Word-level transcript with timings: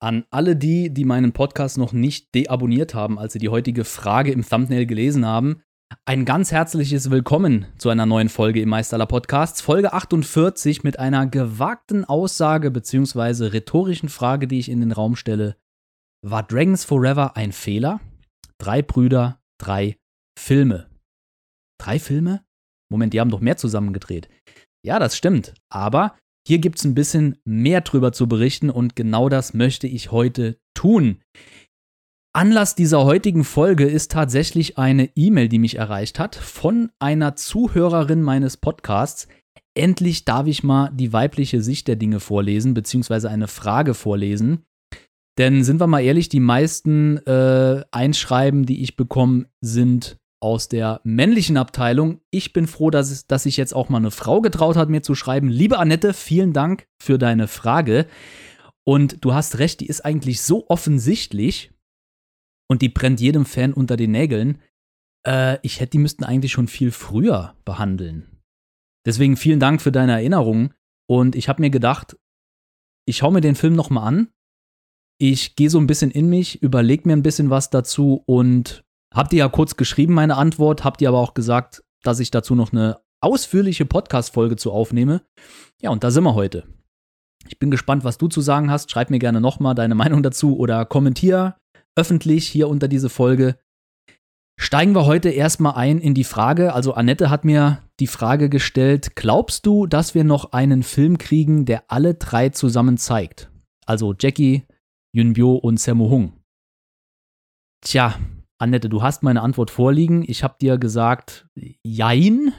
An 0.00 0.26
alle 0.30 0.54
die, 0.54 0.94
die 0.94 1.04
meinen 1.04 1.32
Podcast 1.32 1.76
noch 1.76 1.92
nicht 1.92 2.32
deabonniert 2.32 2.94
haben, 2.94 3.18
als 3.18 3.32
sie 3.32 3.40
die 3.40 3.48
heutige 3.48 3.84
Frage 3.84 4.30
im 4.30 4.48
Thumbnail 4.48 4.86
gelesen 4.86 5.26
haben, 5.26 5.62
ein 6.04 6.24
ganz 6.24 6.52
herzliches 6.52 7.10
Willkommen 7.10 7.66
zu 7.78 7.88
einer 7.88 8.06
neuen 8.06 8.28
Folge 8.28 8.60
im 8.60 8.68
Meisterler 8.68 9.06
Podcasts, 9.06 9.60
Folge 9.60 9.92
48 9.92 10.84
mit 10.84 11.00
einer 11.00 11.26
gewagten 11.26 12.04
Aussage 12.04 12.70
bzw. 12.70 13.46
rhetorischen 13.46 14.08
Frage, 14.08 14.46
die 14.46 14.60
ich 14.60 14.68
in 14.68 14.78
den 14.78 14.92
Raum 14.92 15.16
stelle. 15.16 15.56
War 16.24 16.44
Dragons 16.44 16.84
Forever 16.84 17.36
ein 17.36 17.50
Fehler? 17.50 18.00
Drei 18.58 18.82
Brüder, 18.82 19.40
drei 19.60 19.96
Filme. 20.38 20.88
Drei 21.80 21.98
Filme? 21.98 22.44
Moment, 22.88 23.14
die 23.14 23.20
haben 23.20 23.30
doch 23.30 23.40
mehr 23.40 23.56
zusammengedreht. 23.56 24.28
Ja, 24.86 25.00
das 25.00 25.16
stimmt. 25.16 25.54
Aber 25.72 26.16
hier 26.48 26.60
gibt 26.60 26.78
es 26.78 26.86
ein 26.86 26.94
bisschen 26.94 27.36
mehr 27.44 27.82
drüber 27.82 28.10
zu 28.10 28.26
berichten 28.26 28.70
und 28.70 28.96
genau 28.96 29.28
das 29.28 29.52
möchte 29.52 29.86
ich 29.86 30.12
heute 30.12 30.56
tun. 30.72 31.18
Anlass 32.34 32.74
dieser 32.74 33.04
heutigen 33.04 33.44
Folge 33.44 33.84
ist 33.84 34.12
tatsächlich 34.12 34.78
eine 34.78 35.10
E-Mail, 35.14 35.50
die 35.50 35.58
mich 35.58 35.76
erreicht 35.76 36.18
hat 36.18 36.36
von 36.36 36.90
einer 36.98 37.36
Zuhörerin 37.36 38.22
meines 38.22 38.56
Podcasts. 38.56 39.28
Endlich 39.74 40.24
darf 40.24 40.46
ich 40.46 40.62
mal 40.62 40.90
die 40.94 41.12
weibliche 41.12 41.60
Sicht 41.60 41.86
der 41.86 41.96
Dinge 41.96 42.18
vorlesen, 42.18 42.72
beziehungsweise 42.72 43.28
eine 43.28 43.46
Frage 43.46 43.92
vorlesen. 43.92 44.64
Denn 45.36 45.64
sind 45.64 45.80
wir 45.80 45.86
mal 45.86 46.00
ehrlich, 46.00 46.30
die 46.30 46.40
meisten 46.40 47.18
äh, 47.26 47.84
Einschreiben, 47.90 48.64
die 48.64 48.82
ich 48.82 48.96
bekomme, 48.96 49.50
sind 49.60 50.16
aus 50.40 50.68
der 50.68 51.00
männlichen 51.04 51.56
Abteilung. 51.56 52.20
Ich 52.30 52.52
bin 52.52 52.66
froh, 52.66 52.90
dass, 52.90 53.10
es, 53.10 53.26
dass 53.26 53.42
sich 53.44 53.56
jetzt 53.56 53.74
auch 53.74 53.88
mal 53.88 53.98
eine 53.98 54.10
Frau 54.10 54.40
getraut 54.40 54.76
hat, 54.76 54.88
mir 54.88 55.02
zu 55.02 55.14
schreiben. 55.14 55.48
Liebe 55.48 55.78
Annette, 55.78 56.14
vielen 56.14 56.52
Dank 56.52 56.86
für 57.02 57.18
deine 57.18 57.48
Frage. 57.48 58.06
Und 58.84 59.24
du 59.24 59.34
hast 59.34 59.58
recht, 59.58 59.80
die 59.80 59.86
ist 59.86 60.04
eigentlich 60.04 60.40
so 60.42 60.68
offensichtlich 60.68 61.72
und 62.70 62.82
die 62.82 62.88
brennt 62.88 63.20
jedem 63.20 63.44
Fan 63.44 63.72
unter 63.72 63.96
den 63.96 64.12
Nägeln. 64.12 64.62
Äh, 65.26 65.58
ich 65.62 65.80
hätte 65.80 65.92
die 65.92 65.98
müssten 65.98 66.24
eigentlich 66.24 66.52
schon 66.52 66.68
viel 66.68 66.90
früher 66.90 67.56
behandeln. 67.64 68.38
Deswegen 69.06 69.36
vielen 69.36 69.60
Dank 69.60 69.82
für 69.82 69.92
deine 69.92 70.12
Erinnerung. 70.12 70.74
Und 71.06 71.34
ich 71.34 71.48
habe 71.48 71.62
mir 71.62 71.70
gedacht, 71.70 72.16
ich 73.06 73.18
schaue 73.18 73.32
mir 73.32 73.40
den 73.40 73.54
Film 73.54 73.74
nochmal 73.74 74.06
an. 74.06 74.28
Ich 75.20 75.56
gehe 75.56 75.70
so 75.70 75.78
ein 75.78 75.86
bisschen 75.86 76.10
in 76.10 76.28
mich, 76.28 76.62
überlege 76.62 77.08
mir 77.08 77.14
ein 77.14 77.22
bisschen 77.22 77.50
was 77.50 77.70
dazu 77.70 78.22
und 78.26 78.84
Habt 79.14 79.32
ihr 79.32 79.40
ja 79.40 79.48
kurz 79.48 79.76
geschrieben, 79.76 80.14
meine 80.14 80.36
Antwort, 80.36 80.84
habt 80.84 81.00
ihr 81.00 81.08
aber 81.08 81.18
auch 81.18 81.34
gesagt, 81.34 81.82
dass 82.02 82.20
ich 82.20 82.30
dazu 82.30 82.54
noch 82.54 82.72
eine 82.72 83.00
ausführliche 83.20 83.86
Podcast-Folge 83.86 84.56
zu 84.56 84.72
aufnehme. 84.72 85.22
Ja, 85.80 85.90
und 85.90 86.04
da 86.04 86.10
sind 86.10 86.24
wir 86.24 86.34
heute. 86.34 86.66
Ich 87.48 87.58
bin 87.58 87.70
gespannt, 87.70 88.04
was 88.04 88.18
du 88.18 88.28
zu 88.28 88.40
sagen 88.40 88.70
hast. 88.70 88.90
Schreib 88.90 89.10
mir 89.10 89.18
gerne 89.18 89.40
nochmal 89.40 89.74
deine 89.74 89.94
Meinung 89.94 90.22
dazu 90.22 90.56
oder 90.58 90.84
kommentier 90.84 91.56
öffentlich 91.96 92.46
hier 92.46 92.68
unter 92.68 92.86
diese 92.86 93.08
Folge. 93.08 93.58
Steigen 94.60 94.94
wir 94.94 95.06
heute 95.06 95.30
erstmal 95.30 95.74
ein 95.74 95.98
in 95.98 96.14
die 96.14 96.24
Frage. 96.24 96.74
Also, 96.74 96.94
Annette 96.94 97.30
hat 97.30 97.44
mir 97.44 97.82
die 98.00 98.06
Frage 98.06 98.48
gestellt: 98.48 99.16
Glaubst 99.16 99.66
du, 99.66 99.86
dass 99.86 100.14
wir 100.14 100.24
noch 100.24 100.52
einen 100.52 100.82
Film 100.82 101.18
kriegen, 101.18 101.64
der 101.64 101.84
alle 101.88 102.14
drei 102.14 102.50
zusammen 102.50 102.98
zeigt? 102.98 103.50
Also 103.86 104.14
Jackie, 104.18 104.64
Yunbyo 105.12 105.54
und 105.54 105.80
Sammo 105.80 106.10
Hung. 106.10 106.32
Tja, 107.80 108.18
Annette, 108.60 108.88
du 108.88 109.02
hast 109.02 109.22
meine 109.22 109.42
Antwort 109.42 109.70
vorliegen. 109.70 110.24
Ich 110.26 110.42
habe 110.42 110.56
dir 110.60 110.78
gesagt, 110.78 111.46
jein, 111.84 112.52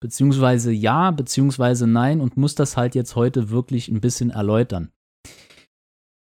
beziehungsweise 0.00 0.72
ja, 0.72 1.10
beziehungsweise 1.10 1.86
nein 1.86 2.20
und 2.20 2.36
muss 2.36 2.54
das 2.54 2.76
halt 2.76 2.94
jetzt 2.94 3.16
heute 3.16 3.50
wirklich 3.50 3.88
ein 3.88 4.00
bisschen 4.00 4.30
erläutern. 4.30 4.90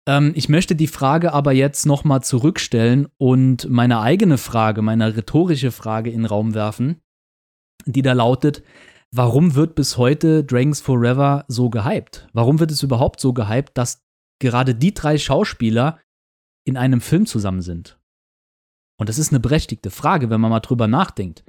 Ähm, 0.08 0.32
ich 0.34 0.48
möchte 0.48 0.74
die 0.74 0.88
Frage 0.88 1.32
aber 1.32 1.52
jetzt 1.52 1.86
nochmal 1.86 2.22
zurückstellen 2.22 3.08
und 3.18 3.70
meine 3.70 4.00
eigene 4.00 4.36
Frage, 4.36 4.82
meine 4.82 5.16
rhetorische 5.16 5.70
Frage 5.70 6.10
in 6.10 6.22
den 6.22 6.26
Raum 6.26 6.54
werfen, 6.54 7.00
die 7.86 8.02
da 8.02 8.14
lautet, 8.14 8.64
warum 9.14 9.54
wird 9.54 9.76
bis 9.76 9.96
heute 9.96 10.42
Dragons 10.42 10.80
Forever 10.80 11.44
so 11.46 11.70
gehypt? 11.70 12.28
Warum 12.32 12.58
wird 12.58 12.72
es 12.72 12.82
überhaupt 12.82 13.20
so 13.20 13.32
gehypt, 13.32 13.78
dass 13.78 14.02
gerade 14.40 14.74
die 14.74 14.92
drei 14.92 15.18
Schauspieler 15.18 16.00
in 16.66 16.76
einem 16.76 17.00
Film 17.00 17.26
zusammen 17.26 17.62
sind? 17.62 17.97
Und 18.98 19.08
das 19.08 19.18
ist 19.18 19.32
eine 19.32 19.40
berechtigte 19.40 19.90
Frage, 19.90 20.28
wenn 20.28 20.40
man 20.40 20.50
mal 20.50 20.60
drüber 20.60 20.88
nachdenkt. 20.88 21.44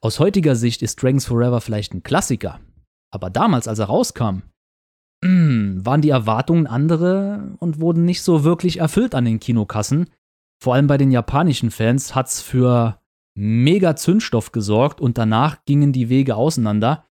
Aus 0.00 0.20
heutiger 0.20 0.54
Sicht 0.54 0.82
ist 0.82 1.02
Dragons 1.02 1.26
Forever 1.26 1.60
vielleicht 1.60 1.94
ein 1.94 2.02
Klassiker. 2.02 2.60
Aber 3.10 3.30
damals, 3.30 3.66
als 3.66 3.78
er 3.78 3.86
rauskam, 3.86 4.42
waren 5.22 6.02
die 6.02 6.10
Erwartungen 6.10 6.66
andere 6.66 7.56
und 7.58 7.80
wurden 7.80 8.04
nicht 8.04 8.22
so 8.22 8.44
wirklich 8.44 8.78
erfüllt 8.78 9.14
an 9.14 9.24
den 9.24 9.40
Kinokassen. 9.40 10.10
Vor 10.62 10.74
allem 10.74 10.86
bei 10.86 10.98
den 10.98 11.10
japanischen 11.10 11.70
Fans 11.70 12.14
hat 12.14 12.28
es 12.28 12.40
für 12.40 13.00
mega 13.34 13.96
Zündstoff 13.96 14.52
gesorgt 14.52 15.00
und 15.00 15.18
danach 15.18 15.64
gingen 15.64 15.92
die 15.92 16.08
Wege 16.08 16.36
auseinander. 16.36 17.06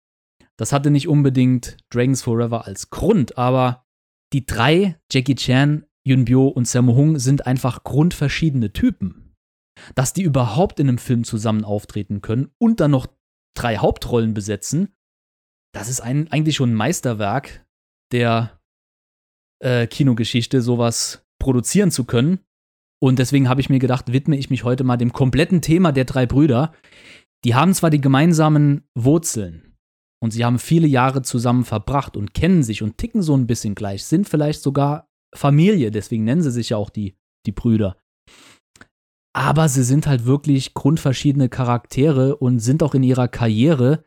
Das 0.57 0.73
hatte 0.73 0.91
nicht 0.91 1.09
unbedingt 1.09 1.77
Dragons 1.91 2.23
Forever 2.23 2.67
als 2.67 2.91
Grund, 2.91 3.37
aber 3.37 3.85
die 4.33 4.47
drei, 4.47 4.99
Jackie 5.13 5.35
Chan, 5.35 5.85
Yunbyo 6.05 6.49
und 6.49 6.67
Sammo 6.67 6.95
Hung, 6.95 7.19
sind 7.19 7.47
einfach 7.47 7.85
grundverschiedene 7.85 8.73
Typen 8.73 9.26
dass 9.95 10.13
die 10.13 10.23
überhaupt 10.23 10.81
in 10.81 10.89
einem 10.89 10.99
Film 10.99 11.25
zusammen 11.25 11.65
auftreten 11.65 12.21
können 12.21 12.51
und 12.59 12.81
dann 12.81 12.91
noch 12.91 13.07
drei 13.55 13.79
Hauptrollen 13.79 14.35
besetzen, 14.35 14.95
das 15.75 15.89
ist 15.89 16.01
ein, 16.01 16.31
eigentlich 16.33 16.57
schon 16.57 16.71
ein 16.71 16.75
Meisterwerk 16.75 17.67
der 18.13 18.61
äh, 19.63 19.87
Kinogeschichte, 19.87 20.63
sowas 20.63 21.27
produzieren 21.39 21.91
zu 21.91 22.05
können. 22.05 22.41
Und 22.99 23.19
deswegen 23.19 23.49
habe 23.49 23.61
ich 23.61 23.69
mir 23.69 23.79
gedacht, 23.79 24.13
widme 24.13 24.37
ich 24.37 24.49
mich 24.49 24.65
heute 24.65 24.85
mal 24.85 24.97
dem 24.97 25.13
kompletten 25.13 25.61
Thema 25.61 25.93
der 25.93 26.07
drei 26.07 26.25
Brüder. 26.25 26.73
Die 27.45 27.55
haben 27.55 27.75
zwar 27.75 27.91
die 27.91 28.01
gemeinsamen 28.01 28.85
Wurzeln 28.95 29.77
und 30.23 30.31
sie 30.31 30.45
haben 30.45 30.59
viele 30.59 30.87
Jahre 30.87 31.23
zusammen 31.23 31.65
verbracht 31.65 32.17
und 32.17 32.33
kennen 32.33 32.63
sich 32.63 32.83
und 32.83 32.97
ticken 32.97 33.23
so 33.23 33.37
ein 33.37 33.47
bisschen 33.47 33.75
gleich, 33.75 34.05
sind 34.05 34.29
vielleicht 34.29 34.63
sogar 34.63 35.11
Familie, 35.35 35.91
deswegen 35.91 36.25
nennen 36.25 36.43
sie 36.43 36.51
sich 36.51 36.71
ja 36.71 36.79
auch 36.79 36.89
die, 36.89 37.17
die 37.45 37.53
Brüder 37.53 37.99
aber 39.37 39.69
sie 39.69 39.83
sind 39.83 40.07
halt 40.07 40.25
wirklich 40.25 40.73
grundverschiedene 40.73 41.51
Charaktere 41.51 42.37
und 42.37 42.59
sind 42.59 42.83
auch 42.83 42.95
in 42.95 43.03
ihrer 43.03 43.29
Karriere 43.29 44.03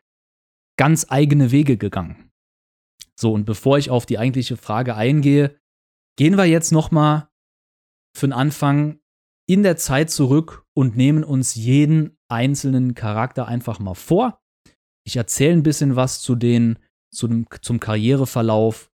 ganz 0.76 1.06
eigene 1.10 1.52
Wege 1.52 1.78
gegangen. 1.78 2.32
So, 3.16 3.34
und 3.34 3.46
bevor 3.46 3.78
ich 3.78 3.92
auf 3.92 4.08
die 4.08 4.18
eigentliche 4.18 4.58
Frage 4.58 4.96
eingehe, 4.96 5.56
gehen 6.18 6.36
wir 6.36 6.46
jetzt 6.46 6.72
nochmal 6.72 7.30
für 8.18 8.26
den 8.26 8.34
Anfang 8.34 9.02
in 9.48 9.62
der 9.62 9.78
Zeit 9.78 10.10
zurück 10.10 10.66
und 10.74 10.98
nehmen 10.98 11.24
uns 11.24 11.54
jeden 11.54 12.18
einzelnen 12.28 12.96
Charakter 12.96 13.48
einfach 13.48 13.78
mal 13.78 13.94
vor. 13.94 14.42
Ich 15.06 15.16
erzähle 15.16 15.54
ein 15.54 15.64
bisschen 15.64 15.96
was 15.96 16.22
zu 16.22 16.34
den, 16.34 16.80
zu 17.14 17.28
dem, 17.28 17.46
zum 17.62 17.80
Karriereverlauf 17.80 18.92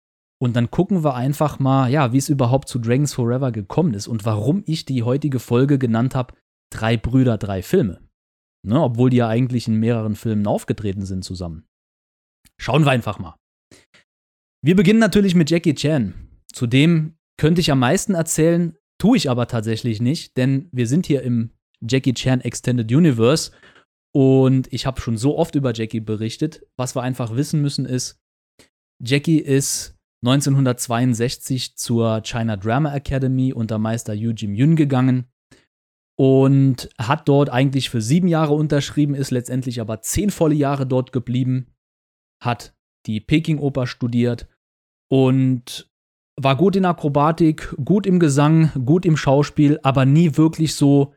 und 0.43 0.57
dann 0.57 0.71
gucken 0.71 1.05
wir 1.05 1.15
einfach 1.15 1.59
mal, 1.59 1.91
ja, 1.91 2.13
wie 2.13 2.19
es 2.19 2.29
überhaupt 2.29 2.69
zu 2.69 2.79
Dragons 2.79 3.13
Forever 3.13 3.53
gekommen 3.53 3.95
ist 3.95 4.09
und 4.09 4.25
warum 4.25 4.63
ich 4.67 4.87
die 4.87 5.03
heutige 5.03 5.39
Folge 5.39 5.79
genannt 5.79 6.15
habe: 6.15 6.35
Drei 6.73 6.97
Brüder, 6.97 7.37
drei 7.37 7.63
Filme. 7.63 8.01
Ne, 8.67 8.81
obwohl 8.81 9.11
die 9.11 9.19
ja 9.19 9.29
eigentlich 9.29 9.69
in 9.69 9.77
mehreren 9.77 10.15
Filmen 10.17 10.47
aufgetreten 10.47 11.07
sind 11.07 11.25
zusammen. 11.25 11.67
Schauen 12.59 12.85
wir 12.85 12.91
einfach 12.91 13.19
mal. 13.19 13.37
Wir 14.63 14.77
beginnen 14.77 14.99
natürlich 14.99 15.35
mit 15.35 15.51
Jackie 15.51 15.75
Chan. 15.75 16.13
Zudem 16.53 17.17
könnte 17.39 17.63
ich 17.63 17.71
am 17.71 17.79
meisten 17.79 18.15
erzählen, 18.15 18.77
tue 18.99 19.17
ich 19.17 19.31
aber 19.31 19.47
tatsächlich 19.47 20.03
nicht, 20.03 20.37
denn 20.37 20.69
wir 20.73 20.87
sind 20.87 21.07
hier 21.07 21.23
im 21.23 21.53
Jackie 21.81 22.13
Chan 22.13 22.43
Extended 22.43 22.93
Universe 22.93 23.53
und 24.15 24.71
ich 24.73 24.85
habe 24.85 25.01
schon 25.01 25.17
so 25.17 25.39
oft 25.39 25.55
über 25.55 25.73
Jackie 25.73 26.01
berichtet. 26.01 26.67
Was 26.77 26.95
wir 26.95 27.03
einfach 27.03 27.35
wissen 27.35 27.63
müssen 27.63 27.87
ist, 27.87 28.21
Jackie 29.03 29.39
ist 29.39 29.97
1962 30.23 31.77
zur 31.77 32.23
China 32.23 32.57
Drama 32.57 32.95
Academy 32.95 33.53
unter 33.53 33.79
Meister 33.79 34.13
Yu 34.13 34.33
Jim 34.33 34.55
Yun 34.55 34.77
gegangen 34.77 35.25
und 36.19 36.91
hat 36.99 37.29
dort 37.29 37.49
eigentlich 37.49 37.89
für 37.89 38.03
sieben 38.03 38.29
Jahre 38.29 38.53
unterschrieben, 38.53 39.15
ist 39.15 39.31
letztendlich 39.31 39.81
aber 39.81 40.03
zehn 40.03 40.31
volle 40.31 40.55
Jahre 40.55 40.87
dort 40.87 41.13
geblieben, 41.13 41.75
hat 42.43 42.75
die 43.07 43.21
Peking-Oper 43.21 43.87
studiert 43.87 44.47
und 45.11 45.91
war 46.37 46.57
gut 46.57 46.77
in 46.77 46.85
Akrobatik, 46.85 47.75
gut 47.83 48.07
im 48.07 48.19
Gesang, 48.19 48.71
gut 48.85 49.07
im 49.07 49.17
Schauspiel, 49.17 49.79
aber 49.83 50.05
nie 50.05 50.37
wirklich 50.37 50.75
so 50.75 51.15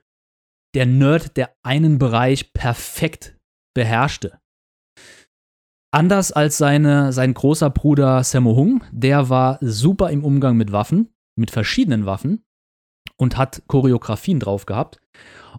der 0.74 0.86
Nerd, 0.86 1.36
der 1.36 1.54
einen 1.64 2.00
Bereich 2.00 2.54
perfekt 2.54 3.38
beherrschte. 3.76 4.40
Anders 5.94 6.32
als 6.32 6.58
seine, 6.58 7.14
sein 7.14 7.36
großer 7.36 7.70
Bruder 7.70 8.24
Sammo 8.24 8.56
Hung, 8.56 8.84
der 8.92 9.30
war 9.30 9.60
super 9.62 10.10
im 10.10 10.24
Umgang 10.24 10.58
mit 10.58 10.72
Waffen, 10.72 11.14
mit 11.36 11.52
verschiedenen 11.52 12.08
Waffen 12.08 12.44
und 13.18 13.38
hat 13.38 13.62
Choreografien 13.68 14.40
drauf 14.40 14.66
gehabt. 14.66 15.00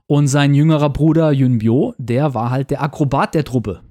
Und 0.07 0.27
sein 0.27 0.53
jüngerer 0.53 0.91
Bruder 0.91 1.31
Yunbyo, 1.31 1.95
der 1.99 2.35
war 2.35 2.51
halt 2.51 2.73
der 2.73 2.83
Akrobat 2.83 3.37
der 3.37 3.45
Truppe. 3.45 3.85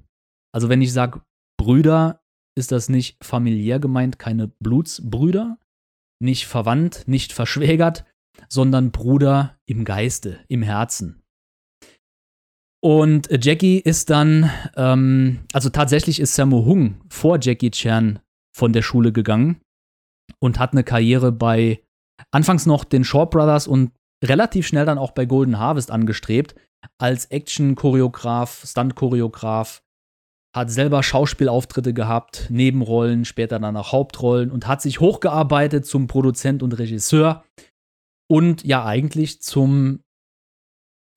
Also 0.52 0.68
wenn 0.68 0.82
ich 0.82 0.92
sage 0.92 1.22
Brüder, 1.56 2.20
ist 2.58 2.72
das 2.72 2.90
nicht 2.90 3.24
familiär 3.24 3.78
gemeint, 3.78 4.18
keine 4.18 4.48
Blutsbrüder. 4.48 5.56
nicht 6.20 6.46
verwandt, 6.46 7.04
nicht 7.06 7.32
verschwägert, 7.40 8.04
sondern 8.50 8.90
Bruder 8.90 9.56
im 9.64 9.86
Geiste, 9.86 10.40
im 10.48 10.62
Herzen. 10.62 11.23
Und 12.84 13.30
Jackie 13.42 13.78
ist 13.78 14.10
dann, 14.10 14.50
ähm, 14.76 15.40
also 15.54 15.70
tatsächlich 15.70 16.20
ist 16.20 16.34
Sammo 16.34 16.66
Hung 16.66 17.00
vor 17.08 17.38
Jackie 17.40 17.70
Chan 17.70 18.18
von 18.54 18.74
der 18.74 18.82
Schule 18.82 19.10
gegangen 19.10 19.62
und 20.38 20.58
hat 20.58 20.72
eine 20.72 20.84
Karriere 20.84 21.32
bei 21.32 21.80
anfangs 22.30 22.66
noch 22.66 22.84
den 22.84 23.02
Shaw 23.02 23.24
Brothers 23.24 23.66
und 23.66 23.92
relativ 24.22 24.66
schnell 24.66 24.84
dann 24.84 24.98
auch 24.98 25.12
bei 25.12 25.24
Golden 25.24 25.58
Harvest 25.58 25.90
angestrebt, 25.90 26.56
als 26.98 27.24
Action-Choreograf, 27.24 28.64
Stunt-Choreograf, 28.66 29.82
hat 30.54 30.70
selber 30.70 31.02
Schauspielauftritte 31.02 31.94
gehabt, 31.94 32.48
Nebenrollen, 32.50 33.24
später 33.24 33.58
dann 33.58 33.78
auch 33.78 33.92
Hauptrollen 33.92 34.50
und 34.50 34.66
hat 34.66 34.82
sich 34.82 35.00
hochgearbeitet 35.00 35.86
zum 35.86 36.06
Produzent 36.06 36.62
und 36.62 36.78
Regisseur 36.78 37.44
und 38.30 38.62
ja 38.62 38.84
eigentlich 38.84 39.40
zum 39.40 40.02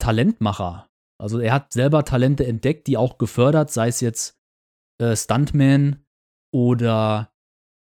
Talentmacher. 0.02 0.87
Also 1.19 1.40
er 1.40 1.54
hat 1.54 1.74
selber 1.74 2.06
Talente 2.06 2.46
entdeckt, 2.46 2.88
die 2.88 2.98
auch 2.98 3.18
gefördert, 3.18 3.72
sei 3.72 3.88
es 3.88 4.02
jetzt 4.02 4.38
äh, 5.02 5.16
Stuntman 5.16 6.06
oder 6.54 7.34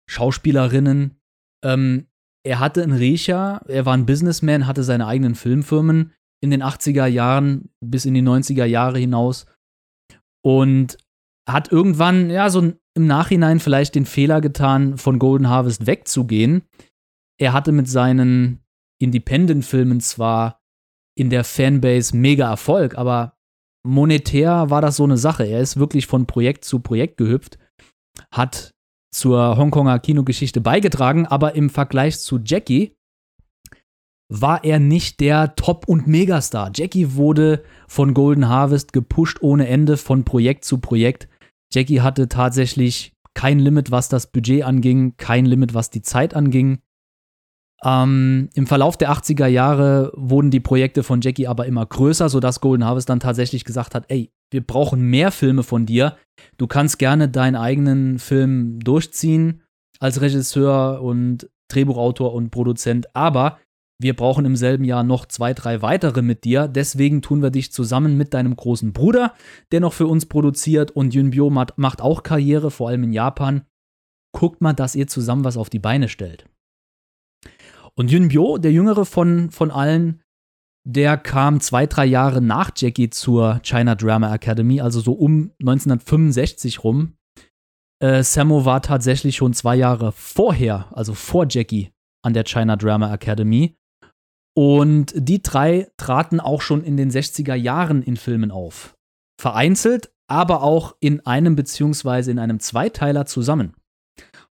Schauspielerinnen. 0.10 1.20
Ähm, 1.64 2.08
er 2.46 2.60
hatte 2.60 2.81
einen 2.81 2.94
Riecher, 2.94 3.62
er 3.68 3.86
war 3.86 3.94
ein 3.94 4.06
Businessman, 4.06 4.66
hatte 4.66 4.84
seine 4.84 5.08
eigenen 5.08 5.36
Filmfirmen 5.36 6.14
in 6.42 6.52
den 6.52 6.64
80er 6.64 7.06
Jahren 7.06 7.70
bis 7.84 8.06
in 8.06 8.14
die 8.14 8.22
90er 8.22 8.66
Jahre 8.66 8.98
hinaus 8.98 9.46
und 10.44 10.98
hat 11.48 11.72
irgendwann, 11.72 12.30
ja, 12.30 12.50
so 12.50 12.62
im 12.62 13.08
Nachhinein 13.08 13.60
vielleicht 13.60 13.96
den 13.96 14.06
Fehler 14.06 14.40
getan, 14.42 14.98
von 14.98 15.20
Golden 15.20 15.50
Harvest 15.50 15.86
wegzugehen. 15.86 16.64
Er 17.40 17.54
hatte 17.54 17.72
mit 17.72 17.88
seinen 17.90 18.64
Independent-Filmen 19.02 20.02
zwar 20.02 20.58
in 21.19 21.30
der 21.30 21.44
Fanbase 21.44 22.16
mega 22.16 22.50
Erfolg, 22.50 22.98
aber 22.98 23.33
monetär 23.86 24.69
war 24.69 24.81
das 24.81 24.98
so 24.98 25.04
eine 25.04 25.18
Sache. 25.18 25.45
Er 25.45 25.60
ist 25.60 25.77
wirklich 25.77 26.07
von 26.07 26.25
Projekt 26.25 26.66
zu 26.66 26.80
Projekt 26.80 27.18
gehüpft, 27.18 27.57
hat 28.31 28.71
zur 29.12 29.57
Hongkonger 29.57 30.00
Kinogeschichte 30.00 30.62
beigetragen, 30.62 31.25
aber 31.25 31.56
im 31.56 31.69
Vergleich 31.69 32.19
zu 32.19 32.39
Jackie 32.44 32.95
war 34.31 34.63
er 34.63 34.80
nicht 34.80 35.19
der 35.19 35.56
Top- 35.56 35.88
und 35.88 36.07
Megastar. 36.07 36.71
Jackie 36.75 37.16
wurde 37.16 37.63
von 37.88 38.13
Golden 38.13 38.48
Harvest 38.48 38.94
gepusht 38.94 39.39
ohne 39.42 39.68
Ende 39.68 39.98
von 39.98 40.24
Projekt 40.24 40.66
zu 40.66 40.77
Projekt. 40.77 41.27
Jackie 41.74 42.01
hatte 42.01 42.27
tatsächlich 42.27 43.13
kein 43.33 43.60
Limit, 43.60 43.89
was 43.89 44.10
das 44.10 44.27
Budget 44.27 44.63
anging, 44.63 45.16
kein 45.18 45.45
Limit, 45.45 45.74
was 45.74 45.89
die 45.89 46.01
Zeit 46.01 46.36
anging. 46.36 46.80
Ähm, 47.84 48.50
Im 48.56 48.68
Verlauf 48.68 48.98
der 48.98 49.12
80er 49.12 49.48
Jahre 49.48 50.12
wurden 50.16 50.52
die 50.52 50.60
Projekte 50.60 51.04
von 51.04 51.22
Jackie 51.22 51.48
aber 51.48 51.66
immer 51.66 51.86
größer, 51.86 52.28
sodass 52.30 52.60
Golden 52.60 52.86
Harvest 52.86 53.10
dann 53.10 53.20
tatsächlich 53.20 53.64
gesagt 53.64 53.96
hat, 53.96 54.06
ey, 54.10 54.31
wir 54.52 54.66
brauchen 54.66 55.02
mehr 55.02 55.31
Filme 55.31 55.64
von 55.64 55.86
dir. 55.86 56.18
Du 56.58 56.68
kannst 56.68 57.00
gerne 57.00 57.30
deinen 57.30 57.56
eigenen 57.56 58.20
Film 58.20 58.80
durchziehen 58.80 59.64
als 60.00 60.22
Regisseur 60.22 61.02
und 61.02 61.50
Drehbuchautor 61.72 62.34
und 62.34 62.50
Produzent, 62.50 63.16
aber 63.16 63.60
wir 64.02 64.16
brauchen 64.16 64.46
im 64.46 64.56
selben 64.56 64.86
Jahr 64.86 65.04
noch 65.04 65.26
zwei, 65.26 65.54
drei 65.54 65.81
weitere 65.81 66.22
mit 66.22 66.46
dir. 66.46 66.70
Deswegen 66.70 67.22
tun 67.22 67.42
wir 67.42 67.50
dich 67.50 67.74
zusammen 67.74 68.18
mit 68.18 68.34
deinem 68.34 68.56
großen 68.56 68.94
Bruder, 68.94 69.34
der 69.74 69.81
noch 69.81 69.92
für 69.92 70.08
uns 70.08 70.26
produziert. 70.26 70.92
Und 70.92 71.14
Yunbyo 71.14 71.50
macht 71.50 72.02
auch 72.02 72.24
Karriere, 72.24 72.72
vor 72.72 72.88
allem 72.88 73.04
in 73.04 73.14
Japan. 73.14 73.64
Guckt 74.31 74.62
mal, 74.62 74.72
dass 74.72 74.96
ihr 74.96 75.08
zusammen 75.08 75.44
was 75.44 75.58
auf 75.58 75.70
die 75.70 75.80
Beine 75.80 76.08
stellt. 76.08 76.46
Und 78.00 78.10
Yunbyo, 78.12 78.57
der 78.57 78.72
jüngere 78.72 79.04
von, 79.04 79.51
von 79.51 79.72
allen, 79.72 80.22
der 80.88 81.18
kam 81.18 81.60
zwei, 81.60 81.86
drei 81.86 82.06
Jahre 82.06 82.42
nach 82.42 82.72
Jackie 82.74 83.10
zur 83.10 83.60
China 83.62 83.96
Drama 83.96 84.34
Academy, 84.34 84.80
also 84.80 85.01
so 85.01 85.12
um 85.12 85.51
1965 85.60 86.86
rum. 86.86 87.18
Äh, 88.01 88.24
Sammo 88.24 88.63
war 88.63 88.81
tatsächlich 88.81 89.36
schon 89.36 89.51
zwei 89.51 89.75
Jahre 89.75 90.13
vorher, 90.13 90.88
also 90.96 91.13
vor 91.13 91.46
Jackie, 91.50 91.92
an 92.24 92.34
der 92.34 92.46
China 92.46 92.78
Drama 92.78 93.13
Academy. 93.13 93.75
Und 94.56 95.12
die 95.13 95.44
drei 95.44 95.92
traten 95.98 96.40
auch 96.40 96.62
schon 96.62 96.86
in 96.86 96.95
den 96.95 97.12
60er 97.12 97.56
Jahren 97.56 98.02
in 98.02 98.16
Filmen 98.16 98.52
auf. 98.52 98.95
Vereinzelt, 99.42 100.10
aber 100.30 100.63
auch 100.63 100.95
in 101.02 101.25
einem 101.25 101.57
beziehungsweise 101.57 102.31
in 102.31 102.40
einem 102.40 102.62
Zweiteiler 102.62 103.25
zusammen. 103.25 103.75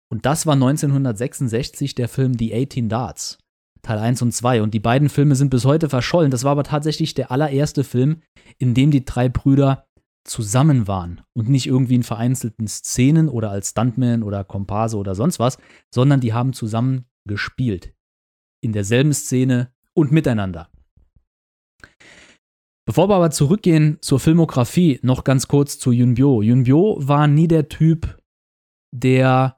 Und 0.09 0.25
das 0.25 0.45
war 0.45 0.53
1966 0.53 1.95
der 1.95 2.07
Film 2.07 2.37
The 2.37 2.53
18 2.53 2.89
Darts, 2.89 3.37
Teil 3.81 3.99
1 3.99 4.21
und 4.21 4.31
2. 4.31 4.61
Und 4.61 4.73
die 4.73 4.79
beiden 4.79 5.09
Filme 5.09 5.35
sind 5.35 5.49
bis 5.49 5.65
heute 5.65 5.89
verschollen. 5.89 6.31
Das 6.31 6.43
war 6.43 6.51
aber 6.51 6.63
tatsächlich 6.63 7.13
der 7.13 7.31
allererste 7.31 7.83
Film, 7.83 8.21
in 8.57 8.73
dem 8.73 8.91
die 8.91 9.05
drei 9.05 9.29
Brüder 9.29 9.87
zusammen 10.23 10.87
waren 10.87 11.21
und 11.33 11.49
nicht 11.49 11.67
irgendwie 11.67 11.95
in 11.95 12.03
vereinzelten 12.03 12.67
Szenen 12.67 13.29
oder 13.29 13.49
als 13.49 13.69
Stuntman 13.71 14.23
oder 14.23 14.43
Komparse 14.43 14.97
oder 14.97 15.15
sonst 15.15 15.39
was, 15.39 15.57
sondern 15.93 16.19
die 16.19 16.33
haben 16.33 16.53
zusammen 16.53 17.05
gespielt. 17.25 17.93
In 18.61 18.73
derselben 18.73 19.13
Szene 19.13 19.71
und 19.93 20.11
miteinander. 20.11 20.69
Bevor 22.85 23.09
wir 23.09 23.15
aber 23.15 23.31
zurückgehen 23.31 23.97
zur 24.01 24.19
Filmografie, 24.19 24.99
noch 25.01 25.23
ganz 25.23 25.47
kurz 25.47 25.77
zu 25.77 25.91
Yunbyo. 25.91 26.41
Yunbyo 26.41 26.97
war 26.99 27.27
nie 27.27 27.47
der 27.47 27.67
Typ, 27.67 28.17
der 28.93 29.56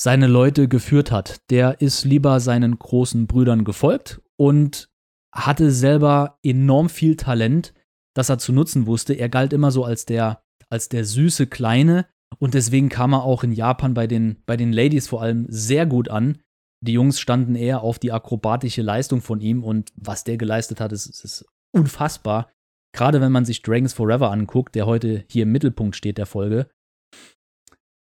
seine 0.00 0.28
Leute 0.28 0.66
geführt 0.66 1.12
hat. 1.12 1.42
Der 1.50 1.82
ist 1.82 2.04
lieber 2.04 2.40
seinen 2.40 2.78
großen 2.78 3.26
Brüdern 3.26 3.64
gefolgt 3.64 4.22
und 4.36 4.88
hatte 5.30 5.70
selber 5.70 6.38
enorm 6.42 6.88
viel 6.88 7.16
Talent, 7.16 7.74
das 8.14 8.30
er 8.30 8.38
zu 8.38 8.52
nutzen 8.52 8.86
wusste. 8.86 9.12
Er 9.12 9.28
galt 9.28 9.52
immer 9.52 9.70
so 9.70 9.84
als 9.84 10.06
der, 10.06 10.42
als 10.70 10.88
der 10.88 11.04
süße 11.04 11.48
Kleine 11.48 12.06
und 12.38 12.54
deswegen 12.54 12.88
kam 12.88 13.12
er 13.12 13.24
auch 13.24 13.44
in 13.44 13.52
Japan 13.52 13.92
bei 13.92 14.06
den, 14.06 14.42
bei 14.46 14.56
den 14.56 14.72
Ladies 14.72 15.06
vor 15.06 15.20
allem 15.20 15.44
sehr 15.50 15.84
gut 15.84 16.08
an. 16.08 16.38
Die 16.82 16.94
Jungs 16.94 17.20
standen 17.20 17.54
eher 17.54 17.82
auf 17.82 17.98
die 17.98 18.12
akrobatische 18.12 18.80
Leistung 18.80 19.20
von 19.20 19.42
ihm 19.42 19.62
und 19.62 19.92
was 19.96 20.24
der 20.24 20.38
geleistet 20.38 20.80
hat, 20.80 20.92
ist, 20.92 21.08
ist 21.22 21.44
unfassbar. 21.72 22.50
Gerade 22.96 23.20
wenn 23.20 23.32
man 23.32 23.44
sich 23.44 23.60
Dragons 23.60 23.92
Forever 23.92 24.30
anguckt, 24.30 24.74
der 24.74 24.86
heute 24.86 25.26
hier 25.28 25.42
im 25.42 25.52
Mittelpunkt 25.52 25.94
steht 25.94 26.16
der 26.16 26.26
Folge. 26.26 26.70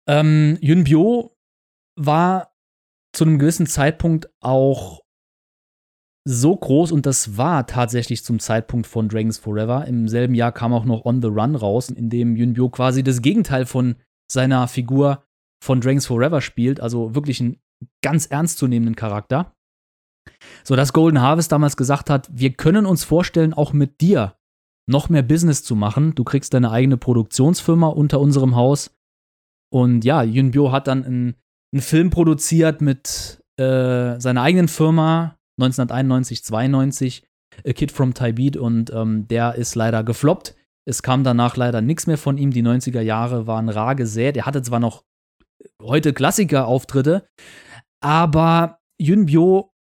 Ähm, 0.07 0.57
Yunbyo 0.61 1.33
war 1.95 2.53
zu 3.13 3.25
einem 3.25 3.39
gewissen 3.39 3.67
Zeitpunkt 3.67 4.29
auch 4.41 5.01
so 6.25 6.55
groß 6.55 6.91
und 6.91 7.05
das 7.05 7.37
war 7.37 7.67
tatsächlich 7.67 8.23
zum 8.23 8.39
Zeitpunkt 8.39 8.87
von 8.87 9.09
Dragons 9.09 9.37
Forever. 9.37 9.85
Im 9.85 10.07
selben 10.07 10.35
Jahr 10.35 10.51
kam 10.51 10.73
auch 10.73 10.85
noch 10.85 11.05
On 11.05 11.21
the 11.21 11.27
Run 11.27 11.55
raus, 11.55 11.89
in 11.89 12.09
dem 12.09 12.35
Yunbyo 12.35 12.69
quasi 12.69 13.03
das 13.03 13.21
Gegenteil 13.21 13.65
von 13.65 13.95
seiner 14.31 14.67
Figur 14.67 15.25
von 15.61 15.81
Dragons 15.81 16.05
Forever 16.05 16.41
spielt, 16.41 16.79
also 16.79 17.13
wirklich 17.13 17.41
ein 17.41 17.59
ganz 18.01 18.25
ernstzunehmenden 18.25 18.95
Charakter. 18.95 19.53
So 20.63 20.75
dass 20.75 20.93
Golden 20.93 21.21
Harvest 21.21 21.51
damals 21.51 21.75
gesagt 21.75 22.09
hat, 22.09 22.29
wir 22.31 22.53
können 22.53 22.85
uns 22.85 23.03
vorstellen, 23.03 23.53
auch 23.53 23.73
mit 23.73 23.99
dir 23.99 24.37
noch 24.87 25.09
mehr 25.09 25.23
Business 25.23 25.63
zu 25.63 25.75
machen. 25.75 26.15
Du 26.15 26.23
kriegst 26.23 26.53
deine 26.53 26.71
eigene 26.71 26.97
Produktionsfirma 26.97 27.87
unter 27.87 28.19
unserem 28.19 28.55
Haus. 28.55 28.95
Und 29.71 30.05
ja, 30.05 30.23
Yunbyo 30.23 30.71
hat 30.71 30.87
dann 30.87 31.03
einen, 31.03 31.35
einen 31.73 31.81
Film 31.81 32.11
produziert 32.11 32.81
mit 32.81 33.43
äh, 33.57 34.19
seiner 34.19 34.43
eigenen 34.43 34.67
Firma 34.67 35.37
1991, 35.59 36.43
92, 36.43 37.23
A 37.67 37.73
Kid 37.73 37.91
from 37.91 38.13
Tibet 38.13 38.57
und 38.57 38.91
ähm, 38.93 39.27
der 39.27 39.55
ist 39.55 39.75
leider 39.75 40.03
gefloppt. 40.03 40.55
Es 40.85 41.01
kam 41.01 41.23
danach 41.23 41.57
leider 41.57 41.81
nichts 41.81 42.07
mehr 42.07 42.17
von 42.17 42.37
ihm. 42.37 42.51
Die 42.51 42.63
90er 42.63 43.01
Jahre 43.01 43.47
waren 43.47 43.69
rar 43.69 43.95
gesät. 43.95 44.37
Er 44.37 44.45
hatte 44.45 44.61
zwar 44.61 44.79
noch 44.79 45.03
heute 45.81 46.13
Klassiker-Auftritte, 46.13 47.27
aber 48.01 48.79
Yunbyo 48.99 49.71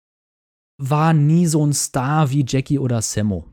war 0.78 1.12
nie 1.12 1.46
so 1.46 1.66
ein 1.66 1.72
Star 1.72 2.30
wie 2.30 2.44
Jackie 2.46 2.78
oder 2.78 3.02
Sammo. 3.02 3.48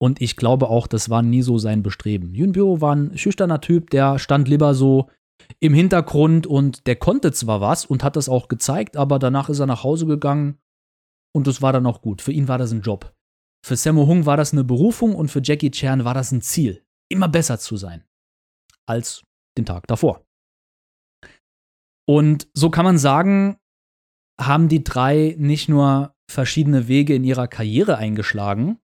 Und 0.00 0.20
ich 0.20 0.36
glaube 0.36 0.68
auch, 0.68 0.86
das 0.86 1.10
war 1.10 1.22
nie 1.22 1.42
so 1.42 1.58
sein 1.58 1.82
Bestreben. 1.82 2.34
Yunbyo 2.34 2.80
war 2.80 2.94
ein 2.94 3.18
schüchterner 3.18 3.60
Typ, 3.60 3.90
der 3.90 4.18
stand 4.18 4.48
lieber 4.48 4.74
so 4.74 5.08
im 5.60 5.74
Hintergrund 5.74 6.46
und 6.46 6.86
der 6.86 6.96
konnte 6.96 7.32
zwar 7.32 7.60
was 7.60 7.84
und 7.84 8.04
hat 8.04 8.16
das 8.16 8.28
auch 8.28 8.48
gezeigt, 8.48 8.96
aber 8.96 9.18
danach 9.18 9.48
ist 9.48 9.58
er 9.58 9.66
nach 9.66 9.84
Hause 9.84 10.06
gegangen 10.06 10.58
und 11.34 11.46
das 11.46 11.62
war 11.62 11.72
dann 11.72 11.86
auch 11.86 12.00
gut. 12.00 12.22
Für 12.22 12.32
ihn 12.32 12.48
war 12.48 12.58
das 12.58 12.72
ein 12.72 12.82
Job. 12.82 13.14
Für 13.64 13.76
Sammo 13.76 14.06
Hung 14.06 14.26
war 14.26 14.36
das 14.36 14.52
eine 14.52 14.64
Berufung 14.64 15.14
und 15.14 15.30
für 15.30 15.40
Jackie 15.42 15.70
Chan 15.70 16.04
war 16.04 16.14
das 16.14 16.32
ein 16.32 16.42
Ziel, 16.42 16.84
immer 17.10 17.28
besser 17.28 17.58
zu 17.58 17.76
sein 17.76 18.04
als 18.86 19.24
den 19.56 19.66
Tag 19.66 19.86
davor. 19.86 20.24
Und 22.08 22.48
so 22.54 22.70
kann 22.70 22.84
man 22.84 22.98
sagen, 22.98 23.58
haben 24.40 24.68
die 24.68 24.84
drei 24.84 25.34
nicht 25.38 25.68
nur 25.68 26.14
verschiedene 26.30 26.88
Wege 26.88 27.14
in 27.14 27.24
ihrer 27.24 27.48
Karriere 27.48 27.98
eingeschlagen, 27.98 28.78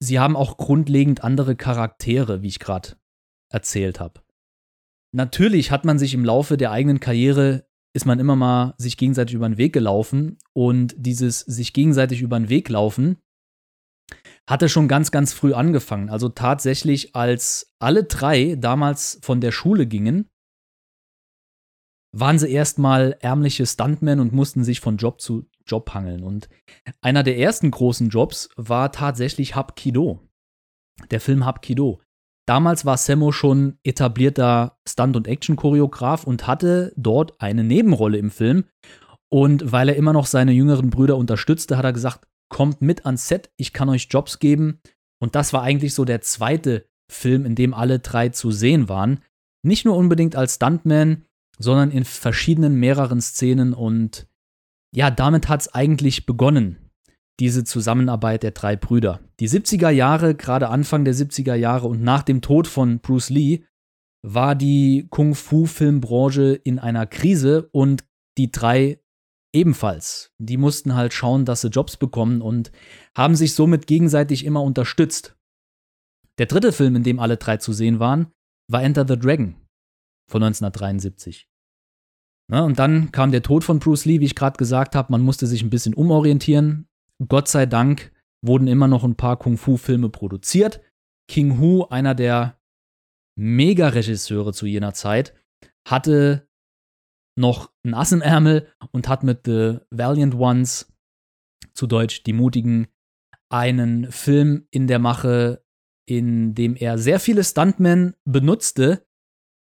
sie 0.00 0.18
haben 0.18 0.36
auch 0.36 0.56
grundlegend 0.56 1.24
andere 1.24 1.56
Charaktere, 1.56 2.42
wie 2.42 2.48
ich 2.48 2.60
gerade 2.60 2.96
erzählt 3.52 4.00
habe. 4.00 4.22
Natürlich 5.18 5.72
hat 5.72 5.84
man 5.84 5.98
sich 5.98 6.14
im 6.14 6.24
Laufe 6.24 6.56
der 6.56 6.70
eigenen 6.70 7.00
Karriere 7.00 7.66
ist 7.92 8.06
man 8.06 8.20
immer 8.20 8.36
mal 8.36 8.74
sich 8.78 8.96
gegenseitig 8.96 9.34
über 9.34 9.48
den 9.48 9.58
Weg 9.58 9.72
gelaufen. 9.72 10.38
Und 10.52 10.94
dieses 10.96 11.40
sich 11.40 11.72
gegenseitig 11.72 12.22
über 12.22 12.38
den 12.38 12.48
Weg 12.48 12.68
laufen 12.68 13.18
hatte 14.48 14.68
schon 14.68 14.86
ganz, 14.86 15.10
ganz 15.10 15.32
früh 15.32 15.54
angefangen. 15.54 16.08
Also 16.08 16.28
tatsächlich, 16.28 17.16
als 17.16 17.74
alle 17.80 18.04
drei 18.04 18.54
damals 18.54 19.18
von 19.20 19.40
der 19.40 19.50
Schule 19.50 19.88
gingen, 19.88 20.28
waren 22.12 22.38
sie 22.38 22.52
erstmal 22.52 23.16
ärmliche 23.18 23.66
Stuntmen 23.66 24.20
und 24.20 24.32
mussten 24.32 24.62
sich 24.62 24.78
von 24.78 24.98
Job 24.98 25.20
zu 25.20 25.50
Job 25.66 25.92
hangeln. 25.94 26.22
Und 26.22 26.48
einer 27.00 27.24
der 27.24 27.38
ersten 27.38 27.72
großen 27.72 28.08
Jobs 28.08 28.50
war 28.54 28.92
tatsächlich 28.92 29.56
Hapkido. 29.56 30.20
Der 31.10 31.20
Film 31.20 31.44
Hapkido. 31.44 32.00
Damals 32.48 32.86
war 32.86 32.96
Sammo 32.96 33.30
schon 33.30 33.78
etablierter 33.84 34.78
Stunt- 34.88 35.16
und 35.16 35.28
Action-Choreograf 35.28 36.24
und 36.24 36.46
hatte 36.46 36.94
dort 36.96 37.38
eine 37.42 37.62
Nebenrolle 37.62 38.16
im 38.16 38.30
Film. 38.30 38.64
Und 39.30 39.70
weil 39.70 39.90
er 39.90 39.96
immer 39.96 40.14
noch 40.14 40.24
seine 40.24 40.52
jüngeren 40.52 40.88
Brüder 40.88 41.18
unterstützte, 41.18 41.76
hat 41.76 41.84
er 41.84 41.92
gesagt, 41.92 42.26
kommt 42.48 42.80
mit 42.80 43.04
ans 43.04 43.28
Set, 43.28 43.50
ich 43.58 43.74
kann 43.74 43.90
euch 43.90 44.08
Jobs 44.10 44.38
geben. 44.38 44.80
Und 45.20 45.34
das 45.34 45.52
war 45.52 45.62
eigentlich 45.62 45.92
so 45.92 46.06
der 46.06 46.22
zweite 46.22 46.86
Film, 47.10 47.44
in 47.44 47.54
dem 47.54 47.74
alle 47.74 47.98
drei 47.98 48.30
zu 48.30 48.50
sehen 48.50 48.88
waren. 48.88 49.22
Nicht 49.62 49.84
nur 49.84 49.98
unbedingt 49.98 50.34
als 50.34 50.54
Stuntman, 50.54 51.26
sondern 51.58 51.90
in 51.90 52.06
verschiedenen, 52.06 52.76
mehreren 52.76 53.20
Szenen. 53.20 53.74
Und 53.74 54.26
ja, 54.94 55.10
damit 55.10 55.50
hat 55.50 55.60
es 55.60 55.74
eigentlich 55.74 56.24
begonnen, 56.24 56.87
diese 57.40 57.64
Zusammenarbeit 57.64 58.42
der 58.42 58.50
drei 58.50 58.76
Brüder. 58.76 59.20
Die 59.40 59.48
70er 59.48 59.90
Jahre, 59.90 60.34
gerade 60.34 60.68
Anfang 60.68 61.04
der 61.04 61.14
70er 61.14 61.54
Jahre 61.54 61.86
und 61.86 62.02
nach 62.02 62.22
dem 62.22 62.40
Tod 62.40 62.66
von 62.66 62.98
Bruce 63.00 63.30
Lee, 63.30 63.64
war 64.22 64.54
die 64.54 65.06
Kung-Fu-Filmbranche 65.10 66.54
in 66.54 66.78
einer 66.78 67.06
Krise 67.06 67.68
und 67.72 68.04
die 68.36 68.50
drei 68.50 69.00
ebenfalls. 69.54 70.32
Die 70.38 70.56
mussten 70.56 70.94
halt 70.94 71.12
schauen, 71.12 71.44
dass 71.44 71.60
sie 71.60 71.68
Jobs 71.68 71.96
bekommen 71.96 72.42
und 72.42 72.72
haben 73.16 73.36
sich 73.36 73.54
somit 73.54 73.86
gegenseitig 73.86 74.44
immer 74.44 74.62
unterstützt. 74.62 75.36
Der 76.38 76.46
dritte 76.46 76.72
Film, 76.72 76.96
in 76.96 77.02
dem 77.02 77.20
alle 77.20 77.36
drei 77.36 77.56
zu 77.56 77.72
sehen 77.72 77.98
waren, 78.00 78.32
war 78.70 78.82
Enter 78.82 79.06
the 79.06 79.18
Dragon 79.18 79.56
von 80.30 80.42
1973. 80.42 81.48
Ja, 82.50 82.62
und 82.62 82.78
dann 82.78 83.12
kam 83.12 83.30
der 83.30 83.42
Tod 83.42 83.64
von 83.64 83.78
Bruce 83.78 84.04
Lee, 84.04 84.20
wie 84.20 84.24
ich 84.24 84.34
gerade 84.34 84.56
gesagt 84.56 84.94
habe. 84.94 85.12
Man 85.12 85.22
musste 85.22 85.46
sich 85.46 85.62
ein 85.62 85.70
bisschen 85.70 85.94
umorientieren. 85.94 86.87
Gott 87.26 87.48
sei 87.48 87.66
Dank 87.66 88.12
wurden 88.42 88.68
immer 88.68 88.86
noch 88.86 89.04
ein 89.04 89.16
paar 89.16 89.36
Kung-Fu-Filme 89.36 90.08
produziert. 90.08 90.80
King 91.28 91.58
Hu, 91.58 91.84
einer 91.84 92.14
der 92.14 92.60
Mega-Regisseure 93.36 94.52
zu 94.52 94.66
jener 94.66 94.94
Zeit, 94.94 95.34
hatte 95.86 96.48
noch 97.36 97.72
ein 97.84 97.94
Ass 97.94 98.12
im 98.12 98.22
Ärmel 98.22 98.72
und 98.92 99.08
hat 99.08 99.22
mit 99.22 99.42
The 99.46 99.78
Valiant 99.90 100.34
Ones, 100.34 100.92
zu 101.74 101.86
Deutsch 101.86 102.22
die 102.24 102.32
Mutigen, 102.32 102.88
einen 103.50 104.10
Film 104.10 104.66
in 104.70 104.86
der 104.86 104.98
Mache, 104.98 105.64
in 106.06 106.54
dem 106.54 106.74
er 106.76 106.98
sehr 106.98 107.20
viele 107.20 107.44
Stuntmen 107.44 108.14
benutzte, 108.24 109.06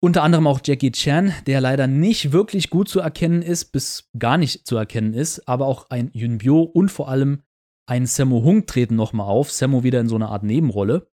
unter 0.04 0.24
anderem 0.24 0.48
auch 0.48 0.60
Jackie 0.64 0.92
Chan, 0.92 1.32
der 1.46 1.62
leider 1.62 1.88
nicht 1.88 2.32
wirklich 2.32 2.70
gut 2.70 2.90
zu 2.90 3.00
erkennen 3.00 3.42
ist, 3.42 3.66
bis 3.72 4.10
gar 4.18 4.38
nicht 4.38 4.66
zu 4.66 4.76
erkennen 4.76 5.14
ist, 5.14 5.48
aber 5.48 5.68
auch 5.68 5.90
ein 5.90 6.10
Yun 6.14 6.40
Bio 6.40 6.62
und 6.62 6.90
vor 6.90 7.08
allem 7.08 7.44
ein 7.88 8.06
Sammo 8.06 8.44
Hung 8.44 8.66
treten 8.66 8.96
nochmal 8.96 9.28
auf. 9.28 9.52
Sammo 9.52 9.84
wieder 9.84 10.00
in 10.00 10.08
so 10.08 10.16
einer 10.16 10.30
Art 10.30 10.44
Nebenrolle. 10.44 11.08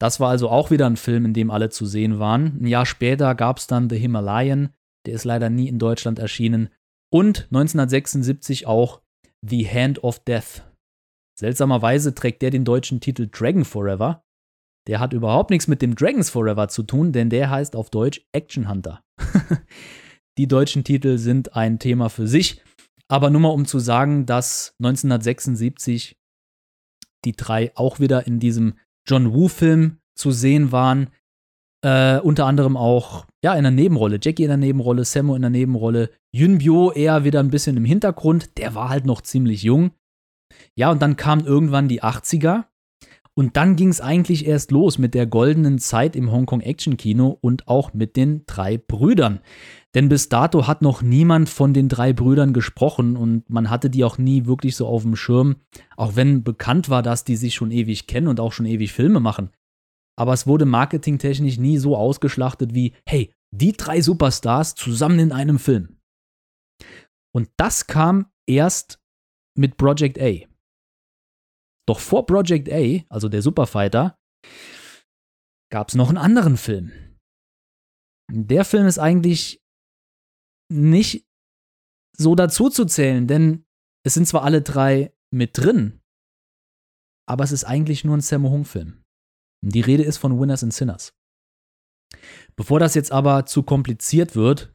Das 0.00 0.18
war 0.18 0.28
also 0.30 0.48
auch 0.48 0.70
wieder 0.70 0.86
ein 0.86 0.96
Film, 0.96 1.24
in 1.24 1.34
dem 1.34 1.50
alle 1.50 1.70
zu 1.70 1.86
sehen 1.86 2.18
waren. 2.18 2.58
Ein 2.60 2.66
Jahr 2.66 2.86
später 2.86 3.34
gab 3.34 3.58
es 3.58 3.66
dann 3.66 3.88
The 3.88 3.96
Himalayan, 3.96 4.70
der 5.06 5.14
ist 5.14 5.24
leider 5.24 5.48
nie 5.48 5.68
in 5.68 5.78
Deutschland 5.78 6.18
erschienen. 6.18 6.70
Und 7.12 7.44
1976 7.50 8.66
auch 8.66 9.02
The 9.42 9.68
Hand 9.68 10.02
of 10.02 10.18
Death. 10.20 10.64
Seltsamerweise 11.38 12.14
trägt 12.14 12.42
der 12.42 12.50
den 12.50 12.64
deutschen 12.64 13.00
Titel 13.00 13.28
Dragon 13.30 13.64
Forever. 13.64 14.24
Der 14.86 15.00
hat 15.00 15.12
überhaupt 15.12 15.50
nichts 15.50 15.66
mit 15.66 15.82
dem 15.82 15.94
Dragons 15.94 16.30
Forever 16.30 16.68
zu 16.68 16.82
tun, 16.82 17.12
denn 17.12 17.30
der 17.30 17.50
heißt 17.50 17.74
auf 17.74 17.90
Deutsch 17.90 18.20
Action 18.32 18.68
Hunter. 18.68 19.02
Die 20.38 20.48
deutschen 20.48 20.84
Titel 20.84 21.18
sind 21.18 21.56
ein 21.56 21.78
Thema 21.78 22.08
für 22.08 22.26
sich. 22.26 22.62
Aber 23.08 23.30
nur 23.30 23.40
mal 23.40 23.48
um 23.48 23.66
zu 23.66 23.78
sagen, 23.78 24.26
dass 24.26 24.74
1976 24.80 26.18
die 27.24 27.32
drei 27.32 27.72
auch 27.74 28.00
wieder 28.00 28.26
in 28.26 28.38
diesem 28.38 28.74
John 29.06 29.32
Woo-Film 29.32 29.98
zu 30.14 30.30
sehen 30.30 30.72
waren. 30.72 31.10
Äh, 31.84 32.18
unter 32.18 32.46
anderem 32.46 32.76
auch 32.76 33.26
ja, 33.44 33.54
in 33.54 33.62
der 33.62 33.70
Nebenrolle. 33.70 34.18
Jackie 34.20 34.42
in 34.42 34.48
der 34.48 34.56
Nebenrolle, 34.56 35.04
Sammo 35.04 35.36
in 35.36 35.42
der 35.42 35.50
Nebenrolle, 35.50 36.10
Yunbyo 36.32 36.92
eher 36.92 37.24
wieder 37.24 37.40
ein 37.40 37.50
bisschen 37.50 37.76
im 37.76 37.84
Hintergrund. 37.84 38.58
Der 38.58 38.74
war 38.74 38.88
halt 38.88 39.06
noch 39.06 39.20
ziemlich 39.20 39.62
jung. 39.62 39.92
Ja, 40.74 40.90
und 40.90 41.00
dann 41.00 41.16
kamen 41.16 41.46
irgendwann 41.46 41.88
die 41.88 42.02
80er 42.02 42.64
und 43.38 43.58
dann 43.58 43.76
ging 43.76 43.90
es 43.90 44.00
eigentlich 44.00 44.46
erst 44.46 44.70
los 44.70 44.96
mit 44.96 45.12
der 45.12 45.26
goldenen 45.26 45.78
Zeit 45.78 46.16
im 46.16 46.32
Hongkong 46.32 46.62
Action 46.62 46.96
Kino 46.96 47.36
und 47.42 47.68
auch 47.68 47.92
mit 47.92 48.16
den 48.16 48.44
drei 48.46 48.78
Brüdern. 48.78 49.40
Denn 49.94 50.08
bis 50.08 50.30
dato 50.30 50.66
hat 50.66 50.80
noch 50.80 51.02
niemand 51.02 51.50
von 51.50 51.74
den 51.74 51.90
drei 51.90 52.14
Brüdern 52.14 52.54
gesprochen 52.54 53.14
und 53.14 53.48
man 53.50 53.68
hatte 53.68 53.90
die 53.90 54.04
auch 54.04 54.16
nie 54.16 54.46
wirklich 54.46 54.74
so 54.74 54.86
auf 54.86 55.02
dem 55.02 55.16
Schirm, 55.16 55.56
auch 55.98 56.16
wenn 56.16 56.44
bekannt 56.44 56.88
war, 56.88 57.02
dass 57.02 57.24
die 57.24 57.36
sich 57.36 57.54
schon 57.54 57.70
ewig 57.70 58.06
kennen 58.06 58.28
und 58.28 58.40
auch 58.40 58.52
schon 58.52 58.64
ewig 58.64 58.92
Filme 58.92 59.20
machen. 59.20 59.50
Aber 60.18 60.32
es 60.32 60.46
wurde 60.46 60.64
marketingtechnisch 60.64 61.58
nie 61.58 61.76
so 61.76 61.94
ausgeschlachtet 61.94 62.74
wie, 62.74 62.94
hey, 63.06 63.34
die 63.50 63.72
drei 63.72 64.00
Superstars 64.00 64.74
zusammen 64.76 65.18
in 65.18 65.32
einem 65.32 65.58
Film. 65.58 65.98
Und 67.34 67.50
das 67.58 67.86
kam 67.86 68.30
erst 68.46 68.98
mit 69.58 69.76
Project 69.76 70.18
A. 70.18 70.55
Doch 71.88 72.00
vor 72.00 72.26
Project 72.26 72.70
A, 72.70 73.04
also 73.08 73.28
der 73.28 73.42
Superfighter, 73.42 74.18
gab 75.72 75.88
es 75.88 75.94
noch 75.94 76.08
einen 76.08 76.18
anderen 76.18 76.56
Film. 76.56 76.92
Der 78.30 78.64
Film 78.64 78.86
ist 78.86 78.98
eigentlich 78.98 79.62
nicht 80.72 81.26
so 82.16 82.34
dazu 82.34 82.70
zu 82.70 82.86
zählen, 82.86 83.26
denn 83.26 83.64
es 84.04 84.14
sind 84.14 84.26
zwar 84.26 84.42
alle 84.42 84.62
drei 84.62 85.12
mit 85.32 85.58
drin, 85.58 86.00
aber 87.28 87.44
es 87.44 87.52
ist 87.52 87.64
eigentlich 87.64 88.04
nur 88.04 88.16
ein 88.16 88.20
Sammo 88.20 88.50
Hung-Film. 88.50 89.02
Die 89.64 89.80
Rede 89.80 90.02
ist 90.02 90.18
von 90.18 90.40
Winners 90.40 90.62
and 90.62 90.72
Sinners. 90.72 91.12
Bevor 92.56 92.80
das 92.80 92.94
jetzt 92.94 93.12
aber 93.12 93.46
zu 93.46 93.62
kompliziert 93.62 94.34
wird, 94.34 94.74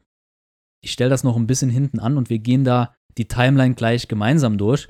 ich 0.82 0.92
stelle 0.92 1.10
das 1.10 1.24
noch 1.24 1.36
ein 1.36 1.46
bisschen 1.46 1.70
hinten 1.70 1.98
an 1.98 2.16
und 2.16 2.30
wir 2.30 2.38
gehen 2.38 2.64
da 2.64 2.94
die 3.18 3.28
Timeline 3.28 3.74
gleich 3.74 4.08
gemeinsam 4.08 4.58
durch, 4.58 4.88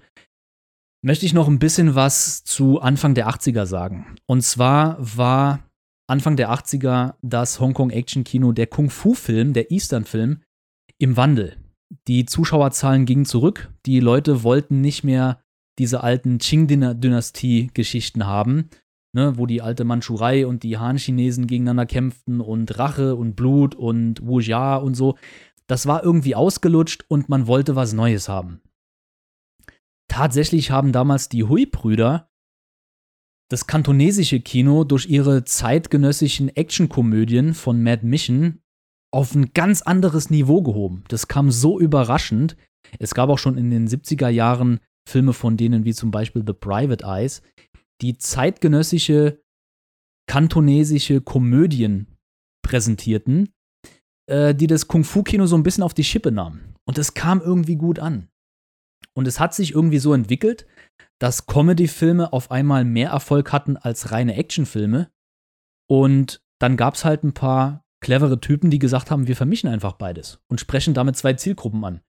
möchte 1.03 1.27
ich 1.27 1.35
noch 1.35 1.49
ein 1.49 1.59
bisschen 1.59 1.95
was 1.95 2.45
zu 2.45 2.81
Anfang 2.81 3.15
der 3.15 3.29
80er 3.29 3.67
sagen. 3.67 4.17
Und 4.27 4.43
zwar 4.43 4.97
war 4.99 5.69
Anfang 6.07 6.37
der 6.37 6.51
80er 6.51 7.15
das 7.23 7.61
Hongkong 7.61 7.91
Action 7.91 8.25
Kino 8.25 8.53
der 8.53 8.69
Kung-Fu-Film, 8.69 9.53
der 9.53 9.71
Eastern-Film, 9.71 10.43
im 10.99 11.17
Wandel. 11.17 11.57
Die 12.07 12.25
Zuschauerzahlen 12.25 13.05
gingen 13.05 13.27
zurück. 13.27 13.73
Die 13.85 14.01
Leute 14.01 14.45
wollten 14.45 14.81
nicht 14.81 15.05
mehr 15.05 15.43
diese 15.79 16.03
alten 16.03 16.39
Qing-Dynastie-Geschichten 16.39 18.27
haben, 18.27 18.69
ne, 19.13 19.37
wo 19.37 19.47
die 19.47 19.63
alte 19.63 19.85
Mandschurei 19.85 20.47
und 20.47 20.63
die 20.63 20.79
Han-Chinesen 20.79 21.47
gegeneinander 21.47 21.87
kämpften 21.87 22.41
und 22.41 22.79
Rache 22.79 23.17
und 23.17 23.35
Blut 23.35 23.75
und 23.75 24.25
Wujia 24.25 24.77
und 24.77 24.95
so. 24.95 25.17
Das 25.67 25.87
war 25.87 26.05
irgendwie 26.05 26.35
ausgelutscht 26.35 27.05
und 27.09 27.29
man 27.29 27.47
wollte 27.47 27.75
was 27.75 27.93
Neues 27.93 28.29
haben. 28.29 28.61
Tatsächlich 30.13 30.71
haben 30.71 30.93
damals 30.93 31.31
die 31.31 31.43
Hui-Brüder 31.43 32.29
das 33.51 33.67
kantonesische 33.67 34.41
Kino 34.41 34.85
durch 34.85 35.07
ihre 35.07 35.45
zeitgenössischen 35.45 36.55
Actionkomödien 36.55 37.55
von 37.55 37.83
Mad 37.83 38.05
Mission 38.05 38.61
auf 39.11 39.35
ein 39.35 39.55
ganz 39.55 39.81
anderes 39.81 40.29
Niveau 40.29 40.61
gehoben. 40.61 41.05
Das 41.09 41.29
kam 41.29 41.51
so 41.51 41.81
überraschend. 41.81 42.59
Es 42.99 43.15
gab 43.15 43.31
auch 43.31 43.39
schon 43.39 43.57
in 43.57 43.71
den 43.71 43.89
70er 43.89 44.29
Jahren 44.29 44.81
Filme 45.09 45.33
von 45.33 45.57
denen 45.57 45.87
wie 45.87 45.95
zum 45.95 46.11
Beispiel 46.11 46.45
The 46.47 46.53
Private 46.53 47.07
Eyes, 47.07 47.41
die 48.03 48.19
zeitgenössische 48.19 49.41
kantonesische 50.29 51.23
Komödien 51.23 52.19
präsentierten, 52.63 53.49
äh, 54.29 54.55
die 54.55 54.67
das 54.67 54.89
Kung-Fu-Kino 54.89 55.47
so 55.47 55.57
ein 55.57 55.63
bisschen 55.63 55.85
auf 55.85 55.95
die 55.95 56.05
Schippe 56.05 56.33
nahmen. 56.33 56.75
Und 56.85 56.99
es 56.99 57.15
kam 57.15 57.41
irgendwie 57.41 57.77
gut 57.77 57.99
an. 57.99 58.29
Und 59.15 59.27
es 59.27 59.41
hat 59.41 59.55
sich 59.55 59.73
irgendwie 59.75 59.99
so 59.99 60.15
entwickelt, 60.15 60.67
dass 61.21 61.47
Comedy-Filme 61.47 62.33
auf 62.33 62.51
einmal 62.51 62.85
mehr 62.85 63.11
Erfolg 63.11 63.53
hatten 63.53 63.77
als 63.77 64.11
reine 64.11 64.35
Actionfilme. 64.37 65.11
Und 65.89 66.43
dann 66.61 66.77
gab 66.77 66.95
es 66.95 67.05
halt 67.05 67.23
ein 67.25 67.35
paar 67.35 67.85
clevere 68.03 68.41
Typen, 68.41 68.71
die 68.71 68.79
gesagt 68.79 69.11
haben, 69.11 69.29
wir 69.29 69.37
vermischen 69.37 69.69
einfach 69.69 69.93
beides 69.93 70.41
und 70.49 70.61
sprechen 70.61 70.95
damit 70.95 71.17
zwei 71.17 71.35
Zielgruppen 71.35 71.85
an. 71.85 72.01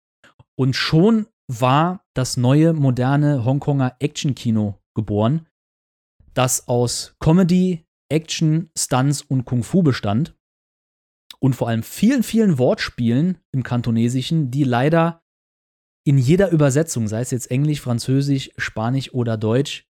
Und 0.56 0.76
schon 0.76 1.28
war 1.48 2.04
das 2.16 2.38
neue, 2.38 2.74
moderne 2.74 3.46
Hongkonger 3.46 3.96
Action-Kino 4.00 4.80
geboren, 4.96 5.48
das 6.34 6.68
aus 6.68 7.16
Comedy, 7.20 7.86
Action, 8.10 8.72
Stunts 8.78 9.22
und 9.22 9.46
Kung 9.46 9.64
Fu 9.64 9.84
bestand. 9.84 10.36
und 11.44 11.58
vor 11.58 11.68
allem 11.68 11.84
vielen, 11.84 12.24
vielen 12.24 12.58
Wortspielen 12.58 13.38
im 13.52 13.64
Kantonesischen, 13.64 14.50
die 14.50 14.64
leider 14.64 15.23
in 16.06 16.18
jeder 16.18 16.50
Übersetzung, 16.50 17.08
sei 17.08 17.22
es 17.22 17.32
jetzt 17.32 17.50
Englisch, 17.50 17.82
Französisch, 17.82 18.52
Spanisch 18.58 19.14
oder 19.14 19.38
Deutsch, 19.38 19.86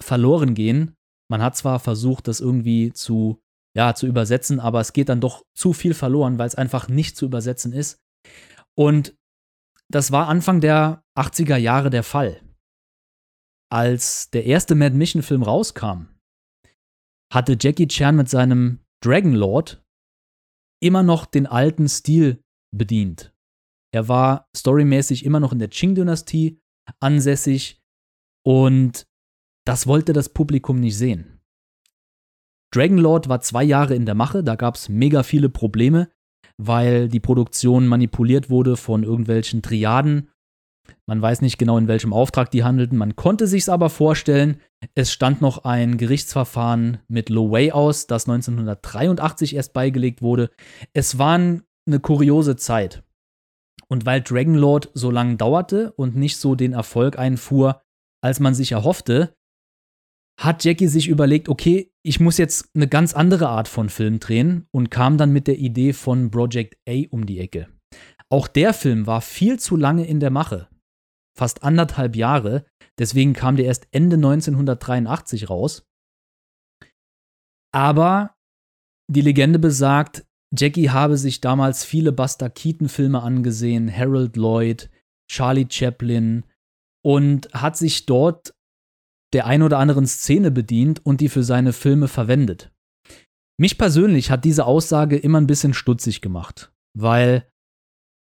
verloren 0.00 0.54
gehen. 0.54 0.94
Man 1.28 1.42
hat 1.42 1.56
zwar 1.56 1.80
versucht, 1.80 2.28
das 2.28 2.40
irgendwie 2.40 2.92
zu, 2.92 3.40
ja, 3.74 3.94
zu 3.94 4.06
übersetzen, 4.06 4.60
aber 4.60 4.80
es 4.80 4.92
geht 4.92 5.08
dann 5.08 5.20
doch 5.20 5.44
zu 5.54 5.72
viel 5.72 5.94
verloren, 5.94 6.38
weil 6.38 6.46
es 6.46 6.54
einfach 6.54 6.88
nicht 6.88 7.16
zu 7.16 7.24
übersetzen 7.24 7.72
ist. 7.72 7.98
Und 8.76 9.16
das 9.88 10.12
war 10.12 10.28
Anfang 10.28 10.60
der 10.60 11.02
80er 11.16 11.56
Jahre 11.56 11.90
der 11.90 12.02
Fall. 12.02 12.40
Als 13.70 14.30
der 14.30 14.44
erste 14.44 14.74
Mad 14.74 14.94
Mission 14.94 15.22
Film 15.22 15.42
rauskam, 15.42 16.08
hatte 17.32 17.56
Jackie 17.60 17.88
Chan 17.88 18.14
mit 18.14 18.28
seinem 18.28 18.80
Dragon 19.02 19.32
Lord 19.32 19.82
immer 20.80 21.02
noch 21.02 21.26
den 21.26 21.46
alten 21.46 21.88
Stil 21.88 22.42
bedient. 22.70 23.35
Er 23.96 24.08
war 24.08 24.50
storymäßig 24.54 25.24
immer 25.24 25.40
noch 25.40 25.54
in 25.54 25.58
der 25.58 25.70
Qing-Dynastie 25.70 26.60
ansässig 27.00 27.80
und 28.46 29.06
das 29.66 29.86
wollte 29.86 30.12
das 30.12 30.28
Publikum 30.28 30.80
nicht 30.80 30.98
sehen. 30.98 31.40
Dragonlord 32.74 33.30
war 33.30 33.40
zwei 33.40 33.64
Jahre 33.64 33.94
in 33.94 34.04
der 34.04 34.14
Mache, 34.14 34.44
da 34.44 34.54
gab 34.54 34.74
es 34.74 34.90
mega 34.90 35.22
viele 35.22 35.48
Probleme, 35.48 36.10
weil 36.58 37.08
die 37.08 37.20
Produktion 37.20 37.86
manipuliert 37.86 38.50
wurde 38.50 38.76
von 38.76 39.02
irgendwelchen 39.02 39.62
Triaden. 39.62 40.28
Man 41.06 41.22
weiß 41.22 41.40
nicht 41.40 41.56
genau, 41.56 41.78
in 41.78 41.88
welchem 41.88 42.12
Auftrag 42.12 42.50
die 42.50 42.64
handelten. 42.64 42.98
Man 42.98 43.16
konnte 43.16 43.46
sich's 43.46 43.70
aber 43.70 43.88
vorstellen. 43.88 44.60
Es 44.94 45.10
stand 45.10 45.40
noch 45.40 45.64
ein 45.64 45.96
Gerichtsverfahren 45.96 46.98
mit 47.08 47.30
Lo 47.30 47.50
Wei 47.50 47.72
aus, 47.72 48.06
das 48.06 48.28
1983 48.28 49.56
erst 49.56 49.72
beigelegt 49.72 50.20
wurde. 50.20 50.50
Es 50.92 51.16
war 51.16 51.36
eine 51.36 52.00
kuriose 52.02 52.56
Zeit. 52.56 53.05
Und 53.88 54.04
weil 54.04 54.20
Dragonlord 54.20 54.90
so 54.94 55.10
lange 55.10 55.36
dauerte 55.36 55.92
und 55.92 56.16
nicht 56.16 56.38
so 56.38 56.54
den 56.54 56.72
Erfolg 56.72 57.18
einfuhr, 57.18 57.82
als 58.22 58.40
man 58.40 58.54
sich 58.54 58.72
erhoffte, 58.72 59.34
hat 60.38 60.64
Jackie 60.64 60.88
sich 60.88 61.08
überlegt, 61.08 61.48
okay, 61.48 61.92
ich 62.04 62.20
muss 62.20 62.36
jetzt 62.38 62.70
eine 62.74 62.88
ganz 62.88 63.14
andere 63.14 63.48
Art 63.48 63.68
von 63.68 63.88
Film 63.88 64.20
drehen 64.20 64.68
und 64.70 64.90
kam 64.90 65.16
dann 65.16 65.32
mit 65.32 65.46
der 65.46 65.58
Idee 65.58 65.92
von 65.92 66.30
Project 66.30 66.76
A 66.88 67.04
um 67.10 67.26
die 67.26 67.40
Ecke. 67.40 67.68
Auch 68.28 68.48
der 68.48 68.74
Film 68.74 69.06
war 69.06 69.20
viel 69.20 69.58
zu 69.58 69.76
lange 69.76 70.06
in 70.06 70.20
der 70.20 70.30
Mache. 70.30 70.68
Fast 71.38 71.62
anderthalb 71.62 72.16
Jahre, 72.16 72.66
deswegen 72.98 73.32
kam 73.32 73.56
der 73.56 73.66
erst 73.66 73.88
Ende 73.92 74.16
1983 74.16 75.48
raus. 75.48 75.86
Aber 77.72 78.34
die 79.10 79.20
Legende 79.20 79.58
besagt, 79.58 80.25
Jackie 80.54 80.90
habe 80.90 81.16
sich 81.16 81.40
damals 81.40 81.84
viele 81.84 82.12
Buster 82.12 82.50
Keaton-Filme 82.50 83.22
angesehen, 83.22 83.94
Harold 83.94 84.36
Lloyd, 84.36 84.90
Charlie 85.30 85.66
Chaplin 85.68 86.44
und 87.04 87.52
hat 87.52 87.76
sich 87.76 88.06
dort 88.06 88.54
der 89.32 89.46
ein 89.46 89.62
oder 89.62 89.78
anderen 89.78 90.06
Szene 90.06 90.50
bedient 90.50 91.04
und 91.04 91.20
die 91.20 91.28
für 91.28 91.42
seine 91.42 91.72
Filme 91.72 92.08
verwendet. 92.08 92.72
Mich 93.58 93.76
persönlich 93.78 94.30
hat 94.30 94.44
diese 94.44 94.66
Aussage 94.66 95.16
immer 95.16 95.40
ein 95.40 95.46
bisschen 95.46 95.74
stutzig 95.74 96.20
gemacht, 96.20 96.72
weil 96.94 97.48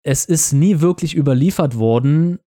es 0.04 0.26
ist 0.26 0.54
nie 0.54 0.82
wirklich 0.82 1.16
überliefert 1.16 1.78
worden, 1.78 2.40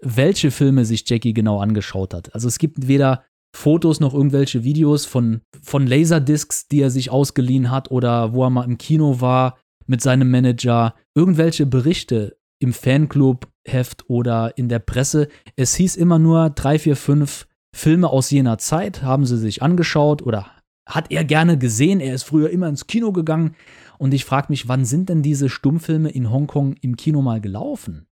welche 0.00 0.50
Filme 0.50 0.84
sich 0.84 1.08
Jackie 1.08 1.34
genau 1.34 1.60
angeschaut 1.60 2.14
hat. 2.14 2.34
Also 2.34 2.48
es 2.48 2.58
gibt 2.58 2.88
weder 2.88 3.24
Fotos 3.56 4.00
noch 4.00 4.14
irgendwelche 4.14 4.64
Videos 4.64 5.06
von, 5.06 5.40
von 5.62 5.86
Laserdiscs, 5.86 6.68
die 6.68 6.80
er 6.80 6.90
sich 6.90 7.10
ausgeliehen 7.10 7.70
hat 7.70 7.90
oder 7.90 8.34
wo 8.34 8.44
er 8.44 8.50
mal 8.50 8.64
im 8.64 8.78
Kino 8.78 9.20
war 9.20 9.58
mit 9.86 10.02
seinem 10.02 10.30
Manager, 10.30 10.94
irgendwelche 11.14 11.64
Berichte 11.64 12.36
im 12.58 12.72
Fanclub-Heft 12.72 14.08
oder 14.08 14.56
in 14.58 14.68
der 14.68 14.78
Presse. 14.78 15.28
Es 15.56 15.74
hieß 15.74 15.96
immer 15.96 16.18
nur 16.18 16.50
drei, 16.50 16.78
vier, 16.78 16.96
fünf 16.96 17.48
Filme 17.74 18.10
aus 18.10 18.30
jener 18.30 18.58
Zeit, 18.58 19.02
haben 19.02 19.26
sie 19.26 19.38
sich 19.38 19.62
angeschaut 19.62 20.22
oder 20.22 20.50
hat 20.86 21.10
er 21.10 21.24
gerne 21.24 21.58
gesehen. 21.58 22.00
Er 22.00 22.14
ist 22.14 22.24
früher 22.24 22.50
immer 22.50 22.68
ins 22.68 22.86
Kino 22.86 23.12
gegangen. 23.12 23.56
Und 23.98 24.14
ich 24.14 24.24
frage 24.24 24.48
mich, 24.50 24.68
wann 24.68 24.84
sind 24.84 25.08
denn 25.08 25.22
diese 25.22 25.48
Stummfilme 25.48 26.10
in 26.10 26.30
Hongkong 26.30 26.74
im 26.82 26.96
Kino 26.96 27.22
mal 27.22 27.40
gelaufen? 27.40 28.06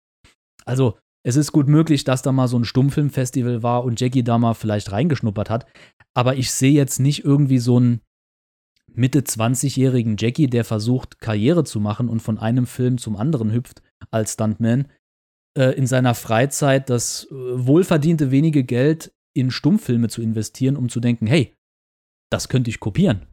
Also, 0.65 0.97
es 1.25 1.37
ist 1.37 1.53
gut 1.53 1.69
möglich, 1.69 2.05
dass 2.05 2.23
da 2.23 2.33
mal 2.33 2.49
so 2.49 2.59
ein 2.59 2.65
Stummfilmfestival 2.65 3.63
war 3.63 3.85
und 3.85 4.01
Jackie 4.01 4.25
da 4.25 4.39
mal 4.39 4.55
vielleicht 4.55 4.91
reingeschnuppert 4.91 5.51
hat. 5.51 5.67
Aber 6.15 6.37
ich 6.37 6.51
sehe 6.51 6.73
jetzt 6.73 6.99
nicht 6.99 7.25
irgendwie 7.25 7.59
so 7.59 7.77
einen 7.77 8.01
Mitte 8.93 9.21
20-jährigen 9.21 10.17
Jackie, 10.19 10.49
der 10.49 10.65
versucht, 10.65 11.21
Karriere 11.21 11.65
zu 11.65 11.81
machen 11.81 12.09
und 12.09 12.21
von 12.21 12.39
einem 12.39 12.67
Film 12.67 12.99
zum 12.99 13.17
anderen 13.17 13.53
hüpft 13.53 13.83
als 14.11 14.35
Stuntman, 14.35 14.89
äh, 15.57 15.71
in 15.77 15.87
seiner 15.87 16.15
Freizeit 16.15 16.91
das 16.91 17.27
äh, 17.31 17.35
wohlverdiente 17.35 18.31
wenige 18.31 18.65
Geld 18.65 19.13
in 19.35 19.51
Stummfilme 19.51 20.09
zu 20.09 20.21
investieren, 20.21 20.77
um 20.77 20.89
zu 20.89 21.01
denken, 21.01 21.27
hey, 21.27 21.55
das 22.31 22.49
könnte 22.49 22.71
ich 22.71 22.81
kopieren. 22.81 23.27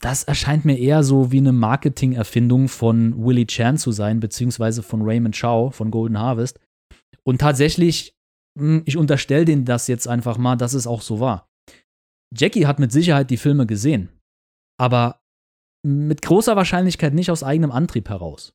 Das 0.00 0.22
erscheint 0.22 0.64
mir 0.64 0.78
eher 0.78 1.02
so 1.02 1.32
wie 1.32 1.38
eine 1.38 1.52
Marketingerfindung 1.52 2.68
von 2.68 3.24
Willie 3.24 3.46
Chan 3.46 3.78
zu 3.78 3.90
sein, 3.90 4.20
beziehungsweise 4.20 4.82
von 4.82 5.02
Raymond 5.02 5.38
Chow 5.38 5.74
von 5.74 5.90
Golden 5.90 6.18
Harvest. 6.18 6.60
Und 7.24 7.40
tatsächlich, 7.40 8.14
hm, 8.56 8.82
ich 8.86 8.96
unterstelle 8.96 9.44
denen 9.44 9.64
das 9.64 9.88
jetzt 9.88 10.06
einfach 10.06 10.38
mal, 10.38 10.56
dass 10.56 10.74
es 10.74 10.86
auch 10.86 11.02
so 11.02 11.18
war. 11.18 11.48
Jackie 12.34 12.66
hat 12.66 12.78
mit 12.78 12.92
Sicherheit 12.92 13.30
die 13.30 13.36
Filme 13.36 13.66
gesehen, 13.66 14.10
aber 14.78 15.20
mit 15.84 16.22
großer 16.22 16.56
Wahrscheinlichkeit 16.56 17.14
nicht 17.14 17.30
aus 17.30 17.42
eigenem 17.42 17.72
Antrieb 17.72 18.08
heraus. 18.08 18.52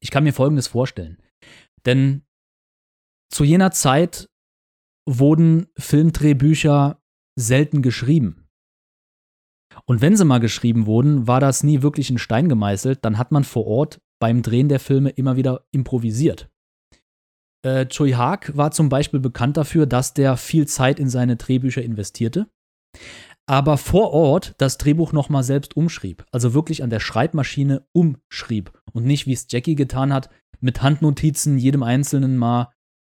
Ich 0.00 0.10
kann 0.10 0.24
mir 0.24 0.32
Folgendes 0.32 0.66
vorstellen. 0.66 1.22
Denn 1.86 2.22
zu 3.32 3.44
jener 3.44 3.70
Zeit 3.70 4.28
wurden 5.08 5.66
Filmdrehbücher 5.78 7.00
selten 7.38 7.82
geschrieben. 7.82 8.43
Und 9.86 10.00
wenn 10.00 10.16
sie 10.16 10.24
mal 10.24 10.40
geschrieben 10.40 10.86
wurden, 10.86 11.26
war 11.26 11.40
das 11.40 11.62
nie 11.62 11.82
wirklich 11.82 12.10
in 12.10 12.18
Stein 12.18 12.48
gemeißelt, 12.48 13.04
dann 13.04 13.18
hat 13.18 13.32
man 13.32 13.44
vor 13.44 13.66
Ort 13.66 14.00
beim 14.18 14.42
Drehen 14.42 14.68
der 14.68 14.80
Filme 14.80 15.10
immer 15.10 15.36
wieder 15.36 15.66
improvisiert. 15.70 16.48
Äh, 17.62 17.86
Choi 17.86 18.12
Haak 18.12 18.56
war 18.56 18.70
zum 18.70 18.88
Beispiel 18.88 19.20
bekannt 19.20 19.56
dafür, 19.56 19.86
dass 19.86 20.14
der 20.14 20.36
viel 20.36 20.66
Zeit 20.66 20.98
in 20.98 21.08
seine 21.08 21.36
Drehbücher 21.36 21.82
investierte, 21.82 22.46
aber 23.46 23.76
vor 23.76 24.12
Ort 24.12 24.54
das 24.58 24.78
Drehbuch 24.78 25.12
nochmal 25.12 25.42
selbst 25.42 25.76
umschrieb, 25.76 26.24
also 26.30 26.54
wirklich 26.54 26.82
an 26.82 26.90
der 26.90 27.00
Schreibmaschine 27.00 27.86
umschrieb 27.92 28.72
und 28.92 29.04
nicht, 29.04 29.26
wie 29.26 29.32
es 29.32 29.46
Jackie 29.50 29.74
getan 29.74 30.12
hat, 30.12 30.30
mit 30.60 30.82
Handnotizen 30.82 31.58
jedem 31.58 31.82
Einzelnen 31.82 32.38
mal 32.38 32.72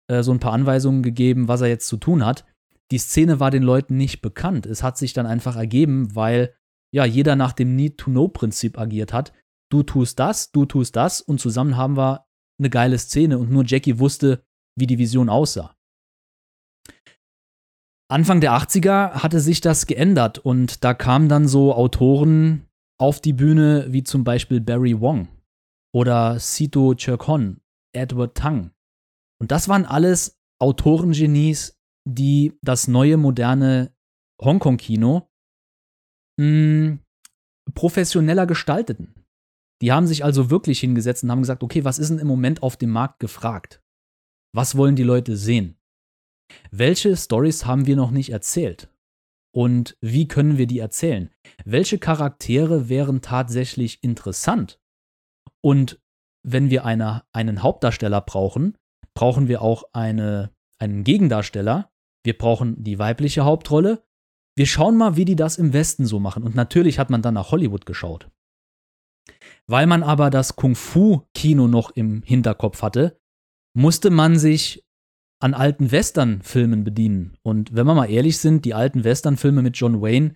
äh, 0.09 0.23
so 0.23 0.33
ein 0.33 0.41
paar 0.41 0.53
Anweisungen 0.53 1.03
gegeben, 1.03 1.49
was 1.49 1.63
er 1.63 1.69
jetzt 1.69 1.89
zu 1.89 1.97
tun 1.97 2.25
hat. 2.25 2.45
Die 2.93 2.99
Szene 2.99 3.41
war 3.41 3.51
den 3.51 3.63
Leuten 3.63 3.97
nicht 3.97 4.21
bekannt. 4.21 4.67
Es 4.67 4.83
hat 4.83 4.99
sich 4.99 5.13
dann 5.13 5.27
einfach 5.27 5.57
ergeben, 5.57 6.15
weil 6.15 6.55
ja 6.94 7.05
jeder 7.05 7.37
nach 7.37 7.53
dem 7.53 7.76
Need-to-Know-Prinzip 7.76 8.79
agiert 8.79 9.12
hat. 9.12 9.33
Du 9.70 9.83
tust 9.83 10.18
das, 10.18 10.50
du 10.50 10.66
tust 10.66 10.96
das 10.96 11.20
und 11.20 11.40
zusammen 11.40 11.76
haben 11.76 11.96
wir 11.96 12.26
eine 12.59 12.70
geile 12.70 12.98
Szene 12.98 13.38
und 13.38 13.50
nur 13.50 13.64
Jackie 13.64 13.98
wusste, 13.98 14.44
wie 14.76 14.87
die 14.87 14.98
Vision 14.98 15.29
aussah. 15.29 15.76
Anfang 18.11 18.40
der 18.40 18.53
80er 18.53 19.22
hatte 19.22 19.40
sich 19.40 19.61
das 19.61 19.87
geändert 19.87 20.38
und 20.38 20.83
da 20.83 20.94
kamen 20.94 21.29
dann 21.29 21.46
so 21.46 21.74
Autoren 21.74 22.66
auf 22.98 23.20
die 23.20 23.33
Bühne 23.33 23.87
wie 23.90 24.03
zum 24.03 24.24
Beispiel 24.24 24.61
Barry 24.61 25.00
Wong 25.00 25.29
oder 25.94 26.40
Sito 26.40 26.94
Chircon, 26.96 27.61
Edward 27.92 28.37
Tang, 28.37 28.72
und 29.40 29.50
das 29.50 29.68
waren 29.68 29.87
alles 29.87 30.38
Autorengenies, 30.61 31.81
die 32.07 32.53
das 32.62 32.87
neue 32.87 33.16
moderne 33.16 33.92
Hongkong-Kino 34.40 35.30
professioneller 37.74 38.46
gestalteten. 38.46 39.14
Die 39.83 39.92
haben 39.92 40.07
sich 40.07 40.24
also 40.24 40.50
wirklich 40.50 40.81
hingesetzt 40.81 41.24
und 41.24 41.31
haben 41.31 41.40
gesagt, 41.40 41.62
okay, 41.62 41.85
was 41.85 41.98
ist 41.98 42.11
denn 42.11 42.18
im 42.18 42.26
Moment 42.26 42.62
auf 42.62 42.76
dem 42.76 42.90
Markt 42.90 43.18
gefragt? 43.18 43.83
Was 44.55 44.76
wollen 44.76 44.96
die 44.96 45.03
Leute 45.03 45.37
sehen? 45.37 45.79
Welche 46.70 47.16
Stories 47.16 47.64
haben 47.64 47.87
wir 47.87 47.96
noch 47.96 48.11
nicht 48.11 48.31
erzählt? 48.31 48.92
Und 49.53 49.96
wie 50.00 50.29
können 50.29 50.59
wir 50.59 50.66
die 50.66 50.79
erzählen? 50.79 51.31
Welche 51.64 51.98
Charaktere 51.98 52.88
wären 52.88 53.20
tatsächlich 53.20 54.03
interessant? 54.03 54.81
Und 55.62 56.00
wenn 56.46 56.70
wir 56.70 56.85
eine, 56.85 57.24
einen 57.33 57.62
Hauptdarsteller 57.62 58.20
brauchen, 58.20 58.76
brauchen 59.14 59.48
wir 59.48 59.62
auch 59.62 59.85
eine, 59.92 60.55
einen 60.79 61.05
Gegendarsteller. 61.05 61.90
Wir 62.24 62.37
brauchen 62.37 62.83
die 62.83 62.98
weibliche 62.98 63.44
Hauptrolle. 63.44 64.05
Wir 64.61 64.66
schauen 64.66 64.99
mal, 64.99 65.16
wie 65.16 65.25
die 65.25 65.37
das 65.37 65.57
im 65.57 65.73
Westen 65.73 66.05
so 66.05 66.20
machen. 66.20 66.42
Und 66.42 66.55
natürlich 66.55 66.99
hat 66.99 67.09
man 67.09 67.23
dann 67.23 67.33
nach 67.33 67.51
Hollywood 67.51 67.87
geschaut. 67.87 68.29
Weil 69.66 69.87
man 69.87 70.03
aber 70.03 70.29
das 70.29 70.55
Kung-Fu-Kino 70.55 71.66
noch 71.66 71.92
im 71.92 72.20
Hinterkopf 72.20 72.83
hatte, 72.83 73.18
musste 73.75 74.11
man 74.11 74.38
sich 74.38 74.85
an 75.42 75.55
alten 75.55 75.90
Western-Filmen 75.90 76.85
bedienen. 76.85 77.38
Und 77.42 77.75
wenn 77.75 77.87
wir 77.87 77.94
mal 77.94 78.11
ehrlich 78.11 78.37
sind, 78.37 78.66
die 78.66 78.75
alten 78.75 79.03
Western-Filme 79.03 79.62
mit 79.62 79.79
John 79.79 80.03
Wayne, 80.03 80.35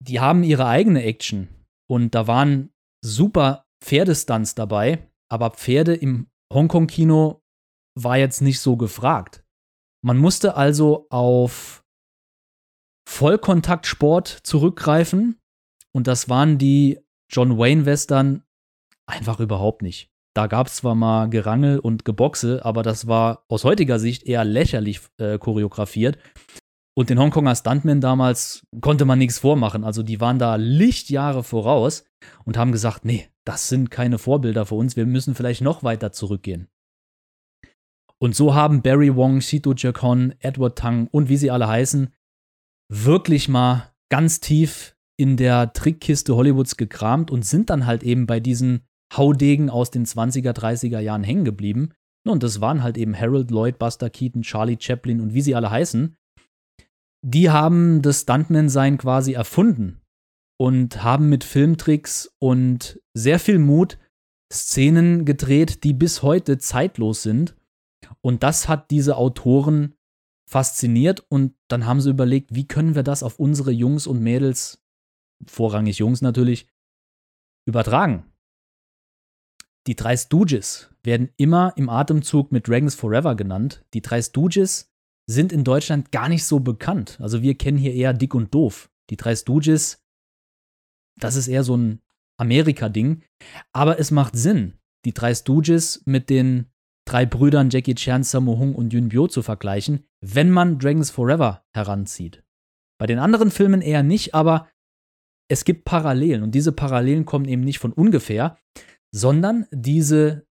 die 0.00 0.20
haben 0.20 0.44
ihre 0.44 0.66
eigene 0.66 1.02
Action. 1.02 1.48
Und 1.88 2.14
da 2.14 2.26
waren 2.26 2.74
super 3.02 3.64
Pferdestunts 3.82 4.54
dabei, 4.54 5.10
aber 5.30 5.52
Pferde 5.52 5.94
im 5.94 6.26
Hongkong-Kino 6.52 7.40
war 7.98 8.18
jetzt 8.18 8.42
nicht 8.42 8.60
so 8.60 8.76
gefragt. 8.76 9.46
Man 10.04 10.18
musste 10.18 10.56
also 10.58 11.06
auf 11.08 11.83
Vollkontaktsport 13.06 14.28
zurückgreifen 14.28 15.38
und 15.92 16.06
das 16.06 16.28
waren 16.28 16.58
die 16.58 16.98
John 17.30 17.58
Wayne-Western 17.58 18.42
einfach 19.06 19.40
überhaupt 19.40 19.82
nicht. 19.82 20.10
Da 20.34 20.48
gab 20.48 20.66
es 20.66 20.76
zwar 20.76 20.94
mal 20.94 21.30
Gerangel 21.30 21.78
und 21.78 22.04
Geboxe, 22.04 22.64
aber 22.64 22.82
das 22.82 23.06
war 23.06 23.44
aus 23.48 23.62
heutiger 23.64 24.00
Sicht 24.00 24.24
eher 24.24 24.44
lächerlich 24.44 25.00
äh, 25.18 25.38
choreografiert. 25.38 26.18
Und 26.96 27.10
den 27.10 27.18
Hongkonger 27.18 27.54
Stuntmen 27.54 28.00
damals 28.00 28.66
konnte 28.80 29.04
man 29.04 29.18
nichts 29.18 29.38
vormachen. 29.40 29.84
Also 29.84 30.02
die 30.02 30.20
waren 30.20 30.38
da 30.38 30.56
Lichtjahre 30.56 31.42
voraus 31.42 32.04
und 32.44 32.56
haben 32.56 32.72
gesagt, 32.72 33.04
nee, 33.04 33.28
das 33.44 33.68
sind 33.68 33.90
keine 33.90 34.18
Vorbilder 34.18 34.66
für 34.66 34.76
uns, 34.76 34.96
wir 34.96 35.06
müssen 35.06 35.34
vielleicht 35.34 35.60
noch 35.60 35.82
weiter 35.82 36.12
zurückgehen. 36.12 36.68
Und 38.18 38.34
so 38.34 38.54
haben 38.54 38.82
Barry 38.82 39.14
Wong, 39.14 39.40
Sito 39.40 39.74
Jakon, 39.74 40.34
Edward 40.38 40.78
Tang 40.78 41.08
und 41.08 41.28
wie 41.28 41.36
sie 41.36 41.50
alle 41.50 41.68
heißen, 41.68 42.12
wirklich 42.88 43.48
mal 43.48 43.92
ganz 44.10 44.40
tief 44.40 44.96
in 45.16 45.36
der 45.36 45.72
Trickkiste 45.72 46.34
Hollywoods 46.34 46.76
gekramt 46.76 47.30
und 47.30 47.44
sind 47.44 47.70
dann 47.70 47.86
halt 47.86 48.02
eben 48.02 48.26
bei 48.26 48.40
diesen 48.40 48.84
Haudegen 49.16 49.70
aus 49.70 49.90
den 49.90 50.06
20er, 50.06 50.52
30er 50.52 50.98
Jahren 50.98 51.22
hängen 51.24 51.44
geblieben. 51.44 51.92
Und 52.26 52.42
das 52.42 52.60
waren 52.60 52.82
halt 52.82 52.96
eben 52.96 53.18
Harold 53.18 53.50
Lloyd, 53.50 53.78
Buster 53.78 54.10
Keaton, 54.10 54.42
Charlie 54.42 54.78
Chaplin 54.80 55.20
und 55.20 55.34
wie 55.34 55.42
sie 55.42 55.54
alle 55.54 55.70
heißen. 55.70 56.16
Die 57.24 57.50
haben 57.50 58.02
das 58.02 58.22
Stuntman-Sein 58.22 58.98
quasi 58.98 59.32
erfunden 59.32 60.00
und 60.58 61.02
haben 61.02 61.28
mit 61.28 61.44
Filmtricks 61.44 62.34
und 62.38 63.00
sehr 63.14 63.38
viel 63.38 63.58
Mut 63.58 63.98
Szenen 64.52 65.24
gedreht, 65.24 65.84
die 65.84 65.92
bis 65.92 66.22
heute 66.22 66.58
zeitlos 66.58 67.22
sind. 67.22 67.56
Und 68.20 68.42
das 68.42 68.68
hat 68.68 68.90
diese 68.90 69.16
Autoren 69.16 69.94
fasziniert 70.54 71.18
und 71.28 71.56
dann 71.66 71.84
haben 71.84 72.00
sie 72.00 72.10
überlegt, 72.10 72.54
wie 72.54 72.68
können 72.68 72.94
wir 72.94 73.02
das 73.02 73.24
auf 73.24 73.40
unsere 73.40 73.72
Jungs 73.72 74.06
und 74.06 74.20
Mädels, 74.20 74.80
vorrangig 75.48 75.98
Jungs 75.98 76.22
natürlich, 76.22 76.68
übertragen. 77.66 78.32
Die 79.88 79.96
drei 79.96 80.16
Stooges 80.16 80.90
werden 81.02 81.30
immer 81.38 81.72
im 81.76 81.88
Atemzug 81.88 82.52
mit 82.52 82.68
Dragons 82.68 82.94
Forever 82.94 83.34
genannt. 83.34 83.84
Die 83.94 84.00
drei 84.00 84.22
Stooges 84.22 84.92
sind 85.28 85.52
in 85.52 85.64
Deutschland 85.64 86.12
gar 86.12 86.28
nicht 86.28 86.44
so 86.44 86.60
bekannt. 86.60 87.18
Also 87.20 87.42
wir 87.42 87.58
kennen 87.58 87.76
hier 87.76 87.92
eher 87.92 88.12
Dick 88.12 88.32
und 88.32 88.54
Doof. 88.54 88.92
Die 89.10 89.16
drei 89.16 89.34
Stooges, 89.34 90.04
das 91.18 91.34
ist 91.34 91.48
eher 91.48 91.64
so 91.64 91.76
ein 91.76 92.00
Amerika-Ding. 92.38 93.24
Aber 93.72 93.98
es 93.98 94.12
macht 94.12 94.36
Sinn, 94.36 94.78
die 95.04 95.14
drei 95.14 95.34
Stooges 95.34 96.02
mit 96.06 96.30
den 96.30 96.70
drei 97.14 97.26
Brüdern 97.26 97.70
Jackie 97.70 97.94
Chan, 97.94 98.24
Sammo 98.24 98.58
Hung 98.58 98.74
und 98.74 98.92
Yun 98.92 99.08
Bio 99.08 99.28
zu 99.28 99.40
vergleichen, 99.40 100.04
wenn 100.20 100.50
man 100.50 100.80
Dragons 100.80 101.12
Forever 101.12 101.64
heranzieht. 101.72 102.42
Bei 102.98 103.06
den 103.06 103.20
anderen 103.20 103.52
Filmen 103.52 103.82
eher 103.82 104.02
nicht, 104.02 104.34
aber 104.34 104.68
es 105.48 105.64
gibt 105.64 105.84
Parallelen 105.84 106.42
und 106.42 106.56
diese 106.56 106.72
Parallelen 106.72 107.24
kommen 107.24 107.44
eben 107.44 107.62
nicht 107.62 107.78
von 107.78 107.92
ungefähr, 107.92 108.58
sondern 109.14 109.68
diese, 109.70 110.44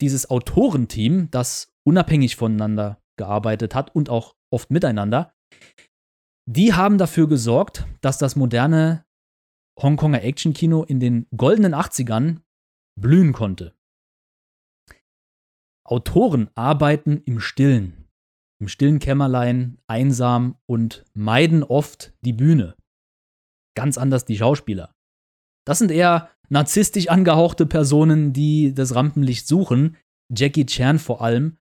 dieses 0.00 0.28
Autorenteam, 0.28 1.30
das 1.30 1.72
unabhängig 1.86 2.34
voneinander 2.34 3.00
gearbeitet 3.16 3.76
hat 3.76 3.94
und 3.94 4.10
auch 4.10 4.34
oft 4.50 4.72
miteinander, 4.72 5.32
die 6.46 6.74
haben 6.74 6.98
dafür 6.98 7.28
gesorgt, 7.28 7.86
dass 8.00 8.18
das 8.18 8.34
moderne 8.34 9.04
Hongkonger 9.80 10.24
Actionkino 10.24 10.82
in 10.82 10.98
den 10.98 11.28
goldenen 11.36 11.76
80ern 11.76 12.40
blühen 12.98 13.32
konnte. 13.32 13.77
Autoren 15.90 16.50
arbeiten 16.54 17.22
im 17.24 17.40
Stillen, 17.40 18.08
im 18.60 18.68
stillen 18.68 18.98
Kämmerlein, 18.98 19.78
einsam 19.86 20.56
und 20.66 21.04
meiden 21.14 21.62
oft 21.62 22.12
die 22.20 22.34
Bühne. 22.34 22.76
Ganz 23.74 23.96
anders 23.96 24.24
die 24.24 24.36
Schauspieler. 24.36 24.94
Das 25.66 25.78
sind 25.78 25.90
eher 25.90 26.30
narzisstisch 26.50 27.08
angehauchte 27.08 27.66
Personen, 27.66 28.32
die 28.32 28.74
das 28.74 28.94
Rampenlicht 28.94 29.46
suchen. 29.46 29.96
Jackie 30.34 30.66
Chan 30.66 30.98
vor 30.98 31.22
allem. 31.22 31.56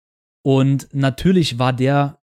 Und 0.43 0.89
natürlich 0.93 1.59
war 1.59 1.73
der 1.73 2.21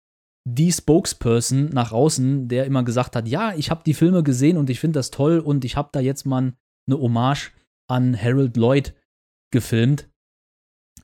die 0.47 0.71
Spokesperson 0.71 1.69
nach 1.69 1.91
außen, 1.91 2.47
der 2.47 2.65
immer 2.65 2.83
gesagt 2.83 3.15
hat, 3.15 3.27
ja, 3.27 3.53
ich 3.53 3.69
habe 3.69 3.83
die 3.85 3.93
Filme 3.93 4.23
gesehen 4.23 4.57
und 4.57 4.69
ich 4.69 4.79
finde 4.79 4.99
das 4.99 5.11
toll 5.11 5.39
und 5.39 5.65
ich 5.65 5.75
habe 5.75 5.89
da 5.91 5.99
jetzt 5.99 6.25
mal 6.25 6.53
eine 6.87 6.99
Hommage 6.99 7.51
an 7.89 8.19
Harold 8.19 8.55
Lloyd 8.55 8.93
gefilmt, 9.51 10.09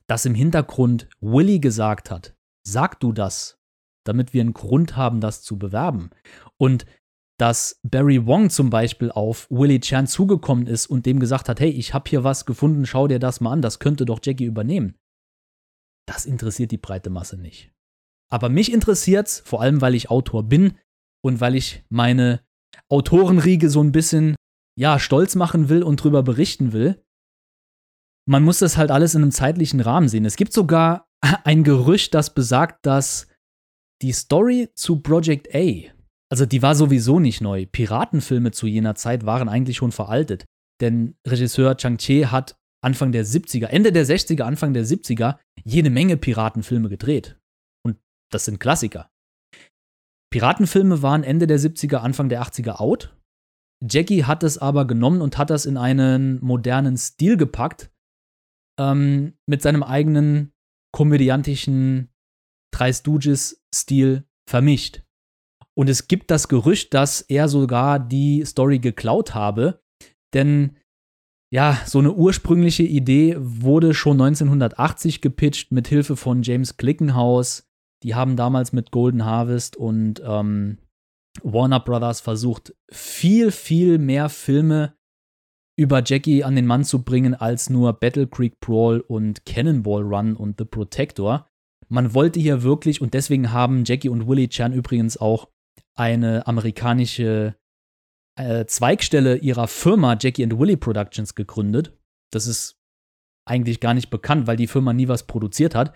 dass 0.08 0.26
im 0.26 0.34
Hintergrund 0.34 1.08
Willy 1.20 1.58
gesagt 1.58 2.10
hat, 2.10 2.34
sag 2.66 3.00
du 3.00 3.12
das, 3.12 3.58
damit 4.04 4.34
wir 4.34 4.42
einen 4.42 4.52
Grund 4.52 4.96
haben, 4.96 5.20
das 5.20 5.42
zu 5.42 5.58
bewerben. 5.58 6.10
Und 6.58 6.84
dass 7.38 7.80
Barry 7.82 8.26
Wong 8.26 8.50
zum 8.50 8.70
Beispiel 8.70 9.10
auf 9.10 9.50
Willie 9.50 9.80
Chan 9.80 10.06
zugekommen 10.06 10.66
ist 10.66 10.86
und 10.86 11.04
dem 11.04 11.18
gesagt 11.18 11.48
hat, 11.48 11.58
hey, 11.58 11.70
ich 11.70 11.92
habe 11.92 12.08
hier 12.08 12.22
was 12.22 12.46
gefunden, 12.46 12.86
schau 12.86 13.08
dir 13.08 13.18
das 13.18 13.40
mal 13.40 13.52
an, 13.52 13.62
das 13.62 13.80
könnte 13.80 14.04
doch 14.04 14.20
Jackie 14.22 14.44
übernehmen. 14.44 14.94
Das 16.06 16.26
interessiert 16.26 16.70
die 16.70 16.78
breite 16.78 17.10
Masse 17.10 17.36
nicht. 17.36 17.72
Aber 18.30 18.48
mich 18.48 18.72
interessiert's, 18.72 19.40
vor 19.40 19.62
allem 19.62 19.80
weil 19.80 19.94
ich 19.94 20.10
Autor 20.10 20.44
bin 20.44 20.78
und 21.24 21.40
weil 21.40 21.54
ich 21.54 21.84
meine 21.88 22.44
Autorenriege 22.88 23.68
so 23.70 23.82
ein 23.82 23.92
bisschen 23.92 24.36
ja, 24.76 24.98
stolz 24.98 25.34
machen 25.34 25.68
will 25.68 25.82
und 25.82 26.02
drüber 26.02 26.22
berichten 26.22 26.72
will. 26.72 27.03
Man 28.26 28.42
muss 28.42 28.58
das 28.58 28.76
halt 28.76 28.90
alles 28.90 29.14
in 29.14 29.22
einem 29.22 29.32
zeitlichen 29.32 29.80
Rahmen 29.80 30.08
sehen. 30.08 30.24
Es 30.24 30.36
gibt 30.36 30.52
sogar 30.52 31.06
ein 31.44 31.64
Gerücht, 31.64 32.14
das 32.14 32.34
besagt, 32.34 32.86
dass 32.86 33.26
die 34.02 34.12
Story 34.12 34.70
zu 34.74 35.00
Project 35.00 35.54
A, 35.54 35.94
also 36.30 36.46
die 36.46 36.62
war 36.62 36.74
sowieso 36.74 37.20
nicht 37.20 37.40
neu. 37.40 37.66
Piratenfilme 37.66 38.50
zu 38.50 38.66
jener 38.66 38.94
Zeit 38.94 39.24
waren 39.24 39.48
eigentlich 39.48 39.76
schon 39.76 39.92
veraltet. 39.92 40.44
Denn 40.80 41.16
Regisseur 41.26 41.76
Chang 41.76 41.98
Che 41.98 42.26
hat 42.26 42.56
Anfang 42.82 43.12
der 43.12 43.24
70er, 43.24 43.66
Ende 43.66 43.92
der 43.92 44.04
60er, 44.04 44.42
Anfang 44.42 44.74
der 44.74 44.84
70er 44.84 45.38
jede 45.62 45.90
Menge 45.90 46.16
Piratenfilme 46.16 46.88
gedreht. 46.88 47.38
Und 47.86 47.98
das 48.32 48.44
sind 48.46 48.58
Klassiker. 48.58 49.08
Piratenfilme 50.32 51.02
waren 51.02 51.22
Ende 51.22 51.46
der 51.46 51.60
70er, 51.60 51.98
Anfang 51.98 52.28
der 52.28 52.42
80er 52.42 52.80
out. 52.80 53.16
Jackie 53.80 54.24
hat 54.24 54.42
es 54.42 54.58
aber 54.58 54.86
genommen 54.86 55.22
und 55.22 55.38
hat 55.38 55.50
das 55.50 55.66
in 55.66 55.76
einen 55.76 56.44
modernen 56.44 56.96
Stil 56.96 57.36
gepackt, 57.36 57.90
ähm, 58.78 59.34
mit 59.46 59.62
seinem 59.62 59.82
eigenen 59.82 60.52
komödiantischen 60.92 62.10
Drei 62.72 62.92
Stooges-Stil 62.92 64.24
vermischt. 64.48 65.02
Und 65.76 65.88
es 65.88 66.08
gibt 66.08 66.30
das 66.30 66.48
Gerücht, 66.48 66.94
dass 66.94 67.20
er 67.20 67.48
sogar 67.48 67.98
die 67.98 68.44
Story 68.44 68.78
geklaut 68.78 69.34
habe. 69.34 69.82
Denn 70.34 70.76
ja, 71.52 71.80
so 71.86 72.00
eine 72.00 72.12
ursprüngliche 72.12 72.82
Idee 72.82 73.36
wurde 73.38 73.94
schon 73.94 74.20
1980 74.20 75.20
gepitcht 75.20 75.70
mit 75.70 75.86
Hilfe 75.86 76.16
von 76.16 76.42
James 76.42 76.76
Glickenhaus. 76.76 77.68
Die 78.02 78.14
haben 78.14 78.36
damals 78.36 78.72
mit 78.72 78.90
Golden 78.90 79.24
Harvest 79.24 79.76
und 79.76 80.20
ähm, 80.24 80.78
Warner 81.42 81.80
Brothers 81.80 82.20
versucht, 82.20 82.74
viel, 82.90 83.50
viel 83.50 83.98
mehr 83.98 84.28
Filme 84.28 84.96
über 85.76 86.02
Jackie 86.04 86.44
an 86.44 86.56
den 86.56 86.66
Mann 86.66 86.84
zu 86.84 87.02
bringen 87.02 87.34
als 87.34 87.70
nur 87.70 87.92
Battle 87.94 88.26
Creek 88.26 88.60
Brawl 88.60 89.00
und 89.00 89.44
Cannonball 89.44 90.02
Run 90.02 90.36
und 90.36 90.56
The 90.58 90.64
Protector. 90.64 91.48
Man 91.88 92.14
wollte 92.14 92.40
hier 92.40 92.62
wirklich, 92.62 93.00
und 93.00 93.14
deswegen 93.14 93.52
haben 93.52 93.84
Jackie 93.84 94.08
und 94.08 94.26
Willie 94.26 94.48
Chan 94.48 94.72
übrigens 94.72 95.16
auch 95.16 95.48
eine 95.96 96.46
amerikanische 96.46 97.56
äh, 98.38 98.64
Zweigstelle 98.66 99.36
ihrer 99.36 99.68
Firma 99.68 100.16
Jackie 100.18 100.44
and 100.44 100.58
Willie 100.58 100.76
Productions 100.76 101.34
gegründet. 101.34 101.96
Das 102.32 102.46
ist 102.46 102.76
eigentlich 103.46 103.80
gar 103.80 103.94
nicht 103.94 104.10
bekannt, 104.10 104.46
weil 104.46 104.56
die 104.56 104.66
Firma 104.66 104.92
nie 104.92 105.08
was 105.08 105.26
produziert 105.26 105.74
hat. 105.74 105.94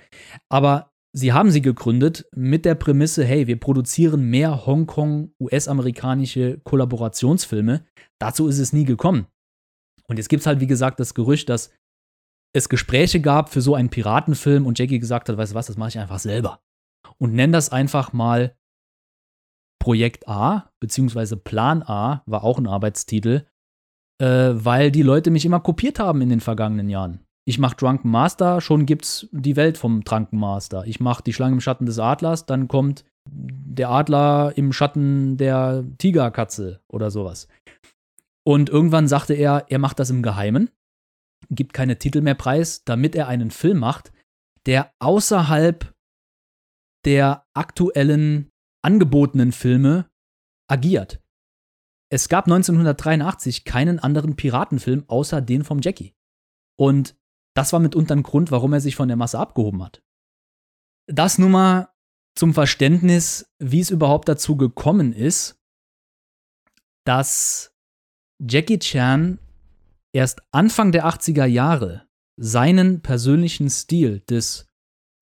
Aber 0.49 0.93
sie 1.13 1.33
haben 1.33 1.51
sie 1.51 1.63
gegründet 1.63 2.29
mit 2.35 2.65
der 2.65 2.75
Prämisse, 2.75 3.25
hey, 3.25 3.47
wir 3.47 3.59
produzieren 3.59 4.29
mehr 4.29 4.67
Hongkong, 4.67 5.33
US-amerikanische 5.41 6.59
Kollaborationsfilme. 6.59 7.87
Dazu 8.21 8.47
ist 8.49 8.59
es 8.59 8.73
nie 8.73 8.85
gekommen. 8.85 9.27
Und 10.09 10.17
jetzt 10.17 10.29
gibt 10.29 10.41
es 10.41 10.47
halt, 10.47 10.61
wie 10.61 10.67
gesagt, 10.67 11.01
das 11.01 11.15
Gerücht, 11.15 11.49
dass 11.49 11.71
es 12.55 12.69
Gespräche 12.69 13.21
gab 13.21 13.51
für 13.51 13.61
so 13.61 13.75
einen 13.75 13.91
Piratenfilm 13.91 14.67
und 14.67 14.79
Jackie 14.79 14.99
gesagt 14.99 15.29
hat, 15.29 15.37
weißt 15.37 15.53
du 15.53 15.57
was, 15.57 15.67
das 15.67 15.77
mache 15.77 15.91
ich 15.91 15.99
einfach 15.99 16.19
selber. 16.19 16.61
Und 17.19 17.35
nenn 17.35 17.53
das 17.53 17.71
einfach 17.71 18.13
mal 18.13 18.57
Projekt 19.81 20.29
A, 20.29 20.71
beziehungsweise 20.81 21.37
Plan 21.37 21.83
A, 21.83 22.23
war 22.27 22.45
auch 22.45 22.59
ein 22.59 22.67
Arbeitstitel, 22.67 23.47
äh, 24.21 24.51
weil 24.53 24.91
die 24.91 25.03
Leute 25.03 25.31
mich 25.31 25.45
immer 25.45 25.61
kopiert 25.61 25.99
haben 25.99 26.21
in 26.21 26.31
den 26.31 26.41
vergangenen 26.41 26.89
Jahren. 26.89 27.25
Ich 27.47 27.59
mache 27.59 27.77
Drunken 27.77 28.11
Master, 28.11 28.61
schon 28.61 28.85
gibt's 28.85 29.29
die 29.33 29.57
Welt 29.57 29.79
vom 29.79 30.05
Drunken 30.05 30.39
Master. 30.39 30.85
Ich 30.87 31.01
mache 31.01 31.23
die 31.23 31.33
Schlange 31.33 31.55
im 31.55 31.61
Schatten 31.61 31.87
des 31.87 31.99
Adlers, 31.99 32.45
dann 32.45 32.69
kommt 32.69 33.05
der 33.31 33.91
Adler 33.91 34.53
im 34.57 34.73
Schatten 34.73 35.37
der 35.37 35.85
Tigerkatze 35.99 36.81
oder 36.89 37.11
sowas. 37.11 37.49
Und 38.49 38.71
irgendwann 38.71 39.09
sagte 39.09 39.35
er, 39.35 39.67
er 39.69 39.79
macht 39.79 39.99
das 39.99 40.09
im 40.09 40.23
Geheimen, 40.23 40.71
gibt 41.51 41.75
keine 41.75 41.99
Titel 41.99 42.23
mehr 42.23 42.35
preis, 42.35 42.83
damit 42.83 43.15
er 43.15 43.29
einen 43.29 43.51
Film 43.51 43.77
macht, 43.77 44.11
der 44.65 44.91
außerhalb 45.01 45.95
der 47.05 47.47
aktuellen 47.53 48.51
angebotenen 48.83 49.53
Filme 49.53 50.11
agiert. 50.67 51.23
Es 52.11 52.31
gab 52.31 52.47
1983 52.47 53.67
keinen 53.67 53.99
anderen 53.99 54.35
Piratenfilm 54.35 55.05
außer 55.09 55.43
den 55.43 55.63
vom 55.63 55.83
Jackie. 55.83 56.15
Und 56.81 57.19
das 57.55 57.75
war 57.75 57.81
mitunter 57.81 58.17
ein 58.17 58.23
Grund, 58.23 58.51
warum 58.51 58.73
er 58.73 58.81
sich 58.81 58.97
von 58.97 59.09
der 59.09 59.19
Masse 59.19 59.39
abgehoben 59.39 59.83
hat. 59.83 60.03
Das 61.07 61.37
nun 61.37 61.51
mal 61.51 61.93
zum 62.35 62.55
Verständnis, 62.55 63.53
wie 63.59 63.81
es 63.81 63.91
überhaupt 63.91 64.27
dazu 64.27 64.57
gekommen 64.57 65.13
ist, 65.13 65.61
dass 67.05 67.75
Jackie 68.41 68.79
Chan 68.79 69.39
erst 70.13 70.41
Anfang 70.53 70.93
der 70.93 71.07
80er 71.07 71.45
Jahre 71.45 72.09
seinen 72.37 73.03
persönlichen 73.03 73.69
Stil 73.69 74.21
des 74.21 74.69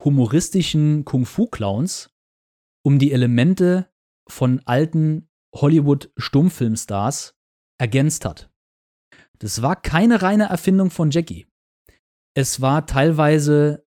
humoristischen 0.05 1.05
Kung-Fu-Clowns 1.05 2.11
um 2.85 2.98
die 2.98 3.12
Elemente 3.12 3.90
von 4.29 4.61
alten 4.66 5.29
Hollywood-Stummfilmstars 5.55 7.35
ergänzt 7.79 8.24
hat. 8.24 8.50
Das 9.38 9.62
war 9.62 9.81
keine 9.81 10.22
reine 10.22 10.44
Erfindung 10.44 10.90
von 10.90 11.11
Jackie. 11.11 11.46
Es 12.35 12.61
war 12.61 12.87
teilweise 12.87 13.87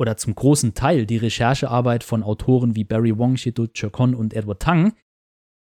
oder 0.00 0.16
zum 0.16 0.34
großen 0.34 0.74
Teil 0.74 1.06
die 1.06 1.18
Recherchearbeit 1.18 2.02
von 2.02 2.22
Autoren 2.22 2.74
wie 2.74 2.84
Barry 2.84 3.16
Wong, 3.16 3.36
Shito 3.36 3.66
Chokon 3.68 4.14
und 4.14 4.34
Edward 4.34 4.62
Tang 4.62 4.96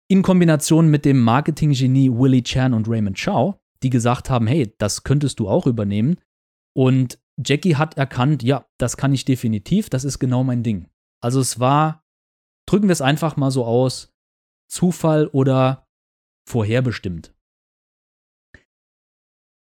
in 0.08 0.22
Kombination 0.22 0.88
mit 0.88 1.04
dem 1.04 1.20
Marketinggenie 1.20 2.10
Willie 2.10 2.42
Chan 2.42 2.74
und 2.74 2.88
Raymond 2.88 3.18
Chow, 3.22 3.58
die 3.82 3.90
gesagt 3.90 4.30
haben, 4.30 4.46
hey, 4.46 4.74
das 4.78 5.02
könntest 5.02 5.40
du 5.40 5.48
auch 5.48 5.66
übernehmen. 5.66 6.18
Und 6.74 7.18
Jackie 7.44 7.76
hat 7.76 7.96
erkannt, 7.96 8.42
ja, 8.42 8.66
das 8.78 8.96
kann 8.96 9.12
ich 9.12 9.24
definitiv, 9.24 9.90
das 9.90 10.04
ist 10.04 10.18
genau 10.18 10.44
mein 10.44 10.62
Ding. 10.62 10.88
Also 11.22 11.40
es 11.40 11.58
war, 11.60 12.04
drücken 12.66 12.88
wir 12.88 12.92
es 12.92 13.02
einfach 13.02 13.36
mal 13.36 13.50
so 13.50 13.64
aus, 13.64 14.14
Zufall 14.68 15.28
oder 15.28 15.86
vorherbestimmt. 16.48 17.34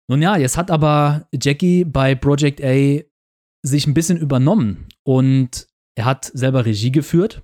Nun 0.08 0.20
ja, 0.20 0.36
jetzt 0.36 0.56
hat 0.56 0.70
aber 0.70 1.28
Jackie 1.32 1.84
bei 1.84 2.14
Project 2.14 2.62
A 2.62 3.00
sich 3.62 3.86
ein 3.86 3.94
bisschen 3.94 4.18
übernommen 4.18 4.88
und 5.02 5.68
er 5.96 6.04
hat 6.04 6.26
selber 6.26 6.66
Regie 6.66 6.92
geführt 6.92 7.42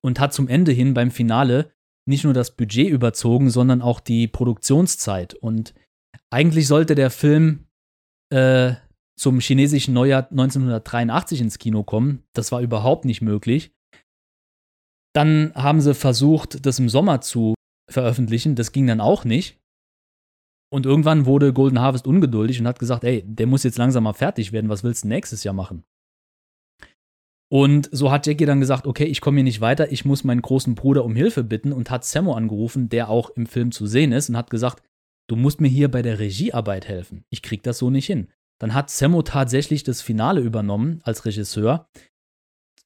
und 0.00 0.20
hat 0.20 0.32
zum 0.32 0.46
Ende 0.46 0.70
hin 0.70 0.94
beim 0.94 1.10
Finale 1.10 1.75
nicht 2.06 2.24
nur 2.24 2.32
das 2.32 2.56
Budget 2.56 2.88
überzogen, 2.88 3.50
sondern 3.50 3.82
auch 3.82 4.00
die 4.00 4.28
Produktionszeit. 4.28 5.34
Und 5.34 5.74
eigentlich 6.30 6.66
sollte 6.66 6.94
der 6.94 7.10
Film 7.10 7.66
äh, 8.32 8.74
zum 9.18 9.40
chinesischen 9.40 9.94
Neujahr 9.94 10.28
1983 10.30 11.40
ins 11.40 11.58
Kino 11.58 11.82
kommen. 11.82 12.22
Das 12.34 12.52
war 12.52 12.60
überhaupt 12.60 13.04
nicht 13.04 13.22
möglich. 13.22 13.72
Dann 15.14 15.52
haben 15.54 15.80
sie 15.80 15.94
versucht, 15.94 16.66
das 16.66 16.78
im 16.78 16.88
Sommer 16.88 17.22
zu 17.22 17.54
veröffentlichen. 17.90 18.54
Das 18.54 18.72
ging 18.72 18.86
dann 18.86 19.00
auch 19.00 19.24
nicht. 19.24 19.58
Und 20.72 20.84
irgendwann 20.84 21.26
wurde 21.26 21.52
Golden 21.52 21.80
Harvest 21.80 22.06
ungeduldig 22.06 22.60
und 22.60 22.66
hat 22.66 22.78
gesagt, 22.78 23.04
ey, 23.04 23.22
der 23.24 23.46
muss 23.46 23.62
jetzt 23.62 23.78
langsam 23.78 24.04
mal 24.04 24.12
fertig 24.12 24.52
werden, 24.52 24.68
was 24.68 24.84
willst 24.84 25.04
du 25.04 25.08
nächstes 25.08 25.44
Jahr 25.44 25.54
machen? 25.54 25.84
Und 27.48 27.88
so 27.92 28.10
hat 28.10 28.26
Jackie 28.26 28.46
dann 28.46 28.60
gesagt, 28.60 28.86
okay, 28.86 29.04
ich 29.04 29.20
komme 29.20 29.36
hier 29.36 29.44
nicht 29.44 29.60
weiter, 29.60 29.92
ich 29.92 30.04
muss 30.04 30.24
meinen 30.24 30.42
großen 30.42 30.74
Bruder 30.74 31.04
um 31.04 31.14
Hilfe 31.14 31.44
bitten 31.44 31.72
und 31.72 31.90
hat 31.90 32.04
Sammo 32.04 32.34
angerufen, 32.34 32.88
der 32.88 33.08
auch 33.08 33.30
im 33.30 33.46
Film 33.46 33.70
zu 33.70 33.86
sehen 33.86 34.12
ist 34.12 34.28
und 34.28 34.36
hat 34.36 34.50
gesagt, 34.50 34.82
du 35.28 35.36
musst 35.36 35.60
mir 35.60 35.68
hier 35.68 35.90
bei 35.90 36.02
der 36.02 36.18
Regiearbeit 36.18 36.88
helfen. 36.88 37.24
Ich 37.30 37.42
krieg 37.42 37.62
das 37.62 37.78
so 37.78 37.90
nicht 37.90 38.06
hin. 38.06 38.28
Dann 38.58 38.74
hat 38.74 38.90
Sammo 38.90 39.22
tatsächlich 39.22 39.84
das 39.84 40.02
Finale 40.02 40.40
übernommen 40.40 41.00
als 41.04 41.24
Regisseur. 41.24 41.88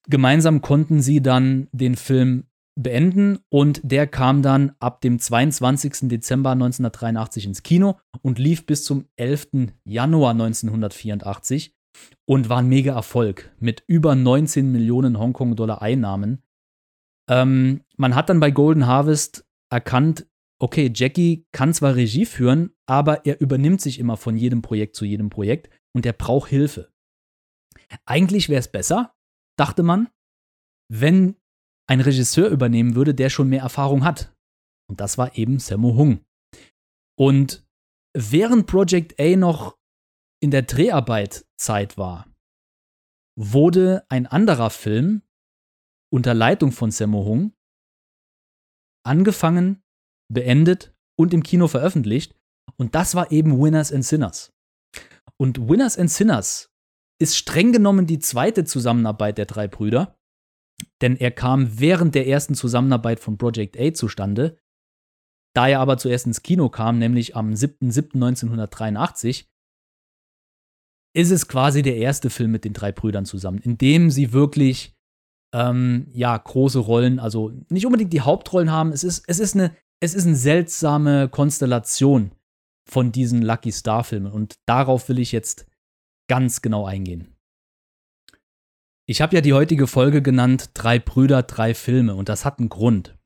Gemeinsam 0.08 0.60
konnten 0.60 1.00
sie 1.00 1.22
dann 1.22 1.68
den 1.72 1.96
Film 1.96 2.44
beenden 2.74 3.38
und 3.48 3.80
der 3.82 4.06
kam 4.06 4.42
dann 4.42 4.72
ab 4.78 5.00
dem 5.00 5.18
22. 5.18 6.08
Dezember 6.08 6.50
1983 6.50 7.46
ins 7.46 7.62
Kino 7.62 7.98
und 8.22 8.38
lief 8.38 8.66
bis 8.66 8.84
zum 8.84 9.06
11. 9.16 9.72
Januar 9.84 10.32
1984 10.32 11.74
und 12.26 12.48
war 12.48 12.58
ein 12.58 12.68
mega 12.68 12.94
Erfolg 12.94 13.54
mit 13.58 13.82
über 13.86 14.14
19 14.14 14.70
Millionen 14.70 15.18
Hongkong-Dollar 15.18 15.82
Einnahmen. 15.82 16.42
Ähm, 17.28 17.84
man 17.96 18.14
hat 18.14 18.28
dann 18.28 18.40
bei 18.40 18.50
Golden 18.50 18.86
Harvest 18.86 19.46
erkannt, 19.70 20.26
okay, 20.60 20.90
Jackie 20.94 21.46
kann 21.52 21.74
zwar 21.74 21.96
Regie 21.96 22.26
führen, 22.26 22.72
aber 22.86 23.26
er 23.26 23.40
übernimmt 23.40 23.80
sich 23.80 23.98
immer 23.98 24.16
von 24.16 24.36
jedem 24.36 24.62
Projekt 24.62 24.96
zu 24.96 25.04
jedem 25.04 25.30
Projekt 25.30 25.70
und 25.94 26.06
er 26.06 26.12
braucht 26.12 26.50
Hilfe. 26.50 26.92
Eigentlich 28.04 28.48
wäre 28.48 28.60
es 28.60 28.70
besser, 28.70 29.14
dachte 29.56 29.82
man, 29.82 30.08
wenn 30.88 31.36
ein 31.88 32.00
Regisseur 32.00 32.50
übernehmen 32.50 32.94
würde, 32.94 33.14
der 33.14 33.30
schon 33.30 33.48
mehr 33.48 33.62
Erfahrung 33.62 34.04
hat. 34.04 34.34
Und 34.88 35.00
das 35.00 35.18
war 35.18 35.36
eben 35.36 35.58
Sammo 35.58 35.96
Hung. 35.96 36.24
Und 37.18 37.66
während 38.14 38.66
Project 38.66 39.20
A 39.20 39.36
noch 39.36 39.76
in 40.40 40.50
der 40.50 40.62
Dreharbeit 40.62 41.46
Zeit 41.56 41.98
war, 41.98 42.26
wurde 43.38 44.04
ein 44.08 44.26
anderer 44.26 44.70
Film 44.70 45.22
unter 46.12 46.34
Leitung 46.34 46.72
von 46.72 46.90
Sammo 46.90 47.24
Hung 47.24 47.54
angefangen, 49.06 49.82
beendet 50.32 50.94
und 51.18 51.32
im 51.32 51.42
Kino 51.42 51.68
veröffentlicht. 51.68 52.34
Und 52.76 52.94
das 52.94 53.14
war 53.14 53.30
eben 53.32 53.60
Winners 53.60 53.92
and 53.92 54.04
Sinners. 54.04 54.52
Und 55.36 55.68
Winners 55.68 55.98
and 55.98 56.10
Sinners 56.10 56.70
ist 57.20 57.36
streng 57.36 57.72
genommen 57.72 58.06
die 58.06 58.18
zweite 58.18 58.64
Zusammenarbeit 58.64 59.38
der 59.38 59.46
drei 59.46 59.68
Brüder 59.68 60.20
denn 61.00 61.16
er 61.16 61.30
kam 61.30 61.78
während 61.78 62.14
der 62.14 62.26
ersten 62.26 62.54
Zusammenarbeit 62.54 63.20
von 63.20 63.38
Project 63.38 63.78
A 63.78 63.92
zustande. 63.92 64.58
Da 65.54 65.68
er 65.68 65.80
aber 65.80 65.98
zuerst 65.98 66.26
ins 66.26 66.42
Kino 66.42 66.68
kam, 66.68 66.98
nämlich 66.98 67.36
am 67.36 67.52
7.7.1983, 67.52 69.46
ist 71.12 71.30
es 71.30 71.48
quasi 71.48 71.82
der 71.82 71.96
erste 71.96 72.30
Film 72.30 72.52
mit 72.52 72.64
den 72.64 72.72
drei 72.72 72.92
Brüdern 72.92 73.24
zusammen, 73.24 73.58
in 73.58 73.78
dem 73.78 74.10
sie 74.10 74.32
wirklich 74.32 74.94
ähm, 75.52 76.06
ja, 76.12 76.36
große 76.36 76.78
Rollen, 76.78 77.18
also 77.18 77.52
nicht 77.68 77.86
unbedingt 77.86 78.12
die 78.12 78.20
Hauptrollen 78.20 78.70
haben. 78.70 78.92
Es 78.92 79.04
ist, 79.04 79.24
es 79.26 79.40
ist, 79.40 79.54
eine, 79.54 79.74
es 80.00 80.14
ist 80.14 80.26
eine 80.26 80.36
seltsame 80.36 81.28
Konstellation 81.28 82.32
von 82.88 83.12
diesen 83.12 83.42
Lucky 83.42 83.72
Star-Filmen 83.72 84.32
und 84.32 84.58
darauf 84.66 85.08
will 85.08 85.18
ich 85.18 85.32
jetzt 85.32 85.66
ganz 86.28 86.62
genau 86.62 86.86
eingehen. 86.86 87.36
Ich 89.06 89.20
habe 89.20 89.34
ja 89.34 89.40
die 89.40 89.52
heutige 89.52 89.88
Folge 89.88 90.22
genannt 90.22 90.70
Drei 90.74 91.00
Brüder, 91.00 91.42
drei 91.42 91.74
Filme 91.74 92.14
und 92.14 92.28
das 92.28 92.44
hat 92.44 92.60
einen 92.60 92.68
Grund. 92.68 93.18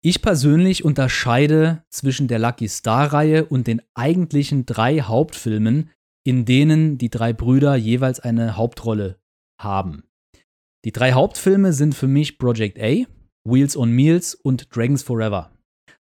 Ich 0.00 0.22
persönlich 0.22 0.84
unterscheide 0.84 1.84
zwischen 1.88 2.28
der 2.28 2.38
Lucky 2.38 2.68
Star-Reihe 2.68 3.44
und 3.44 3.66
den 3.66 3.82
eigentlichen 3.94 4.64
drei 4.66 5.00
Hauptfilmen, 5.00 5.90
in 6.24 6.44
denen 6.44 6.98
die 6.98 7.10
drei 7.10 7.32
Brüder 7.32 7.74
jeweils 7.76 8.20
eine 8.20 8.56
Hauptrolle 8.56 9.20
haben. 9.60 10.04
Die 10.84 10.92
drei 10.92 11.12
Hauptfilme 11.12 11.72
sind 11.72 11.94
für 11.94 12.08
mich 12.08 12.38
Project 12.38 12.78
A, 12.78 13.04
Wheels 13.44 13.76
on 13.76 13.90
Meals 13.90 14.34
und 14.34 14.74
Dragons 14.74 15.02
Forever. 15.02 15.52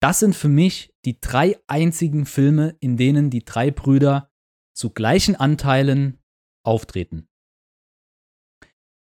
Das 0.01 0.21
sind 0.21 0.35
für 0.37 0.49
mich 0.49 0.94
die 1.05 1.21
drei 1.21 1.59
einzigen 1.66 2.27
Filme, 2.27 2.77
in 2.81 2.97
denen 2.97 3.31
die 3.31 3.44
drei 3.44 3.71
Brüder 3.71 4.31
zu 4.77 4.90
gleichen 4.90 5.35
Anteilen 5.35 6.18
auftreten. 6.64 7.29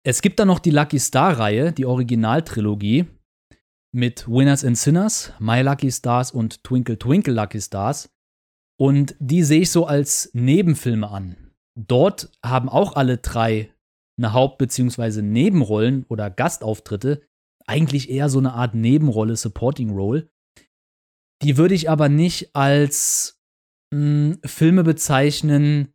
Es 0.06 0.22
gibt 0.22 0.40
dann 0.40 0.48
noch 0.48 0.60
die 0.60 0.70
Lucky 0.70 1.00
Star-Reihe, 1.00 1.72
die 1.72 1.86
Originaltrilogie 1.86 3.08
mit 3.92 4.28
Winners 4.28 4.64
and 4.64 4.78
Sinners, 4.78 5.34
My 5.40 5.62
Lucky 5.62 5.92
Stars 5.92 6.32
und 6.32 6.64
Twinkle 6.64 7.00
Twinkle 7.00 7.34
Lucky 7.34 7.60
Stars. 7.60 8.15
Und 8.78 9.16
die 9.20 9.44
sehe 9.44 9.62
ich 9.62 9.72
so 9.72 9.86
als 9.86 10.30
Nebenfilme 10.34 11.10
an. 11.10 11.38
Dort 11.78 12.32
haben 12.44 12.70
auch 12.70 12.96
alle 12.96 13.18
drei 13.18 13.74
eine 14.18 14.34
Haupt- 14.34 14.58
bzw. 14.58 15.22
Nebenrollen 15.22 16.06
oder 16.08 16.30
Gastauftritte. 16.30 17.22
Eigentlich 17.68 18.10
eher 18.10 18.30
so 18.30 18.40
eine 18.40 18.54
Art 18.54 18.76
Nebenrolle, 18.76 19.36
Supporting 19.36 19.92
Role. 19.92 20.30
Die 21.42 21.58
würde 21.58 21.76
ich 21.76 21.90
aber 21.90 22.10
nicht 22.10 22.56
als 22.56 23.40
mh, 23.94 24.00
hm, 24.00 24.40
Filme 24.46 24.84
bezeichnen, 24.84 25.94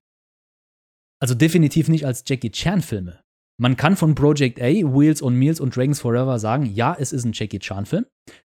also 1.21 1.35
definitiv 1.35 1.89
nicht 1.89 2.07
als 2.07 2.25
Jackie 2.27 2.51
Chan-Filme. 2.51 3.23
Man 3.59 3.77
kann 3.77 3.97
von 3.97 4.15
Project 4.15 4.61
A, 4.61 4.65
Wheels 4.65 5.23
on 5.23 5.35
Meals 5.35 5.61
und 5.61 5.77
Dragons 5.77 6.01
Forever 6.01 6.39
sagen, 6.39 6.67
ja, 6.67 6.97
es 6.99 7.13
ist 7.13 7.25
ein 7.25 7.33
Jackie 7.35 7.59
Chan-Film, 7.59 8.07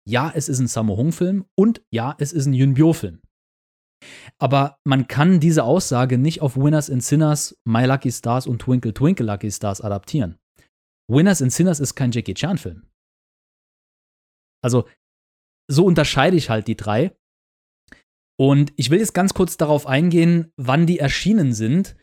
ja, 0.05 0.31
es 0.35 0.49
ist 0.49 0.59
ein 0.59 0.67
Sammo 0.67 0.97
Hung-Film 0.97 1.45
und 1.57 1.81
ja, 1.91 2.15
es 2.19 2.33
ist 2.33 2.45
ein 2.45 2.53
Yun 2.53 2.73
Bio-Film. 2.73 3.21
Aber 4.39 4.77
man 4.83 5.07
kann 5.07 5.39
diese 5.39 5.63
Aussage 5.63 6.17
nicht 6.17 6.41
auf 6.41 6.55
Winners 6.55 6.89
and 6.89 7.03
Sinners, 7.03 7.57
My 7.65 7.85
Lucky 7.85 8.11
Stars 8.11 8.47
und 8.47 8.61
Twinkle 8.61 8.93
Twinkle 8.93 9.25
Lucky 9.25 9.51
Stars 9.51 9.81
adaptieren. 9.81 10.37
Winners 11.09 11.41
and 11.41 11.51
Sinners 11.51 11.79
ist 11.79 11.95
kein 11.95 12.11
Jackie 12.11 12.33
Chan-Film. 12.33 12.87
Also, 14.63 14.87
so 15.69 15.85
unterscheide 15.85 16.35
ich 16.37 16.49
halt 16.49 16.67
die 16.67 16.75
drei. 16.75 17.15
Und 18.39 18.71
ich 18.75 18.89
will 18.89 18.99
jetzt 18.99 19.13
ganz 19.13 19.33
kurz 19.33 19.57
darauf 19.57 19.87
eingehen, 19.87 20.51
wann 20.57 20.85
die 20.85 20.99
erschienen 20.99 21.53
sind 21.53 21.95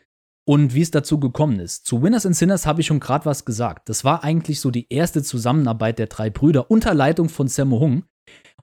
und 0.47 0.73
wie 0.73 0.81
es 0.81 0.91
dazu 0.91 1.19
gekommen 1.19 1.59
ist. 1.59 1.85
Zu 1.85 2.01
Winners 2.01 2.25
and 2.25 2.35
Sinners 2.35 2.65
habe 2.65 2.81
ich 2.81 2.87
schon 2.87 2.99
gerade 2.99 3.25
was 3.25 3.45
gesagt. 3.45 3.89
Das 3.89 4.03
war 4.03 4.23
eigentlich 4.23 4.59
so 4.59 4.69
die 4.69 4.87
erste 4.89 5.23
Zusammenarbeit 5.23 5.97
der 5.97 6.07
drei 6.07 6.29
Brüder 6.29 6.69
unter 6.69 6.93
Leitung 6.93 7.29
von 7.29 7.47
Sammo 7.47 7.79
Hung. 7.79 8.03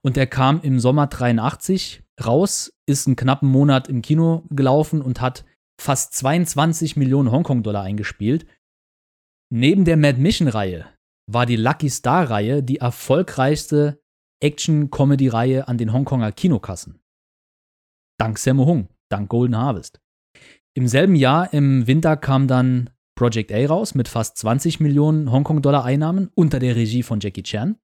Und 0.02 0.16
der 0.16 0.26
kam 0.26 0.60
im 0.62 0.80
Sommer 0.80 1.06
83 1.06 2.02
raus, 2.26 2.72
ist 2.86 3.06
einen 3.06 3.16
knappen 3.16 3.48
Monat 3.48 3.88
im 3.88 4.02
Kino 4.02 4.44
gelaufen 4.50 5.02
und 5.02 5.20
hat 5.20 5.44
fast 5.80 6.14
22 6.14 6.96
Millionen 6.96 7.30
Hongkong-Dollar 7.30 7.82
eingespielt. 7.82 8.46
Neben 9.50 9.84
der 9.84 9.96
Mad 9.96 10.20
Mission-Reihe 10.20 10.86
war 11.30 11.46
die 11.46 11.56
Lucky 11.56 11.90
Star-Reihe 11.90 12.62
die 12.62 12.78
erfolgreichste 12.78 14.00
Action-Comedy-Reihe 14.42 15.68
an 15.68 15.78
den 15.78 15.92
Hongkonger 15.92 16.32
Kinokassen. 16.32 17.00
Dank 18.18 18.38
Sammo 18.38 18.66
Hung, 18.66 18.88
dank 19.10 19.28
Golden 19.28 19.56
Harvest. 19.56 20.00
Im 20.74 20.88
selben 20.88 21.14
Jahr, 21.14 21.52
im 21.52 21.86
Winter, 21.86 22.16
kam 22.16 22.48
dann 22.48 22.90
Project 23.14 23.52
A 23.52 23.66
raus 23.66 23.94
mit 23.94 24.08
fast 24.08 24.38
20 24.38 24.80
Millionen 24.80 25.30
Hongkong-Dollar 25.30 25.84
Einnahmen 25.84 26.30
unter 26.34 26.58
der 26.58 26.76
Regie 26.76 27.02
von 27.02 27.20
Jackie 27.20 27.42
Chan. 27.42 27.78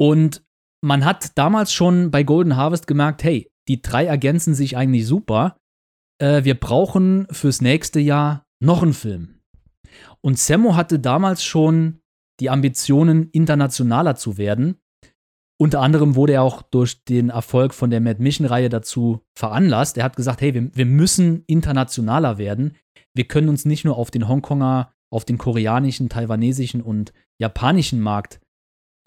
Und 0.00 0.47
man 0.80 1.04
hat 1.04 1.36
damals 1.36 1.72
schon 1.72 2.10
bei 2.10 2.22
Golden 2.22 2.56
Harvest 2.56 2.86
gemerkt, 2.86 3.24
hey, 3.24 3.50
die 3.68 3.82
drei 3.82 4.06
ergänzen 4.06 4.54
sich 4.54 4.76
eigentlich 4.76 5.06
super. 5.06 5.56
Äh, 6.20 6.44
wir 6.44 6.58
brauchen 6.58 7.26
fürs 7.30 7.60
nächste 7.60 8.00
Jahr 8.00 8.44
noch 8.60 8.82
einen 8.82 8.94
Film. 8.94 9.40
Und 10.20 10.38
Sammo 10.38 10.76
hatte 10.76 10.98
damals 10.98 11.44
schon 11.44 12.00
die 12.40 12.50
Ambitionen, 12.50 13.30
internationaler 13.30 14.16
zu 14.16 14.38
werden. 14.38 14.78
Unter 15.60 15.80
anderem 15.80 16.14
wurde 16.14 16.34
er 16.34 16.42
auch 16.42 16.62
durch 16.62 17.04
den 17.04 17.30
Erfolg 17.30 17.74
von 17.74 17.90
der 17.90 18.00
Mad 18.00 18.22
Mission-Reihe 18.22 18.68
dazu 18.68 19.24
veranlasst. 19.36 19.98
Er 19.98 20.04
hat 20.04 20.16
gesagt, 20.16 20.40
hey, 20.40 20.54
wir, 20.54 20.74
wir 20.74 20.86
müssen 20.86 21.42
internationaler 21.46 22.38
werden. 22.38 22.76
Wir 23.14 23.26
können 23.26 23.48
uns 23.48 23.64
nicht 23.64 23.84
nur 23.84 23.96
auf 23.96 24.12
den 24.12 24.28
Hongkonger, 24.28 24.92
auf 25.12 25.24
den 25.24 25.38
koreanischen, 25.38 26.08
taiwanesischen 26.08 26.80
und 26.80 27.12
japanischen 27.40 28.00
Markt 28.00 28.40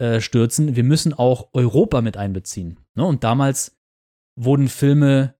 äh, 0.02 0.20
stürzen. 0.20 0.74
Wir 0.74 0.82
müssen 0.82 1.14
auch 1.14 1.50
Europa 1.52 2.00
mit 2.00 2.16
einbeziehen. 2.16 2.80
Ne? 2.96 3.04
Und 3.04 3.22
damals 3.22 3.78
wurden 4.36 4.68
Filme 4.68 5.36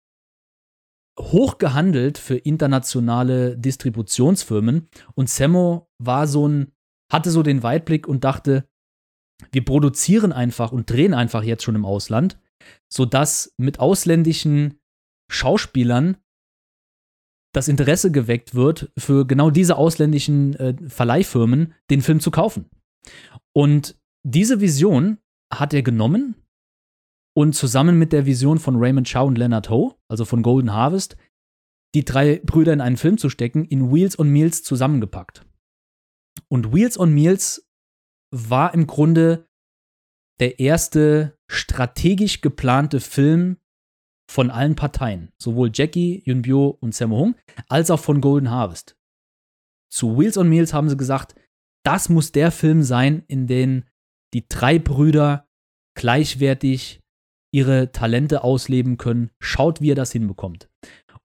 hoch 1.19 1.59
gehandelt 1.59 2.17
für 2.17 2.37
internationale 2.37 3.59
Distributionsfirmen 3.59 4.89
und 5.17 5.29
Sammo 5.29 5.91
war 5.99 6.29
so 6.29 6.47
ein 6.47 6.73
hatte 7.13 7.33
so 7.33 7.43
den 7.43 7.65
Weitblick 7.65 8.07
und 8.07 8.23
dachte, 8.23 8.69
wir 9.51 9.65
produzieren 9.65 10.33
einfach 10.33 10.71
und 10.71 10.89
drehen 10.89 11.13
einfach 11.13 11.43
jetzt 11.43 11.65
schon 11.65 11.75
im 11.75 11.85
Ausland, 11.85 12.39
sodass 12.89 13.53
mit 13.59 13.81
ausländischen 13.81 14.81
Schauspielern 15.29 16.19
das 17.53 17.67
Interesse 17.67 18.13
geweckt 18.13 18.55
wird, 18.55 18.93
für 18.97 19.27
genau 19.27 19.51
diese 19.51 19.77
ausländischen 19.77 20.55
äh, 20.55 20.75
Verleihfirmen 20.89 21.75
den 21.91 22.01
Film 22.01 22.21
zu 22.21 22.31
kaufen. 22.31 22.71
Und 23.53 24.01
diese 24.23 24.61
Vision 24.61 25.19
hat 25.53 25.75
er 25.75 25.83
genommen 25.83 26.37
und 27.35 27.55
zusammen 27.55 27.99
mit 27.99 28.13
der 28.13 28.27
Vision 28.27 28.59
von 28.59 28.77
Raymond 28.77 29.11
Chow 29.11 29.27
und 29.27 29.39
Leonard 29.39 29.71
Ho, 29.71 29.99
also 30.09 30.25
von 30.25 30.43
Golden 30.43 30.73
Harvest, 30.73 31.17
die 31.95 32.05
drei 32.05 32.41
Brüder 32.45 32.73
in 32.73 32.81
einen 32.81 32.97
Film 32.97 33.19
zu 33.19 33.29
stecken, 33.29 33.65
in 33.65 33.93
Wheels 33.93 34.19
on 34.19 34.31
Meals 34.31 34.63
zusammengepackt. 34.63 35.45
Und 36.49 36.73
Wheels 36.73 36.99
on 36.99 37.13
Meals 37.13 37.69
war 38.31 38.73
im 38.75 38.87
Grunde 38.87 39.49
der 40.41 40.59
erste 40.59 41.39
strategisch 41.51 42.41
geplante 42.41 43.01
Film 43.01 43.59
von 44.31 44.51
allen 44.51 44.75
Parteien, 44.75 45.31
sowohl 45.39 45.71
Jackie, 45.73 46.23
Yunbyo 46.25 46.69
und 46.81 46.95
Sammo 46.95 47.19
Hung, 47.19 47.35
als 47.69 47.91
auch 47.91 48.01
von 48.01 48.21
Golden 48.21 48.51
Harvest. 48.51 48.97
Zu 49.91 50.19
Wheels 50.19 50.39
on 50.39 50.49
Meals 50.49 50.73
haben 50.73 50.89
sie 50.89 50.97
gesagt, 50.97 51.35
das 51.85 52.09
muss 52.09 52.33
der 52.33 52.51
Film 52.51 52.83
sein, 52.83 53.25
in 53.27 53.47
dem 53.47 53.85
die 54.35 54.47
drei 54.49 54.79
Brüder 54.79 55.47
gleichwertig 55.97 57.01
ihre 57.55 57.93
Talente 57.93 58.45
ausleben 58.45 58.97
können. 58.97 59.31
Schaut, 59.41 59.81
wie 59.81 59.91
er 59.91 59.97
das 59.97 60.13
hinbekommt. 60.13 60.69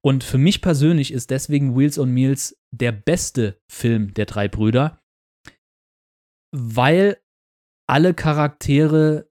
Und 0.03 0.23
für 0.23 0.37
mich 0.37 0.61
persönlich 0.61 1.11
ist 1.11 1.31
deswegen 1.31 1.77
Wheels 1.77 1.97
on 1.97 2.11
Meals 2.11 2.57
der 2.71 2.91
beste 2.91 3.59
Film 3.71 4.13
der 4.13 4.25
drei 4.25 4.47
Brüder, 4.47 4.99
weil 6.55 7.17
alle 7.89 8.13
Charaktere 8.13 9.29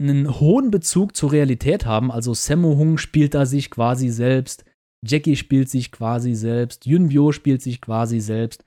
einen 0.00 0.40
hohen 0.40 0.70
Bezug 0.70 1.14
zur 1.14 1.32
Realität 1.32 1.84
haben. 1.84 2.10
Also 2.10 2.34
Sammo 2.34 2.76
Hung 2.76 2.98
spielt 2.98 3.34
da 3.34 3.46
sich 3.46 3.70
quasi 3.70 4.08
selbst, 4.08 4.64
Jackie 5.06 5.36
spielt 5.36 5.68
sich 5.68 5.92
quasi 5.92 6.34
selbst, 6.34 6.86
Yunbyo 6.86 7.32
spielt 7.32 7.62
sich 7.62 7.80
quasi 7.80 8.20
selbst. 8.20 8.64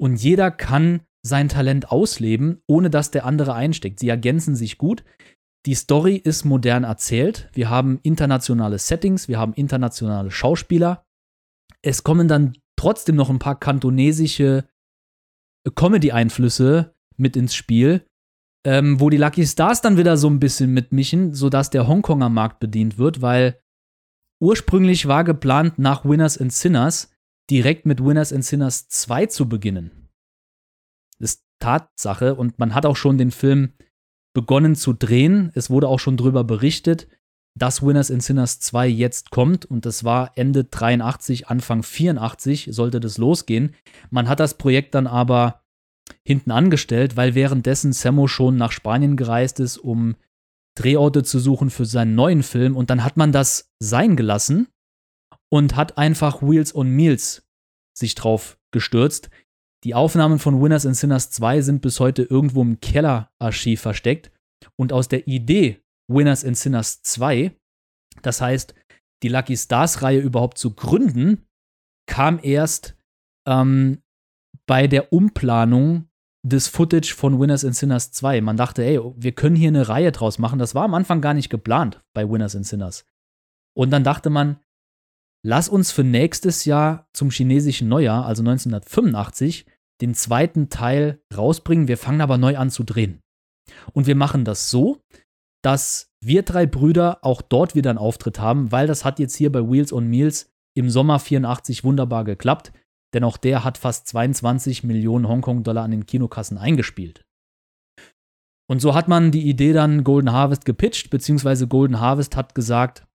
Und 0.00 0.16
jeder 0.16 0.50
kann 0.50 1.05
sein 1.26 1.48
Talent 1.48 1.90
ausleben, 1.90 2.62
ohne 2.66 2.90
dass 2.90 3.10
der 3.10 3.26
andere 3.26 3.54
einsteckt. 3.54 4.00
Sie 4.00 4.08
ergänzen 4.08 4.56
sich 4.56 4.78
gut. 4.78 5.04
Die 5.66 5.74
Story 5.74 6.16
ist 6.16 6.44
modern 6.44 6.84
erzählt. 6.84 7.50
Wir 7.52 7.68
haben 7.68 7.98
internationale 8.02 8.78
Settings, 8.78 9.28
wir 9.28 9.38
haben 9.38 9.52
internationale 9.54 10.30
Schauspieler. 10.30 11.04
Es 11.82 12.04
kommen 12.04 12.28
dann 12.28 12.56
trotzdem 12.76 13.16
noch 13.16 13.30
ein 13.30 13.38
paar 13.38 13.58
kantonesische 13.58 14.64
Comedy-Einflüsse 15.74 16.94
mit 17.16 17.36
ins 17.36 17.54
Spiel, 17.54 18.06
ähm, 18.64 19.00
wo 19.00 19.10
die 19.10 19.16
Lucky 19.16 19.46
Stars 19.46 19.80
dann 19.80 19.96
wieder 19.96 20.16
so 20.16 20.28
ein 20.28 20.38
bisschen 20.38 20.72
mitmischen, 20.72 21.34
sodass 21.34 21.70
der 21.70 21.88
Hongkonger 21.88 22.28
Markt 22.28 22.60
bedient 22.60 22.98
wird, 22.98 23.22
weil 23.22 23.60
ursprünglich 24.40 25.08
war 25.08 25.24
geplant, 25.24 25.78
nach 25.78 26.04
Winners 26.04 26.38
and 26.38 26.52
Sinners 26.52 27.10
direkt 27.50 27.86
mit 27.86 28.04
Winners 28.04 28.32
and 28.32 28.44
Sinners 28.44 28.88
2 28.88 29.26
zu 29.26 29.48
beginnen. 29.48 30.05
Tatsache 31.60 32.34
und 32.34 32.58
man 32.58 32.74
hat 32.74 32.86
auch 32.86 32.96
schon 32.96 33.18
den 33.18 33.30
Film 33.30 33.72
begonnen 34.34 34.74
zu 34.74 34.92
drehen. 34.92 35.50
Es 35.54 35.70
wurde 35.70 35.88
auch 35.88 35.98
schon 35.98 36.16
darüber 36.16 36.44
berichtet, 36.44 37.08
dass 37.56 37.82
Winners 37.82 38.10
and 38.10 38.22
Sinners 38.22 38.60
2 38.60 38.86
jetzt 38.86 39.30
kommt 39.30 39.64
und 39.64 39.86
das 39.86 40.04
war 40.04 40.32
Ende 40.36 40.64
83, 40.64 41.48
Anfang 41.48 41.82
84 41.82 42.68
sollte 42.70 43.00
das 43.00 43.16
losgehen. 43.16 43.74
Man 44.10 44.28
hat 44.28 44.40
das 44.40 44.58
Projekt 44.58 44.94
dann 44.94 45.06
aber 45.06 45.62
hinten 46.26 46.50
angestellt, 46.50 47.16
weil 47.16 47.34
währenddessen 47.34 47.92
Sammo 47.92 48.28
schon 48.28 48.56
nach 48.56 48.72
Spanien 48.72 49.16
gereist 49.16 49.58
ist, 49.58 49.78
um 49.78 50.16
Drehorte 50.76 51.22
zu 51.22 51.38
suchen 51.38 51.70
für 51.70 51.86
seinen 51.86 52.14
neuen 52.14 52.42
Film 52.42 52.76
und 52.76 52.90
dann 52.90 53.02
hat 53.02 53.16
man 53.16 53.32
das 53.32 53.72
sein 53.78 54.16
gelassen 54.16 54.68
und 55.48 55.76
hat 55.76 55.96
einfach 55.96 56.42
Wheels 56.42 56.74
on 56.74 56.90
Meals 56.90 57.48
sich 57.96 58.14
drauf 58.14 58.58
gestürzt. 58.72 59.30
Die 59.84 59.94
Aufnahmen 59.94 60.38
von 60.38 60.60
Winners 60.60 60.86
and 60.86 60.96
Sinners 60.96 61.30
2 61.30 61.60
sind 61.60 61.82
bis 61.82 62.00
heute 62.00 62.22
irgendwo 62.22 62.62
im 62.62 62.80
Kellerarchiv 62.80 63.80
versteckt 63.80 64.32
und 64.76 64.92
aus 64.92 65.08
der 65.08 65.26
Idee 65.28 65.80
Winners 66.08 66.44
and 66.44 66.56
Sinners 66.56 67.02
2, 67.02 67.54
das 68.22 68.40
heißt, 68.40 68.74
die 69.22 69.28
Lucky 69.28 69.56
Stars 69.56 70.02
Reihe 70.02 70.20
überhaupt 70.20 70.58
zu 70.58 70.74
gründen, 70.74 71.46
kam 72.08 72.38
erst 72.42 72.96
ähm, 73.46 74.02
bei 74.66 74.86
der 74.86 75.12
Umplanung 75.12 76.08
des 76.46 76.68
Footage 76.68 77.14
von 77.14 77.40
Winners 77.40 77.64
and 77.64 77.74
Sinners 77.74 78.12
2. 78.12 78.40
Man 78.40 78.56
dachte, 78.56 78.84
ey, 78.84 79.00
wir 79.16 79.32
können 79.32 79.56
hier 79.56 79.68
eine 79.68 79.88
Reihe 79.88 80.12
draus 80.12 80.38
machen. 80.38 80.58
Das 80.58 80.74
war 80.74 80.84
am 80.84 80.94
Anfang 80.94 81.20
gar 81.20 81.34
nicht 81.34 81.50
geplant 81.50 82.02
bei 82.14 82.28
Winners 82.28 82.54
and 82.54 82.66
Sinners. 82.66 83.04
Und 83.76 83.90
dann 83.90 84.04
dachte 84.04 84.30
man, 84.30 84.60
lass 85.46 85.68
uns 85.68 85.92
für 85.92 86.04
nächstes 86.04 86.64
Jahr 86.64 87.06
zum 87.12 87.30
chinesischen 87.30 87.88
Neujahr, 87.88 88.26
also 88.26 88.42
1985, 88.42 89.66
den 90.00 90.14
zweiten 90.14 90.68
Teil 90.68 91.20
rausbringen. 91.34 91.88
Wir 91.88 91.98
fangen 91.98 92.20
aber 92.20 92.38
neu 92.38 92.56
an 92.56 92.70
zu 92.70 92.84
drehen. 92.84 93.20
Und 93.92 94.06
wir 94.06 94.16
machen 94.16 94.44
das 94.44 94.70
so, 94.70 94.98
dass 95.62 96.10
wir 96.22 96.42
drei 96.42 96.66
Brüder 96.66 97.18
auch 97.22 97.42
dort 97.42 97.74
wieder 97.74 97.90
einen 97.90 97.98
Auftritt 97.98 98.40
haben, 98.40 98.72
weil 98.72 98.86
das 98.86 99.04
hat 99.04 99.18
jetzt 99.18 99.36
hier 99.36 99.50
bei 99.50 99.60
Wheels 99.60 99.92
on 99.92 100.08
Meals 100.08 100.50
im 100.76 100.90
Sommer 100.90 101.18
84 101.18 101.84
wunderbar 101.84 102.24
geklappt 102.24 102.72
denn 103.16 103.24
auch 103.24 103.38
der 103.38 103.64
hat 103.64 103.78
fast 103.78 104.06
22 104.08 104.84
Millionen 104.84 105.26
Hongkong-Dollar 105.26 105.84
an 105.84 105.90
den 105.90 106.04
Kinokassen 106.04 106.58
eingespielt. 106.58 107.24
Und 108.68 108.80
so 108.80 108.94
hat 108.94 109.08
man 109.08 109.30
die 109.30 109.48
Idee 109.48 109.72
dann 109.72 110.04
Golden 110.04 110.32
Harvest 110.32 110.66
gepitcht, 110.66 111.08
beziehungsweise 111.08 111.66
Golden 111.66 111.98
Harvest 111.98 112.36
hat 112.36 112.54
gesagt, 112.54 113.06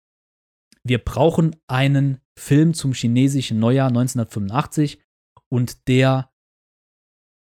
wir 0.86 0.98
brauchen 0.98 1.56
einen 1.68 2.20
Film 2.38 2.74
zum 2.74 2.92
chinesischen 2.92 3.58
Neujahr 3.58 3.88
1985 3.88 5.02
und 5.52 5.88
der 5.88 6.32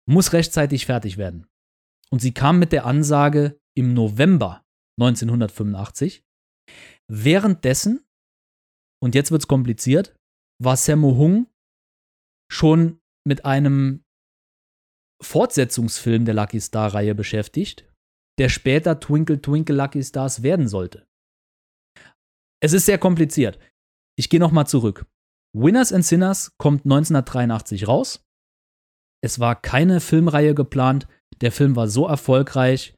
muss 0.08 0.32
rechtzeitig 0.32 0.86
fertig 0.86 1.18
werden. 1.18 1.46
Und 2.10 2.20
sie 2.20 2.32
kam 2.32 2.58
mit 2.58 2.72
der 2.72 2.86
Ansage 2.86 3.60
im 3.76 3.94
November 3.94 4.64
1985. 5.00 6.24
Währenddessen, 7.08 8.06
und 9.02 9.14
jetzt 9.14 9.30
wird 9.30 9.42
es 9.42 9.48
kompliziert, 9.48 10.16
war 10.62 10.76
Sammo 10.76 11.16
Hung 11.16 11.48
schon 12.50 13.00
mit 13.26 13.44
einem 13.44 14.04
Fortsetzungsfilm 15.22 16.24
der 16.24 16.34
Lucky 16.34 16.60
Star-Reihe 16.60 17.14
beschäftigt, 17.14 17.90
der 18.38 18.48
später 18.48 19.00
Twinkle 19.00 19.40
Twinkle 19.40 19.74
Lucky 19.74 20.02
Stars 20.02 20.42
werden 20.42 20.68
sollte. 20.68 21.08
Es 22.62 22.72
ist 22.72 22.86
sehr 22.86 22.98
kompliziert. 22.98 23.58
Ich 24.18 24.28
gehe 24.28 24.40
nochmal 24.40 24.66
zurück. 24.66 25.06
Winners 25.54 25.92
and 25.92 26.04
Sinners 26.04 26.56
kommt 26.58 26.84
1983 26.84 27.88
raus. 27.88 28.24
Es 29.22 29.40
war 29.40 29.60
keine 29.60 30.00
Filmreihe 30.00 30.54
geplant. 30.54 31.08
Der 31.40 31.52
Film 31.52 31.76
war 31.76 31.88
so 31.88 32.06
erfolgreich, 32.06 32.94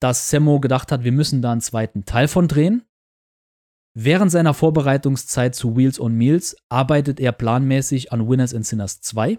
dass 0.00 0.30
Sammo 0.30 0.58
gedacht 0.60 0.90
hat, 0.90 1.04
wir 1.04 1.12
müssen 1.12 1.42
da 1.42 1.52
einen 1.52 1.60
zweiten 1.60 2.04
Teil 2.04 2.28
von 2.28 2.48
drehen. 2.48 2.84
Während 3.94 4.32
seiner 4.32 4.54
Vorbereitungszeit 4.54 5.54
zu 5.54 5.76
Wheels 5.76 6.00
on 6.00 6.14
Meals 6.14 6.56
arbeitet 6.70 7.20
er 7.20 7.32
planmäßig 7.32 8.12
an 8.12 8.28
Winners 8.28 8.54
and 8.54 8.66
Sinners 8.66 9.00
2. 9.00 9.38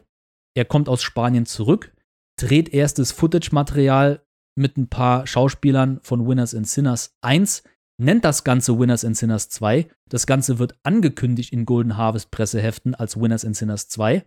Er 0.56 0.66
kommt 0.66 0.88
aus 0.88 1.02
Spanien 1.02 1.46
zurück, 1.46 1.94
dreht 2.40 2.70
erstes 2.70 3.12
Footage-Material 3.12 4.24
mit 4.56 4.78
ein 4.78 4.88
paar 4.88 5.26
Schauspielern 5.26 6.00
von 6.04 6.28
Winners 6.28 6.54
and 6.54 6.68
Sinners 6.68 7.16
1, 7.22 7.64
nennt 7.98 8.26
das 8.26 8.44
Ganze 8.44 8.78
Winners 8.80 9.06
and 9.06 9.18
Sinners 9.18 9.50
2. 9.50 9.90
Das 10.10 10.26
Ganze 10.26 10.60
wird 10.60 10.78
angekündigt 10.84 11.54
in 11.54 11.66
Golden 11.66 11.98
Harvest 11.98 12.32
Presseheften 12.32 12.96
als 12.96 13.20
Winners 13.20 13.46
and 13.46 13.56
Sinners 13.56 13.88
2. 13.90 14.26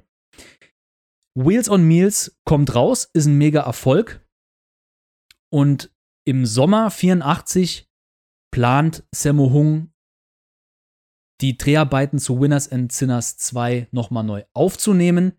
Wheels 1.34 1.68
on 1.68 1.86
Meals 1.86 2.38
kommt 2.44 2.74
raus, 2.74 3.10
ist 3.12 3.26
ein 3.26 3.36
mega 3.36 3.60
Erfolg. 3.60 4.26
Und 5.52 5.92
im 6.26 6.46
Sommer 6.46 6.90
84 6.90 7.88
plant 8.52 9.04
Sammo 9.14 9.50
Hung 9.52 9.92
die 11.40 11.58
Dreharbeiten 11.58 12.18
zu 12.18 12.40
Winners 12.40 12.70
and 12.70 12.90
Sinners 12.92 13.36
2 13.36 13.88
nochmal 13.90 14.24
neu 14.24 14.44
aufzunehmen. 14.54 15.38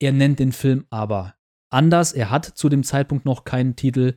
Er 0.00 0.12
nennt 0.12 0.38
den 0.38 0.52
Film 0.52 0.86
aber 0.90 1.36
anders. 1.70 2.12
Er 2.12 2.30
hat 2.30 2.44
zu 2.44 2.68
dem 2.68 2.84
Zeitpunkt 2.84 3.24
noch 3.24 3.44
keinen 3.44 3.76
Titel. 3.76 4.16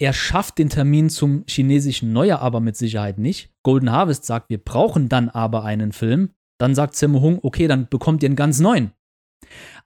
Er 0.00 0.14
schafft 0.14 0.56
den 0.56 0.70
Termin 0.70 1.10
zum 1.10 1.44
chinesischen 1.46 2.12
Neujahr 2.12 2.40
aber 2.40 2.60
mit 2.60 2.74
Sicherheit 2.74 3.18
nicht. 3.18 3.52
Golden 3.62 3.92
Harvest 3.92 4.24
sagt, 4.24 4.48
wir 4.48 4.56
brauchen 4.56 5.10
dann 5.10 5.28
aber 5.28 5.64
einen 5.64 5.92
Film. 5.92 6.30
Dann 6.58 6.74
sagt 6.74 6.96
Sammo 6.96 7.20
Hung, 7.20 7.38
okay, 7.42 7.68
dann 7.68 7.86
bekommt 7.88 8.22
ihr 8.22 8.28
einen 8.28 8.36
ganz 8.36 8.60
neuen. 8.60 8.92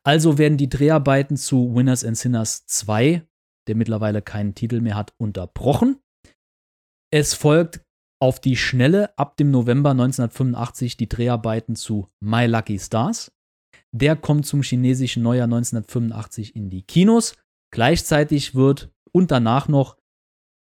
Also 0.04 0.38
werden 0.38 0.56
die 0.56 0.68
Dreharbeiten 0.68 1.36
zu 1.36 1.74
Winners 1.74 2.04
and 2.04 2.16
Sinners 2.16 2.64
2, 2.66 3.26
der 3.66 3.74
mittlerweile 3.74 4.22
keinen 4.22 4.54
Titel 4.54 4.80
mehr 4.80 4.94
hat, 4.94 5.14
unterbrochen. 5.18 5.98
Es 7.12 7.34
folgt 7.34 7.84
auf 8.22 8.40
die 8.40 8.56
Schnelle 8.56 9.18
ab 9.18 9.36
dem 9.36 9.50
November 9.50 9.90
1985 9.90 10.96
die 10.96 11.08
Dreharbeiten 11.08 11.74
zu 11.74 12.08
My 12.20 12.46
Lucky 12.46 12.78
Stars. 12.78 13.32
Der 13.92 14.14
kommt 14.14 14.46
zum 14.46 14.62
chinesischen 14.62 15.24
Neujahr 15.24 15.44
1985 15.44 16.54
in 16.54 16.70
die 16.70 16.82
Kinos. 16.82 17.36
Gleichzeitig 17.72 18.54
wird 18.54 18.92
und 19.12 19.30
danach 19.30 19.68
noch 19.68 19.96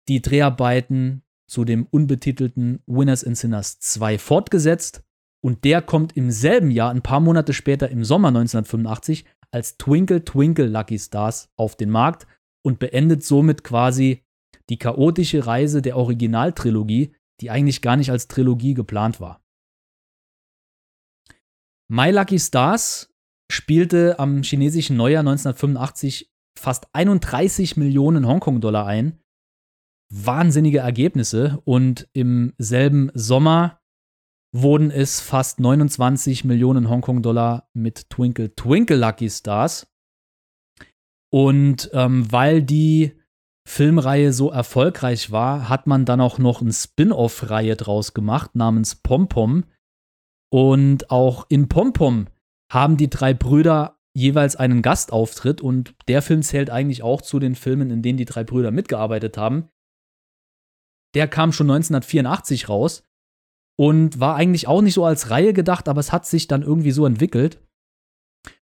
die 0.08 0.22
Dreharbeiten 0.22 1.24
zu 1.50 1.64
dem 1.66 1.86
unbetitelten 1.86 2.82
Winners 2.88 3.24
and 3.24 3.38
Sinners 3.38 3.80
2 3.80 4.18
fortgesetzt. 4.18 5.04
Und 5.44 5.64
der 5.64 5.82
kommt 5.82 6.18
im 6.18 6.32
selben 6.32 6.72
Jahr, 6.72 6.92
ein 6.92 7.04
paar 7.04 7.20
Monate 7.20 7.54
später 7.54 7.90
im 7.90 8.04
Sommer 8.04 8.30
1985, 8.30 9.26
als 9.52 9.78
Twinkle 9.78 10.26
Twinkle 10.26 10.68
Lucky 10.68 11.00
Stars 11.00 11.50
auf 11.56 11.76
den 11.76 11.90
Markt 11.90 12.28
und 12.66 12.80
beendet 12.80 13.24
somit 13.24 13.64
quasi 13.64 14.24
die 14.70 14.78
chaotische 14.78 15.46
Reise 15.46 15.82
der 15.82 15.96
Originaltrilogie, 15.96 17.16
die 17.40 17.50
eigentlich 17.50 17.82
gar 17.82 17.96
nicht 17.96 18.12
als 18.12 18.28
Trilogie 18.28 18.74
geplant 18.74 19.22
war. 19.22 19.42
My 21.90 22.12
Lucky 22.12 22.40
Stars 22.40 23.14
spielte 23.50 24.20
am 24.20 24.44
chinesischen 24.44 24.98
Neujahr 24.98 25.22
1985 25.22 26.30
fast 26.60 26.88
31 26.94 27.78
Millionen 27.78 28.28
Hongkong-Dollar 28.28 28.86
ein. 28.86 29.22
Wahnsinnige 30.10 30.80
Ergebnisse. 30.80 31.60
Und 31.66 32.08
im 32.14 32.54
selben 32.58 33.12
Sommer 33.14 33.80
wurden 34.54 34.92
es 34.92 35.20
fast 35.20 35.60
29 35.60 36.44
Millionen 36.44 36.90
Hongkong-Dollar 36.90 37.70
mit 37.74 38.10
Twinkle 38.10 38.56
Twinkle 38.56 38.98
Lucky 38.98 39.30
Stars. 39.30 39.88
Und 41.30 41.90
ähm, 41.94 42.32
weil 42.32 42.62
die 42.64 43.14
Filmreihe 43.68 44.32
so 44.32 44.50
erfolgreich 44.50 45.32
war, 45.32 45.68
hat 45.68 45.88
man 45.88 46.06
dann 46.06 46.22
auch 46.22 46.38
noch 46.38 46.62
eine 46.62 46.72
Spin-off-Reihe 46.72 47.76
draus 47.76 48.14
gemacht 48.14 48.56
namens 48.56 48.96
Pom 48.96 49.28
Pom, 49.28 49.66
und 50.50 51.12
auch 51.12 51.46
in 51.50 51.68
Pompom 51.68 52.28
haben 52.72 52.98
die 52.98 53.10
drei 53.10 53.34
Brüder 53.34 54.00
jeweils 54.14 54.56
einen 54.56 54.82
Gastauftritt 54.82 55.62
und 55.62 55.94
der 56.08 56.22
Film 56.22 56.42
zählt 56.42 56.70
eigentlich 56.70 57.04
auch 57.04 57.22
zu 57.22 57.40
den 57.40 57.56
Filmen, 57.56 57.92
in 57.92 58.02
denen 58.02 58.18
die 58.18 58.26
drei 58.26 58.44
Brüder 58.44 58.72
mitgearbeitet 58.72 59.38
haben. 59.38 59.70
Der 61.16 61.28
kam 61.28 61.52
schon 61.52 61.70
1984 61.70 62.70
raus 62.70 63.04
und 63.80 64.20
war 64.20 64.36
eigentlich 64.36 64.68
auch 64.68 64.82
nicht 64.82 64.94
so 64.94 65.06
als 65.06 65.30
Reihe 65.30 65.54
gedacht, 65.54 65.88
aber 65.88 66.00
es 66.00 66.12
hat 66.12 66.26
sich 66.26 66.48
dann 66.48 66.64
irgendwie 66.64 66.92
so 66.92 67.06
entwickelt. 67.06 67.62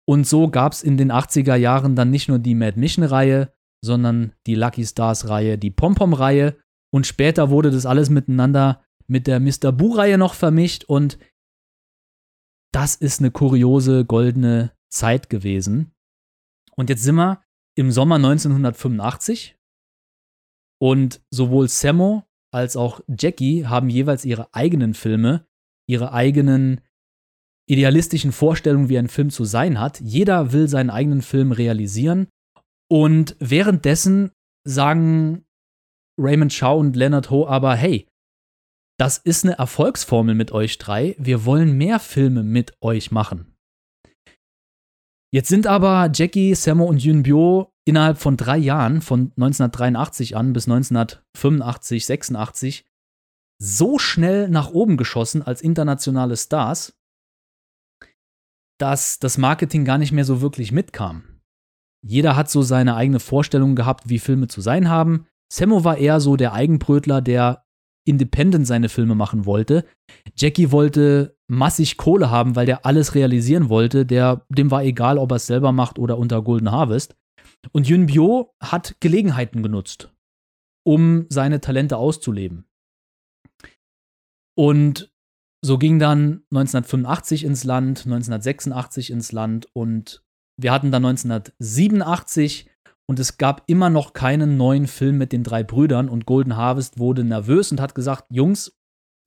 Und 0.08 0.28
so 0.28 0.50
gab 0.50 0.74
es 0.74 0.84
in 0.84 0.98
den 0.98 1.12
80er 1.12 1.56
Jahren 1.56 1.96
dann 1.96 2.10
nicht 2.10 2.28
nur 2.28 2.40
die 2.40 2.56
Mad 2.56 2.80
Mission-Reihe, 2.80 3.54
sondern 3.84 4.34
die 4.46 4.56
Lucky 4.56 4.86
Stars-Reihe, 4.86 5.58
die 5.58 5.72
Pom-Pom-Reihe 5.72 6.58
und 6.94 7.08
später 7.08 7.50
wurde 7.50 7.72
das 7.72 7.86
alles 7.86 8.10
miteinander 8.10 8.84
mit 9.08 9.28
der 9.28 9.40
Mr. 9.40 9.72
Boo-Reihe 9.72 10.18
noch 10.18 10.34
vermischt 10.34 10.84
und 10.86 11.18
das 12.72 12.96
ist 12.96 13.20
eine 13.20 13.32
kuriose 13.32 14.06
goldene 14.06 14.72
Zeit 14.90 15.30
gewesen. 15.30 15.94
Und 16.76 16.90
jetzt 16.90 17.04
sind 17.04 17.16
wir 17.16 17.44
im 17.76 17.92
Sommer 17.92 18.16
1985 18.16 19.58
und 20.82 21.22
sowohl 21.30 21.68
Sammo 21.68 22.24
als 22.54 22.76
auch 22.76 23.02
Jackie 23.08 23.68
haben 23.68 23.90
jeweils 23.90 24.26
ihre 24.26 24.54
eigenen 24.54 24.94
Filme, 24.94 25.46
ihre 25.88 26.12
eigenen 26.12 26.82
idealistischen 27.70 28.32
Vorstellungen, 28.32 28.90
wie 28.90 28.98
ein 28.98 29.08
Film 29.08 29.30
zu 29.30 29.46
sein 29.46 29.80
hat. 29.80 30.02
Jeder 30.02 30.52
will 30.52 30.68
seinen 30.68 30.90
eigenen 30.90 31.22
Film 31.22 31.52
realisieren. 31.52 32.28
Und 32.90 33.36
währenddessen 33.40 34.32
sagen 34.68 35.46
Raymond 36.20 36.52
Shaw 36.52 36.78
und 36.78 36.96
Leonard 36.96 37.30
Ho 37.30 37.48
aber, 37.48 37.76
hey, 37.76 38.08
das 39.00 39.18
ist 39.18 39.46
eine 39.46 39.58
Erfolgsformel 39.58 40.36
mit 40.36 40.52
euch 40.52 40.78
drei. 40.78 41.16
Wir 41.18 41.46
wollen 41.46 41.78
mehr 41.78 42.00
Filme 42.00 42.44
mit 42.44 42.74
euch 42.82 43.12
machen. 43.12 43.56
Jetzt 45.34 45.48
sind 45.48 45.66
aber 45.66 46.12
Jackie, 46.14 46.54
Sammo 46.56 46.86
und 46.86 47.04
Yun 47.04 47.24
Bio 47.24 47.71
innerhalb 47.86 48.18
von 48.18 48.38
drei 48.38 48.58
Jahren, 48.58 49.02
von 49.02 49.32
1983 49.38 50.36
an 50.36 50.54
bis 50.54 50.68
1985, 50.68 52.06
86, 52.06 52.86
so 53.60 54.00
schnell 54.00 54.50
nach 54.50 54.70
oben 54.72 54.98
geschossen 54.98 55.42
als 55.42 55.62
internationale 55.62 56.38
Stars, 56.38 56.98
dass 58.80 59.20
das 59.20 59.38
Marketing 59.38 59.86
gar 59.86 59.98
nicht 59.98 60.12
mehr 60.12 60.26
so 60.26 60.42
wirklich 60.42 60.72
mitkam. 60.72 61.24
Jeder 62.04 62.36
hat 62.36 62.50
so 62.50 62.64
seine 62.64 62.96
eigene 62.96 63.20
Vorstellung 63.20 63.76
gehabt, 63.76 64.10
wie 64.10 64.18
Filme 64.18 64.48
zu 64.48 64.62
sein 64.62 64.90
haben. 64.90 65.28
Sammo 65.54 65.84
war 65.84 65.98
eher 65.98 66.20
so 66.20 66.36
der 66.36 66.54
Eigenbrötler, 66.54 67.22
der 67.22 67.64
independent 68.08 68.66
seine 68.66 68.90
Filme 68.90 69.14
machen 69.14 69.46
wollte. 69.46 69.86
Jackie 70.36 70.72
wollte 70.72 71.38
massig 71.48 71.98
Kohle 71.98 72.32
haben, 72.32 72.56
weil 72.56 72.66
der 72.66 72.86
alles 72.86 73.14
realisieren 73.14 73.70
wollte. 73.70 74.06
Der, 74.06 74.46
dem 74.50 74.72
war 74.72 74.84
egal, 74.84 75.20
ob 75.20 75.32
er 75.32 75.36
es 75.36 75.46
selber 75.46 75.72
macht 75.72 76.00
oder 76.00 76.18
unter 76.18 76.42
Golden 76.42 76.72
Harvest. 76.72 77.16
Und 77.72 77.88
Yun 77.88 78.08
Bio 78.08 78.54
hat 78.62 78.96
Gelegenheiten 79.00 79.64
genutzt, 79.64 80.12
um 80.84 81.26
seine 81.30 81.62
Talente 81.62 81.98
auszuleben. 81.98 82.66
Und 84.58 85.12
so 85.64 85.78
ging 85.78 86.00
dann 86.00 86.44
1985 86.52 87.44
ins 87.44 87.64
Land, 87.64 88.00
1986 88.06 89.12
ins 89.12 89.32
Land 89.32 89.68
und 89.74 90.24
wir 90.60 90.72
hatten 90.72 90.92
dann 90.92 91.06
1987 91.06 92.70
und 93.08 93.20
es 93.20 93.38
gab 93.38 93.64
immer 93.68 93.90
noch 93.90 94.14
keinen 94.14 94.58
neuen 94.58 94.88
Film 94.88 95.18
mit 95.18 95.32
den 95.32 95.44
drei 95.44 95.64
Brüdern 95.64 96.10
und 96.10 96.26
Golden 96.26 96.56
Harvest 96.56 96.98
wurde 96.98 97.24
nervös 97.24 97.72
und 97.72 97.82
hat 97.82 97.96
gesagt, 97.96 98.26
Jungs, 98.30 98.76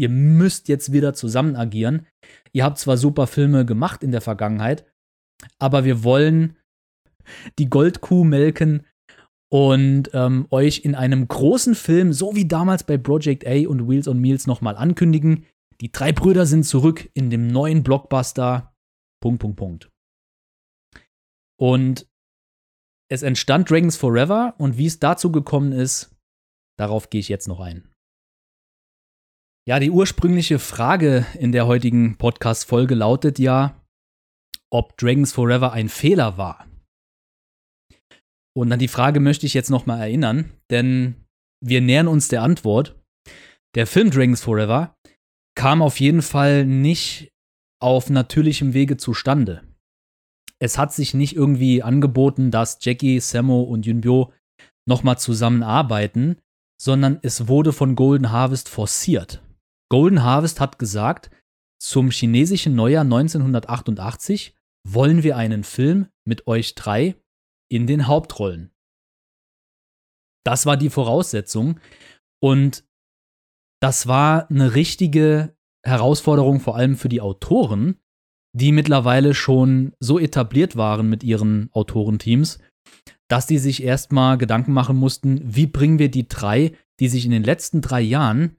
ihr 0.01 0.09
müsst 0.09 0.69
jetzt 0.69 0.93
wieder 0.93 1.15
zusammen 1.15 1.57
agieren. 1.57 2.07
Ihr 2.53 2.65
habt 2.65 2.79
zwar 2.79 2.97
super 2.97 3.27
Filme 3.27 3.65
gemacht 3.65 4.03
in 4.03 4.11
der 4.11 4.21
Vergangenheit, 4.21 4.87
aber 5.59 5.85
wir 5.85 6.03
wollen 6.03 6.57
die 7.59 7.69
Goldkuh 7.69 8.25
melken 8.25 8.87
und 9.51 10.11
ähm, 10.15 10.47
euch 10.51 10.85
in 10.85 10.95
einem 10.95 11.29
großen 11.29 11.75
Film, 11.75 12.13
so 12.13 12.35
wie 12.35 12.49
damals 12.49 12.85
bei 12.85 12.99
Project 12.99 13.47
A 13.47 13.69
und 13.69 13.89
Wheels 13.89 14.09
on 14.09 14.21
Meals, 14.21 14.47
nochmal 14.47 14.77
ankündigen. 14.77 15.47
Die 15.81 15.93
drei 15.93 16.13
Brüder 16.13 16.47
sind 16.47 16.65
zurück 16.65 17.09
in 17.15 17.31
dem 17.31 17.47
neuen 17.47 17.83
Blockbuster. 17.83 18.75
Punkt, 19.23 19.41
Punkt, 19.41 19.57
Punkt. 19.57 19.91
Und 21.57 22.09
es 23.09 23.23
entstand 23.23 23.71
Dragons 23.71 23.97
Forever 23.97 24.55
und 24.59 24.77
wie 24.77 24.87
es 24.87 24.99
dazu 24.99 25.31
gekommen 25.31 25.73
ist, 25.73 26.17
darauf 26.77 27.11
gehe 27.11 27.21
ich 27.21 27.29
jetzt 27.29 27.47
noch 27.47 27.61
ein. 27.61 27.89
Ja, 29.67 29.79
die 29.79 29.91
ursprüngliche 29.91 30.59
Frage 30.59 31.27
in 31.39 31.53
der 31.53 31.67
heutigen 31.67 32.19
Podcast-Folge 32.19 32.95
lautet 32.95 33.39
ja, 33.39 33.81
ob 34.71 34.97
Dragons 34.99 35.33
Forever 35.33 35.73
ein 35.73 35.89
Fehler 35.89 36.37
war. 36.37 36.67
Und 38.57 38.73
an 38.73 38.79
die 38.79 38.89
Frage 38.89 39.21
möchte 39.21 39.47
ich 39.47 39.55
jetzt 39.55 39.71
nochmal 39.71 40.01
erinnern, 40.01 40.51
denn 40.71 41.27
wir 41.61 41.81
nähern 41.81 42.09
uns 42.09 42.29
der 42.29 42.43
Antwort. 42.43 42.97
Der 43.75 43.87
Film 43.87 44.11
Dragons 44.11 44.43
Forever 44.43 44.95
kam 45.57 45.83
auf 45.83 45.99
jeden 45.99 46.23
Fall 46.23 46.65
nicht 46.65 47.33
auf 47.81 48.11
natürlichem 48.11 48.75
Wege 48.75 48.97
zustande. 48.97 49.63
Es 50.61 50.79
hat 50.79 50.93
sich 50.93 51.15
nicht 51.15 51.35
irgendwie 51.35 51.83
angeboten, 51.83 52.51
dass 52.51 52.79
Jackie, 52.81 53.21
Sammo 53.21 53.63
und 53.63 53.87
Yunbyo 53.87 54.33
nochmal 54.89 55.19
zusammenarbeiten, 55.19 56.39
sondern 56.81 57.19
es 57.23 57.49
wurde 57.49 57.73
von 57.73 57.97
Golden 57.97 58.31
Harvest 58.31 58.69
forciert. 58.69 59.43
Golden 59.91 60.23
Harvest 60.23 60.61
hat 60.61 60.79
gesagt, 60.79 61.31
zum 61.81 62.11
chinesischen 62.11 62.75
Neujahr 62.75 63.05
1988 63.05 64.55
wollen 64.89 65.23
wir 65.23 65.37
einen 65.37 65.65
Film 65.65 66.09
mit 66.27 66.47
euch 66.47 66.75
drei 66.75 67.17
in 67.75 67.87
den 67.87 68.07
Hauptrollen. 68.07 68.71
Das 70.47 70.65
war 70.65 70.77
die 70.77 70.91
Voraussetzung 70.91 71.81
und 72.41 72.85
das 73.83 74.07
war 74.07 74.49
eine 74.49 74.75
richtige 74.75 75.57
Herausforderung 75.85 76.61
vor 76.61 76.77
allem 76.77 76.97
für 76.97 77.09
die 77.09 77.21
Autoren, 77.21 77.99
die 78.57 78.71
mittlerweile 78.71 79.35
schon 79.35 79.93
so 79.99 80.19
etabliert 80.19 80.77
waren 80.77 81.09
mit 81.09 81.25
ihren 81.25 81.69
Autorenteams, 81.73 82.61
dass 83.29 83.47
die 83.47 83.59
sich 83.59 83.83
erstmal 83.83 84.39
Gedanken 84.39 84.73
machen 84.73 84.97
mussten, 84.97 85.41
wie 85.43 85.67
bringen 85.67 85.99
wir 85.99 86.11
die 86.11 86.29
drei, 86.29 86.77
die 87.01 87.09
sich 87.09 87.25
in 87.25 87.33
den 87.33 87.43
letzten 87.43 87.81
drei 87.81 88.01
Jahren 88.01 88.57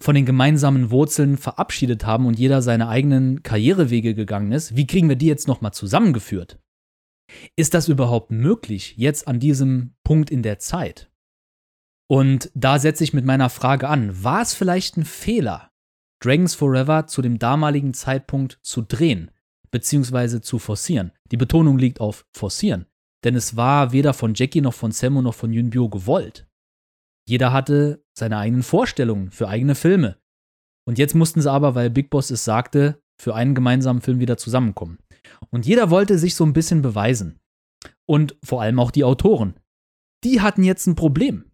von 0.00 0.14
den 0.14 0.24
gemeinsamen 0.24 0.90
Wurzeln 0.90 1.36
verabschiedet 1.36 2.06
haben 2.06 2.26
und 2.26 2.38
jeder 2.38 2.62
seine 2.62 2.88
eigenen 2.88 3.42
Karrierewege 3.42 4.14
gegangen 4.14 4.50
ist, 4.50 4.74
wie 4.74 4.86
kriegen 4.86 5.08
wir 5.08 5.16
die 5.16 5.26
jetzt 5.26 5.46
nochmal 5.46 5.74
zusammengeführt? 5.74 6.58
Ist 7.56 7.74
das 7.74 7.88
überhaupt 7.88 8.30
möglich 8.30 8.94
jetzt 8.96 9.28
an 9.28 9.40
diesem 9.40 9.94
Punkt 10.04 10.30
in 10.30 10.42
der 10.42 10.58
Zeit? 10.58 11.10
Und 12.08 12.50
da 12.54 12.78
setze 12.78 13.04
ich 13.04 13.14
mit 13.14 13.24
meiner 13.24 13.48
Frage 13.48 13.88
an, 13.88 14.22
war 14.22 14.42
es 14.42 14.54
vielleicht 14.54 14.96
ein 14.96 15.04
Fehler, 15.04 15.70
Dragons 16.20 16.54
Forever 16.54 17.06
zu 17.06 17.22
dem 17.22 17.38
damaligen 17.38 17.94
Zeitpunkt 17.94 18.58
zu 18.62 18.82
drehen, 18.82 19.30
beziehungsweise 19.70 20.40
zu 20.40 20.58
forcieren? 20.58 21.12
Die 21.30 21.36
Betonung 21.36 21.78
liegt 21.78 22.00
auf 22.00 22.26
forcieren, 22.32 22.86
denn 23.24 23.34
es 23.34 23.56
war 23.56 23.92
weder 23.92 24.12
von 24.12 24.34
Jackie 24.34 24.60
noch 24.60 24.74
von 24.74 24.92
Sammo 24.92 25.22
noch 25.22 25.34
von 25.34 25.52
Yunbyo 25.52 25.88
gewollt. 25.88 26.46
Jeder 27.26 27.52
hatte 27.52 28.04
seine 28.14 28.38
eigenen 28.38 28.62
Vorstellungen 28.62 29.30
für 29.30 29.48
eigene 29.48 29.74
Filme. 29.74 30.18
Und 30.84 30.98
jetzt 30.98 31.14
mussten 31.14 31.40
sie 31.40 31.50
aber, 31.50 31.74
weil 31.74 31.90
Big 31.90 32.10
Boss 32.10 32.30
es 32.30 32.44
sagte, 32.44 33.00
für 33.20 33.34
einen 33.34 33.54
gemeinsamen 33.54 34.02
Film 34.02 34.18
wieder 34.18 34.36
zusammenkommen. 34.36 34.98
Und 35.50 35.66
jeder 35.66 35.90
wollte 35.90 36.18
sich 36.18 36.34
so 36.34 36.44
ein 36.44 36.52
bisschen 36.52 36.82
beweisen. 36.82 37.40
Und 38.06 38.36
vor 38.44 38.62
allem 38.62 38.80
auch 38.80 38.90
die 38.90 39.04
Autoren. 39.04 39.58
Die 40.24 40.40
hatten 40.40 40.64
jetzt 40.64 40.86
ein 40.86 40.94
Problem. 40.94 41.50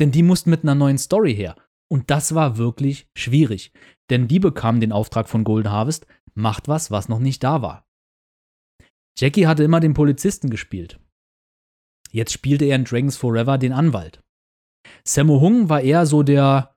Denn 0.00 0.10
die 0.10 0.22
mussten 0.22 0.50
mit 0.50 0.62
einer 0.62 0.74
neuen 0.74 0.98
Story 0.98 1.34
her. 1.34 1.56
Und 1.90 2.10
das 2.10 2.34
war 2.34 2.56
wirklich 2.56 3.08
schwierig. 3.16 3.72
Denn 4.10 4.28
die 4.28 4.40
bekamen 4.40 4.80
den 4.80 4.92
Auftrag 4.92 5.28
von 5.28 5.44
Golden 5.44 5.70
Harvest, 5.70 6.06
macht 6.34 6.68
was, 6.68 6.90
was 6.90 7.08
noch 7.08 7.20
nicht 7.20 7.44
da 7.44 7.62
war. 7.62 7.86
Jackie 9.18 9.46
hatte 9.46 9.62
immer 9.62 9.80
den 9.80 9.94
Polizisten 9.94 10.50
gespielt. 10.50 10.98
Jetzt 12.10 12.32
spielte 12.32 12.64
er 12.64 12.76
in 12.76 12.84
Dragons 12.84 13.16
Forever 13.16 13.58
den 13.58 13.72
Anwalt. 13.72 14.20
Sammo 15.04 15.40
Hung 15.40 15.68
war 15.68 15.80
eher 15.80 16.06
so 16.06 16.22
der, 16.22 16.74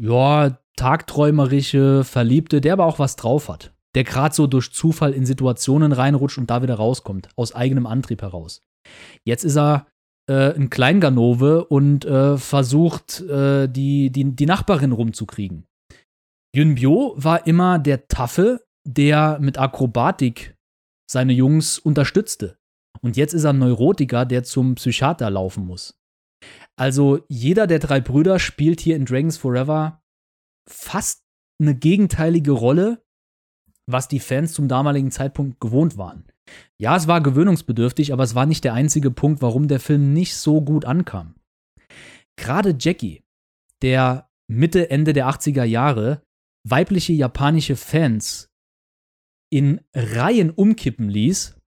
ja, 0.00 0.58
tagträumerische, 0.76 2.04
Verliebte, 2.04 2.60
der 2.60 2.74
aber 2.74 2.86
auch 2.86 2.98
was 2.98 3.16
drauf 3.16 3.48
hat. 3.48 3.74
Der 3.98 4.04
gerade 4.04 4.32
so 4.32 4.46
durch 4.46 4.70
Zufall 4.70 5.12
in 5.12 5.26
Situationen 5.26 5.90
reinrutscht 5.90 6.38
und 6.38 6.48
da 6.50 6.62
wieder 6.62 6.76
rauskommt, 6.76 7.30
aus 7.34 7.52
eigenem 7.52 7.84
Antrieb 7.84 8.22
heraus. 8.22 8.62
Jetzt 9.26 9.42
ist 9.42 9.56
er 9.56 9.88
äh, 10.30 10.54
ein 10.54 10.70
Kleinganove 10.70 11.64
und 11.64 12.04
äh, 12.04 12.38
versucht, 12.38 13.22
äh, 13.22 13.66
die, 13.66 14.10
die, 14.10 14.36
die 14.36 14.46
Nachbarin 14.46 14.92
rumzukriegen. 14.92 15.66
Yun 16.54 16.76
Bio 16.76 17.14
war 17.16 17.48
immer 17.48 17.80
der 17.80 18.06
Taffe, 18.06 18.64
der 18.86 19.40
mit 19.40 19.58
Akrobatik 19.58 20.54
seine 21.10 21.32
Jungs 21.32 21.80
unterstützte. 21.80 22.56
Und 23.00 23.16
jetzt 23.16 23.34
ist 23.34 23.42
er 23.42 23.52
ein 23.52 23.58
Neurotiker, 23.58 24.26
der 24.26 24.44
zum 24.44 24.76
Psychiater 24.76 25.28
laufen 25.28 25.66
muss. 25.66 25.98
Also 26.78 27.24
jeder 27.28 27.66
der 27.66 27.80
drei 27.80 28.00
Brüder 28.00 28.38
spielt 28.38 28.78
hier 28.80 28.94
in 28.94 29.06
Dragons 29.06 29.38
Forever 29.38 30.00
fast 30.70 31.24
eine 31.60 31.74
gegenteilige 31.74 32.52
Rolle, 32.52 33.02
was 33.90 34.08
die 34.08 34.20
Fans 34.20 34.52
zum 34.52 34.68
damaligen 34.68 35.10
Zeitpunkt 35.10 35.60
gewohnt 35.60 35.96
waren. 35.96 36.24
Ja, 36.78 36.96
es 36.96 37.08
war 37.08 37.22
gewöhnungsbedürftig, 37.22 38.12
aber 38.12 38.22
es 38.22 38.34
war 38.34 38.46
nicht 38.46 38.64
der 38.64 38.74
einzige 38.74 39.10
Punkt, 39.10 39.42
warum 39.42 39.68
der 39.68 39.80
Film 39.80 40.12
nicht 40.12 40.36
so 40.36 40.60
gut 40.60 40.84
ankam. 40.84 41.34
Gerade 42.36 42.76
Jackie, 42.78 43.24
der 43.82 44.30
Mitte, 44.50 44.90
Ende 44.90 45.12
der 45.12 45.28
80er 45.28 45.64
Jahre 45.64 46.22
weibliche 46.68 47.12
japanische 47.12 47.76
Fans 47.76 48.50
in 49.50 49.80
Reihen 49.94 50.50
umkippen 50.50 51.08
ließ, 51.08 51.58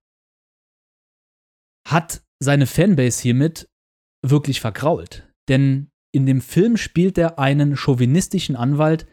hat 1.88 2.24
seine 2.40 2.68
Fanbase 2.68 3.22
hiermit 3.22 3.70
wirklich 4.26 4.62
vergrault. 4.62 5.28
Denn 5.50 5.90
in 6.14 6.26
dem 6.26 6.42
Film 6.42 6.78
spielt 6.78 7.18
er 7.18 7.40
einen 7.40 7.76
chauvinistischen 7.76 8.56
Anwalt, 8.56 9.08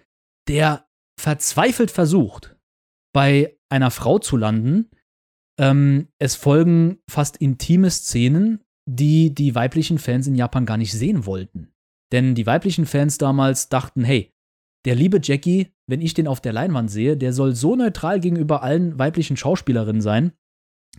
der 0.48 0.88
verzweifelt 1.18 1.90
versucht, 1.90 2.57
bei 3.18 3.58
einer 3.68 3.90
Frau 3.90 4.20
zu 4.20 4.36
landen. 4.36 4.92
Ähm, 5.58 6.06
es 6.20 6.36
folgen 6.36 7.00
fast 7.10 7.36
intime 7.38 7.90
Szenen, 7.90 8.64
die 8.88 9.34
die 9.34 9.56
weiblichen 9.56 9.98
Fans 9.98 10.28
in 10.28 10.36
Japan 10.36 10.66
gar 10.66 10.76
nicht 10.76 10.92
sehen 10.92 11.26
wollten. 11.26 11.72
Denn 12.12 12.36
die 12.36 12.46
weiblichen 12.46 12.86
Fans 12.86 13.18
damals 13.18 13.70
dachten, 13.70 14.04
hey, 14.04 14.32
der 14.84 14.94
liebe 14.94 15.18
Jackie, 15.20 15.74
wenn 15.88 16.00
ich 16.00 16.14
den 16.14 16.28
auf 16.28 16.40
der 16.40 16.52
Leinwand 16.52 16.92
sehe, 16.92 17.16
der 17.16 17.32
soll 17.32 17.56
so 17.56 17.74
neutral 17.74 18.20
gegenüber 18.20 18.62
allen 18.62 19.00
weiblichen 19.00 19.36
Schauspielerinnen 19.36 20.00
sein, 20.00 20.30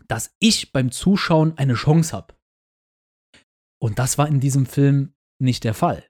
dass 0.09 0.35
ich 0.39 0.73
beim 0.73 0.91
Zuschauen 0.91 1.57
eine 1.57 1.75
Chance 1.75 2.11
habe. 2.11 2.35
Und 3.81 3.97
das 3.97 4.17
war 4.17 4.27
in 4.27 4.41
diesem 4.41 4.65
Film 4.65 5.13
nicht 5.41 5.63
der 5.63 5.73
Fall. 5.73 6.03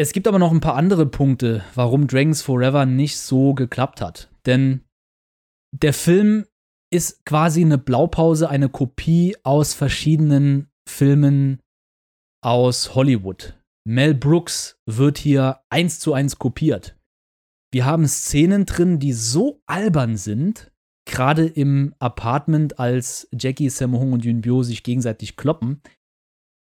Es 0.00 0.14
gibt 0.14 0.26
aber 0.26 0.38
noch 0.38 0.50
ein 0.50 0.60
paar 0.60 0.76
andere 0.76 1.04
Punkte, 1.04 1.62
warum 1.74 2.06
Dragons 2.06 2.40
Forever 2.40 2.86
nicht 2.86 3.18
so 3.18 3.52
geklappt 3.52 4.00
hat. 4.00 4.30
Denn 4.46 4.80
der 5.72 5.92
Film 5.92 6.46
ist 6.90 7.26
quasi 7.26 7.60
eine 7.60 7.76
Blaupause, 7.76 8.48
eine 8.48 8.70
Kopie 8.70 9.36
aus 9.42 9.74
verschiedenen 9.74 10.70
Filmen 10.88 11.60
aus 12.42 12.94
Hollywood. 12.94 13.60
Mel 13.86 14.14
Brooks 14.14 14.80
wird 14.86 15.18
hier 15.18 15.60
eins 15.68 16.00
zu 16.00 16.14
eins 16.14 16.38
kopiert. 16.38 16.96
Wir 17.70 17.84
haben 17.84 18.08
Szenen 18.08 18.64
drin, 18.64 19.00
die 19.00 19.12
so 19.12 19.60
albern 19.66 20.16
sind, 20.16 20.72
gerade 21.06 21.44
im 21.44 21.94
Apartment, 21.98 22.78
als 22.78 23.28
Jackie, 23.32 23.68
Sammo 23.68 23.98
und 23.98 24.24
Yunbyo 24.24 24.62
sich 24.62 24.82
gegenseitig 24.82 25.36
kloppen, 25.36 25.82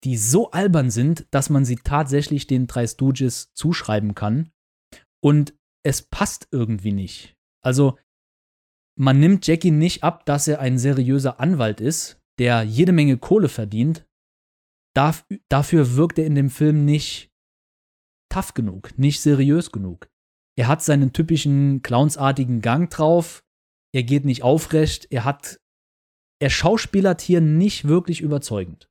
die 0.04 0.18
so 0.18 0.52
albern 0.52 0.90
sind, 0.92 1.26
dass 1.32 1.50
man 1.50 1.66
sie 1.66 1.78
tatsächlich 1.78 2.48
den 2.48 2.68
drei 2.68 2.86
Stooges 2.86 3.54
zuschreiben 3.54 4.16
kann. 4.16 4.52
Und 5.24 5.56
es 5.84 6.02
passt 6.02 6.48
irgendwie 6.52 6.92
nicht. 6.92 7.36
Also, 7.64 7.98
man 9.00 9.20
nimmt 9.20 9.46
Jackie 9.46 9.72
nicht 9.72 10.04
ab, 10.04 10.26
dass 10.26 10.48
er 10.48 10.60
ein 10.60 10.78
seriöser 10.78 11.40
Anwalt 11.40 11.82
ist, 11.82 12.20
der 12.40 12.64
jede 12.64 12.92
Menge 12.92 13.18
Kohle 13.18 13.50
verdient. 13.50 14.06
Darf, 14.96 15.26
dafür 15.50 15.96
wirkt 15.96 16.18
er 16.20 16.26
in 16.26 16.36
dem 16.36 16.50
Film 16.50 16.86
nicht 16.86 17.32
tough 18.32 18.54
genug, 18.54 18.98
nicht 18.98 19.22
seriös 19.22 19.72
genug. 19.72 20.10
Er 20.58 20.68
hat 20.68 20.82
seinen 20.82 21.14
typischen 21.14 21.82
clownsartigen 21.84 22.62
Gang 22.62 22.90
drauf, 22.90 23.44
er 23.94 24.04
geht 24.04 24.26
nicht 24.26 24.44
aufrecht, 24.44 25.08
er 25.12 25.24
hat, 25.24 25.60
er 26.42 26.50
schauspielert 26.50 27.22
hier 27.22 27.42
nicht 27.42 27.88
wirklich 27.88 28.22
überzeugend. 28.22 28.90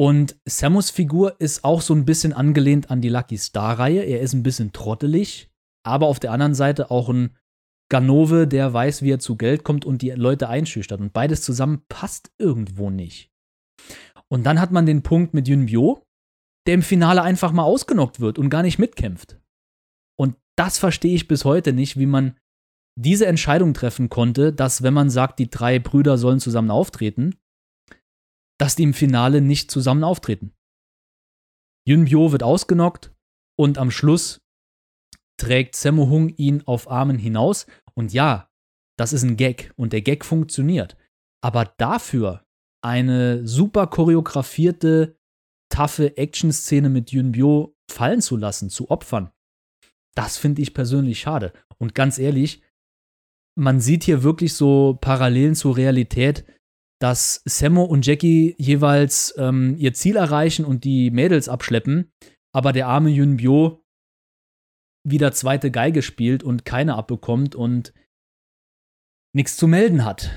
Und 0.00 0.36
Samus 0.44 0.90
Figur 0.90 1.40
ist 1.40 1.64
auch 1.64 1.80
so 1.80 1.92
ein 1.92 2.04
bisschen 2.04 2.32
angelehnt 2.32 2.90
an 2.90 3.00
die 3.00 3.08
Lucky 3.08 3.36
Star-Reihe. 3.36 4.02
Er 4.02 4.20
ist 4.20 4.32
ein 4.32 4.44
bisschen 4.44 4.72
trottelig, 4.72 5.50
aber 5.84 6.06
auf 6.06 6.20
der 6.20 6.30
anderen 6.30 6.54
Seite 6.54 6.92
auch 6.92 7.08
ein 7.08 7.36
Ganove, 7.90 8.46
der 8.46 8.72
weiß, 8.72 9.02
wie 9.02 9.12
er 9.12 9.18
zu 9.18 9.36
Geld 9.36 9.64
kommt 9.64 9.84
und 9.84 10.02
die 10.02 10.10
Leute 10.10 10.48
einschüchtert. 10.48 11.00
Und 11.00 11.12
beides 11.12 11.42
zusammen 11.42 11.82
passt 11.88 12.30
irgendwo 12.38 12.90
nicht. 12.90 13.32
Und 14.28 14.44
dann 14.44 14.60
hat 14.60 14.70
man 14.70 14.86
den 14.86 15.02
Punkt 15.02 15.34
mit 15.34 15.48
Yun 15.48 15.66
Bio, 15.66 16.04
der 16.66 16.74
im 16.74 16.82
Finale 16.82 17.22
einfach 17.22 17.50
mal 17.50 17.64
ausgenockt 17.64 18.20
wird 18.20 18.38
und 18.38 18.50
gar 18.50 18.62
nicht 18.62 18.78
mitkämpft. 18.78 19.40
Und 20.16 20.36
das 20.56 20.78
verstehe 20.78 21.14
ich 21.14 21.26
bis 21.26 21.44
heute 21.44 21.72
nicht, 21.72 21.98
wie 21.98 22.06
man 22.06 22.36
diese 22.96 23.26
Entscheidung 23.26 23.74
treffen 23.74 24.10
konnte, 24.10 24.52
dass 24.52 24.82
wenn 24.82 24.94
man 24.94 25.10
sagt, 25.10 25.38
die 25.38 25.50
drei 25.50 25.78
Brüder 25.78 26.18
sollen 26.18 26.40
zusammen 26.40 26.70
auftreten, 26.70 27.34
dass 28.58 28.76
die 28.76 28.82
im 28.82 28.94
Finale 28.94 29.40
nicht 29.40 29.70
zusammen 29.70 30.04
auftreten. 30.04 30.52
Yunbyo 31.86 32.32
wird 32.32 32.42
ausgenockt 32.42 33.14
und 33.58 33.78
am 33.78 33.90
Schluss 33.90 34.40
trägt 35.38 35.76
Sammo 35.76 36.08
Hung 36.08 36.28
ihn 36.28 36.62
auf 36.66 36.90
Armen 36.90 37.18
hinaus. 37.18 37.66
Und 37.94 38.12
ja, 38.12 38.50
das 38.98 39.12
ist 39.12 39.22
ein 39.22 39.36
Gag 39.36 39.72
und 39.76 39.92
der 39.92 40.02
Gag 40.02 40.24
funktioniert. 40.24 40.96
Aber 41.42 41.72
dafür 41.78 42.44
eine 42.84 43.46
super 43.46 43.86
choreografierte 43.86 45.16
taffe 45.70 46.16
Action-Szene 46.16 46.88
mit 46.88 47.12
Yun 47.12 47.32
Bio 47.32 47.76
fallen 47.90 48.20
zu 48.20 48.36
lassen, 48.36 48.70
zu 48.70 48.90
opfern. 48.90 49.30
Das 50.14 50.36
finde 50.36 50.62
ich 50.62 50.74
persönlich 50.74 51.20
schade. 51.20 51.52
Und 51.78 51.94
ganz 51.94 52.18
ehrlich, 52.18 52.62
man 53.56 53.80
sieht 53.80 54.04
hier 54.04 54.22
wirklich 54.22 54.54
so 54.54 54.98
Parallelen 55.00 55.54
zur 55.54 55.76
Realität, 55.76 56.44
dass 57.00 57.42
Sammo 57.44 57.84
und 57.84 58.06
Jackie 58.06 58.54
jeweils 58.58 59.34
ähm, 59.36 59.76
ihr 59.78 59.94
Ziel 59.94 60.16
erreichen 60.16 60.64
und 60.64 60.84
die 60.84 61.10
Mädels 61.10 61.48
abschleppen, 61.48 62.10
aber 62.52 62.72
der 62.72 62.88
arme 62.88 63.10
Yun 63.10 63.36
Bio 63.36 63.84
wieder 65.04 65.32
zweite 65.32 65.70
Geige 65.70 66.02
spielt 66.02 66.42
und 66.42 66.64
keine 66.64 66.96
abbekommt 66.96 67.54
und 67.54 67.92
nichts 69.34 69.56
zu 69.56 69.68
melden 69.68 70.04
hat. 70.04 70.30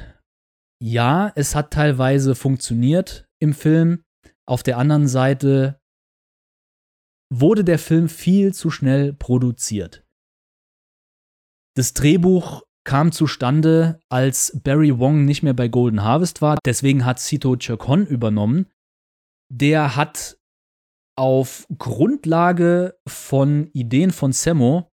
Ja, 0.81 1.31
es 1.35 1.55
hat 1.55 1.71
teilweise 1.71 2.35
funktioniert 2.35 3.27
im 3.39 3.53
Film. 3.53 4.03
Auf 4.47 4.63
der 4.63 4.77
anderen 4.77 5.07
Seite 5.07 5.79
wurde 7.31 7.63
der 7.63 7.79
Film 7.79 8.09
viel 8.09 8.53
zu 8.53 8.69
schnell 8.69 9.13
produziert. 9.13 10.05
Das 11.75 11.93
Drehbuch 11.93 12.63
kam 12.83 13.11
zustande, 13.11 13.99
als 14.09 14.59
Barry 14.63 14.97
Wong 14.97 15.25
nicht 15.25 15.43
mehr 15.43 15.53
bei 15.53 15.67
Golden 15.67 16.03
Harvest 16.03 16.41
war. 16.41 16.57
Deswegen 16.65 17.05
hat 17.05 17.19
Sito 17.19 17.55
Chircon 17.57 18.05
übernommen. 18.05 18.67
Der 19.49 19.95
hat 19.95 20.37
auf 21.17 21.67
Grundlage 21.77 22.97
von 23.07 23.69
Ideen 23.73 24.11
von 24.11 24.31
Sammo 24.31 24.91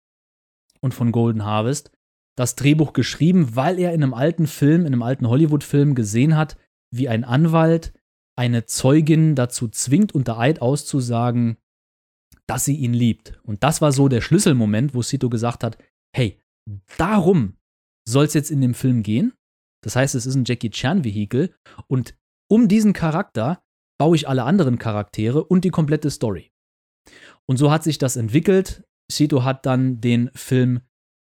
und 0.81 0.95
von 0.95 1.13
Golden 1.13 1.45
Harvest 1.45 1.91
das 2.37 2.55
Drehbuch 2.55 2.93
geschrieben, 2.93 3.57
weil 3.57 3.79
er 3.79 3.95
in 3.95 4.03
einem 4.03 4.15
alten 4.15 4.47
Film, 4.47 4.83
in 4.83 4.89
einem 4.89 5.03
alten 5.03 5.29
Hollywood-Film 5.29 5.95
gesehen 5.95 6.37
hat, 6.37 6.57
wie 6.93 7.09
ein 7.09 7.25
Anwalt 7.25 7.93
eine 8.39 8.67
Zeugin 8.67 9.35
dazu 9.35 9.69
zwingt, 9.69 10.15
unter 10.15 10.39
Eid 10.39 10.61
auszusagen, 10.61 11.57
dass 12.47 12.65
sie 12.65 12.77
ihn 12.77 12.93
liebt. 12.93 13.41
Und 13.43 13.63
das 13.65 13.81
war 13.81 13.93
so 13.93 14.09
der 14.09 14.21
Schlüsselmoment, 14.21 14.95
wo 14.95 15.03
Sito 15.03 15.31
gesagt 15.31 15.65
hat, 15.65 15.79
hey, 16.15 16.39
darum 16.99 17.57
soll 18.09 18.25
es 18.25 18.35
jetzt 18.35 18.51
in 18.51 18.61
dem 18.61 18.75
Film 18.75 19.03
gehen. 19.03 19.33
Das 19.83 19.97
heißt, 19.97 20.15
es 20.15 20.27
ist 20.27 20.35
ein 20.35 20.45
Jackie 20.45 20.71
Chan-Vehikel 20.71 21.55
und 21.87 22.17
um 22.51 22.69
diesen 22.69 22.93
Charakter 22.93 23.63
baue 23.99 24.17
ich 24.17 24.29
alle 24.29 24.45
anderen 24.45 24.79
Charaktere 24.79 25.45
und 25.45 25.65
die 25.65 25.71
komplette 25.71 26.11
Story. 26.11 26.53
Und 27.47 27.57
so 27.57 27.71
hat 27.71 27.85
sich 27.85 27.99
das 27.99 28.17
entwickelt. 28.17 28.85
Sito 29.11 29.45
hat 29.45 29.67
dann 29.67 30.01
den 30.01 30.31
Film 30.35 30.81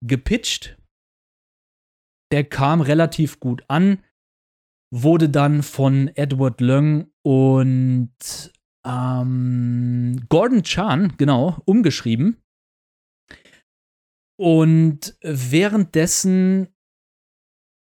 gepitcht. 0.05 0.77
Der 2.31 2.45
kam 2.45 2.81
relativ 2.81 3.41
gut 3.41 3.64
an, 3.68 4.03
wurde 4.93 5.29
dann 5.29 5.62
von 5.62 6.09
Edward 6.09 6.61
Leung 6.61 7.11
und 7.23 8.53
ähm, 8.87 10.25
Gordon 10.29 10.62
Chan, 10.62 11.14
genau, 11.16 11.61
umgeschrieben. 11.64 12.41
Und 14.43 15.16
währenddessen 15.22 16.66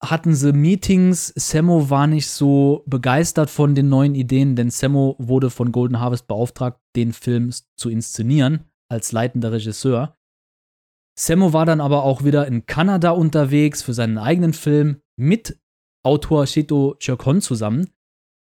hatten 0.01 0.33
sie 0.33 0.51
Meetings. 0.51 1.31
Sammo 1.35 1.91
war 1.91 2.07
nicht 2.07 2.27
so 2.27 2.83
begeistert 2.87 3.51
von 3.51 3.75
den 3.75 3.87
neuen 3.87 4.15
Ideen, 4.15 4.55
denn 4.55 4.71
Sammo 4.71 5.15
wurde 5.19 5.51
von 5.51 5.71
Golden 5.71 5.99
Harvest 5.99 6.25
beauftragt, 6.25 6.81
den 6.95 7.13
Film 7.13 7.51
zu 7.75 7.91
inszenieren 7.91 8.65
als 8.91 9.11
leitender 9.11 9.51
Regisseur. 9.51 10.17
Sammo 11.15 11.53
war 11.53 11.67
dann 11.67 11.81
aber 11.81 12.01
auch 12.01 12.23
wieder 12.23 12.47
in 12.47 12.65
Kanada 12.65 13.11
unterwegs 13.11 13.83
für 13.83 13.93
seinen 13.93 14.17
eigenen 14.17 14.53
Film 14.53 15.03
mit 15.17 15.61
Autor 16.03 16.47
Shito 16.47 16.95
Chirkon 16.97 17.41
zusammen. 17.41 17.91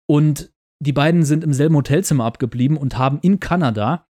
Und 0.09 0.51
die 0.81 0.93
beiden 0.93 1.25
sind 1.25 1.43
im 1.43 1.53
selben 1.53 1.75
Hotelzimmer 1.75 2.25
abgeblieben 2.25 2.75
und 2.75 2.97
haben 2.97 3.19
in 3.21 3.39
Kanada 3.39 4.09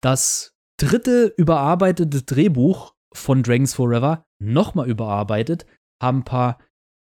das 0.00 0.56
dritte 0.76 1.32
überarbeitete 1.36 2.22
Drehbuch 2.22 2.91
von 3.14 3.42
Dragons 3.42 3.74
Forever 3.74 4.24
nochmal 4.40 4.88
überarbeitet, 4.88 5.66
haben 6.02 6.18
ein 6.18 6.24
paar 6.24 6.58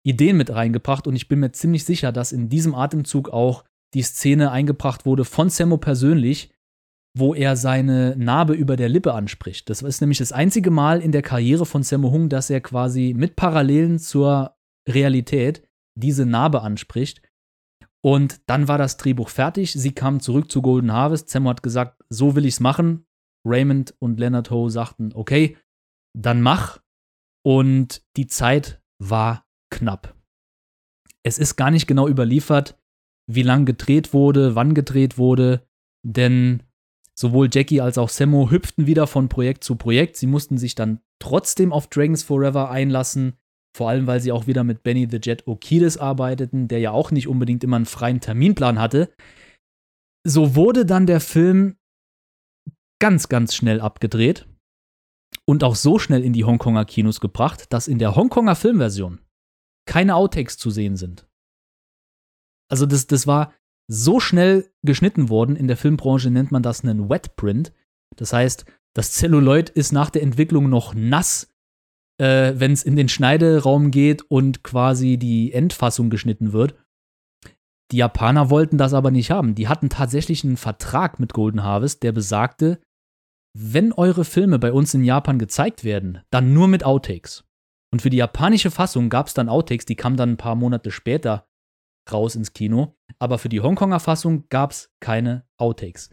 Ideen 0.04 0.36
mit 0.36 0.50
reingebracht 0.50 1.06
und 1.06 1.14
ich 1.14 1.28
bin 1.28 1.40
mir 1.40 1.52
ziemlich 1.52 1.84
sicher, 1.84 2.12
dass 2.12 2.32
in 2.32 2.48
diesem 2.48 2.74
Atemzug 2.74 3.30
auch 3.30 3.64
die 3.94 4.02
Szene 4.02 4.50
eingebracht 4.50 5.06
wurde 5.06 5.24
von 5.24 5.48
Sammo 5.48 5.76
persönlich, 5.76 6.50
wo 7.16 7.34
er 7.34 7.56
seine 7.56 8.16
Narbe 8.16 8.54
über 8.54 8.76
der 8.76 8.88
Lippe 8.88 9.12
anspricht. 9.12 9.68
Das 9.68 9.82
ist 9.82 10.00
nämlich 10.00 10.18
das 10.18 10.32
einzige 10.32 10.70
Mal 10.70 11.00
in 11.00 11.12
der 11.12 11.22
Karriere 11.22 11.66
von 11.66 11.82
Sammo 11.82 12.10
Hung, 12.10 12.28
dass 12.28 12.50
er 12.50 12.60
quasi 12.60 13.14
mit 13.16 13.36
Parallelen 13.36 13.98
zur 13.98 14.56
Realität 14.88 15.62
diese 15.94 16.24
Narbe 16.24 16.62
anspricht. 16.62 17.22
Und 18.04 18.40
dann 18.46 18.66
war 18.66 18.78
das 18.78 18.96
Drehbuch 18.96 19.28
fertig. 19.28 19.72
Sie 19.72 19.92
kamen 19.92 20.20
zurück 20.20 20.50
zu 20.50 20.62
Golden 20.62 20.92
Harvest. 20.92 21.28
Sammo 21.28 21.50
hat 21.50 21.62
gesagt, 21.62 22.02
so 22.08 22.34
will 22.34 22.46
ich's 22.46 22.60
machen. 22.60 23.04
Raymond 23.46 23.94
und 23.98 24.18
Leonard 24.18 24.50
Ho 24.50 24.68
sagten, 24.68 25.12
okay, 25.14 25.56
dann 26.16 26.42
mach. 26.42 26.80
Und 27.44 28.02
die 28.16 28.26
Zeit 28.26 28.80
war 28.98 29.44
knapp. 29.70 30.14
Es 31.24 31.38
ist 31.38 31.56
gar 31.56 31.70
nicht 31.70 31.86
genau 31.86 32.08
überliefert, 32.08 32.78
wie 33.30 33.42
lang 33.42 33.64
gedreht 33.64 34.12
wurde, 34.12 34.54
wann 34.54 34.74
gedreht 34.74 35.18
wurde, 35.18 35.66
denn 36.04 36.62
sowohl 37.18 37.48
Jackie 37.52 37.80
als 37.80 37.98
auch 37.98 38.08
Sammo 38.08 38.50
hüpften 38.50 38.86
wieder 38.86 39.06
von 39.06 39.28
Projekt 39.28 39.64
zu 39.64 39.76
Projekt. 39.76 40.16
Sie 40.16 40.26
mussten 40.26 40.58
sich 40.58 40.74
dann 40.74 41.00
trotzdem 41.20 41.72
auf 41.72 41.86
Dragons 41.88 42.22
Forever 42.22 42.70
einlassen, 42.70 43.34
vor 43.76 43.88
allem 43.88 44.06
weil 44.06 44.20
sie 44.20 44.32
auch 44.32 44.46
wieder 44.46 44.64
mit 44.64 44.82
Benny 44.82 45.08
the 45.10 45.20
Jet 45.22 45.46
Okides 45.46 45.98
arbeiteten, 45.98 46.68
der 46.68 46.80
ja 46.80 46.90
auch 46.90 47.10
nicht 47.10 47.28
unbedingt 47.28 47.64
immer 47.64 47.76
einen 47.76 47.86
freien 47.86 48.20
Terminplan 48.20 48.80
hatte. 48.80 49.12
So 50.26 50.54
wurde 50.56 50.84
dann 50.84 51.06
der 51.06 51.20
Film 51.20 51.76
ganz, 53.00 53.28
ganz 53.28 53.54
schnell 53.54 53.80
abgedreht 53.80 54.46
und 55.46 55.64
auch 55.64 55.74
so 55.74 55.98
schnell 55.98 56.24
in 56.24 56.32
die 56.32 56.44
Hongkonger 56.44 56.84
Kinos 56.84 57.20
gebracht, 57.20 57.72
dass 57.72 57.88
in 57.88 57.98
der 57.98 58.14
Hongkonger 58.14 58.54
Filmversion 58.54 59.20
keine 59.86 60.14
Outtakes 60.14 60.58
zu 60.58 60.70
sehen 60.70 60.96
sind. 60.96 61.26
Also 62.70 62.86
das, 62.86 63.06
das 63.06 63.26
war 63.26 63.52
so 63.88 64.20
schnell 64.20 64.70
geschnitten 64.82 65.28
worden, 65.28 65.56
in 65.56 65.66
der 65.66 65.76
Filmbranche 65.76 66.30
nennt 66.30 66.52
man 66.52 66.62
das 66.62 66.84
einen 66.84 67.10
Wet 67.10 67.36
Print. 67.36 67.72
Das 68.16 68.32
heißt, 68.32 68.64
das 68.94 69.12
Celluloid 69.12 69.70
ist 69.70 69.92
nach 69.92 70.10
der 70.10 70.22
Entwicklung 70.22 70.68
noch 70.68 70.94
nass, 70.94 71.48
äh, 72.18 72.52
wenn 72.56 72.72
es 72.72 72.82
in 72.82 72.96
den 72.96 73.08
Schneideraum 73.08 73.90
geht 73.90 74.22
und 74.22 74.62
quasi 74.62 75.18
die 75.18 75.52
Endfassung 75.52 76.10
geschnitten 76.10 76.52
wird. 76.52 76.74
Die 77.90 77.98
Japaner 77.98 78.48
wollten 78.48 78.78
das 78.78 78.94
aber 78.94 79.10
nicht 79.10 79.30
haben. 79.30 79.54
Die 79.54 79.68
hatten 79.68 79.90
tatsächlich 79.90 80.44
einen 80.44 80.56
Vertrag 80.56 81.20
mit 81.20 81.34
Golden 81.34 81.62
Harvest, 81.62 82.02
der 82.02 82.12
besagte, 82.12 82.80
wenn 83.54 83.92
eure 83.92 84.24
Filme 84.24 84.58
bei 84.58 84.72
uns 84.72 84.94
in 84.94 85.04
Japan 85.04 85.38
gezeigt 85.38 85.84
werden, 85.84 86.22
dann 86.30 86.54
nur 86.54 86.68
mit 86.68 86.84
Outtakes. 86.84 87.44
Und 87.92 88.00
für 88.00 88.10
die 88.10 88.16
japanische 88.16 88.70
Fassung 88.70 89.10
gab 89.10 89.26
es 89.26 89.34
dann 89.34 89.48
Outtakes, 89.48 89.84
die 89.84 89.96
kamen 89.96 90.16
dann 90.16 90.30
ein 90.30 90.36
paar 90.38 90.54
Monate 90.54 90.90
später 90.90 91.46
raus 92.10 92.34
ins 92.34 92.52
Kino. 92.52 92.96
Aber 93.18 93.38
für 93.38 93.50
die 93.50 93.60
Hongkonger 93.60 94.00
Fassung 94.00 94.48
gab 94.48 94.70
es 94.70 94.90
keine 95.00 95.46
Outtakes. 95.58 96.10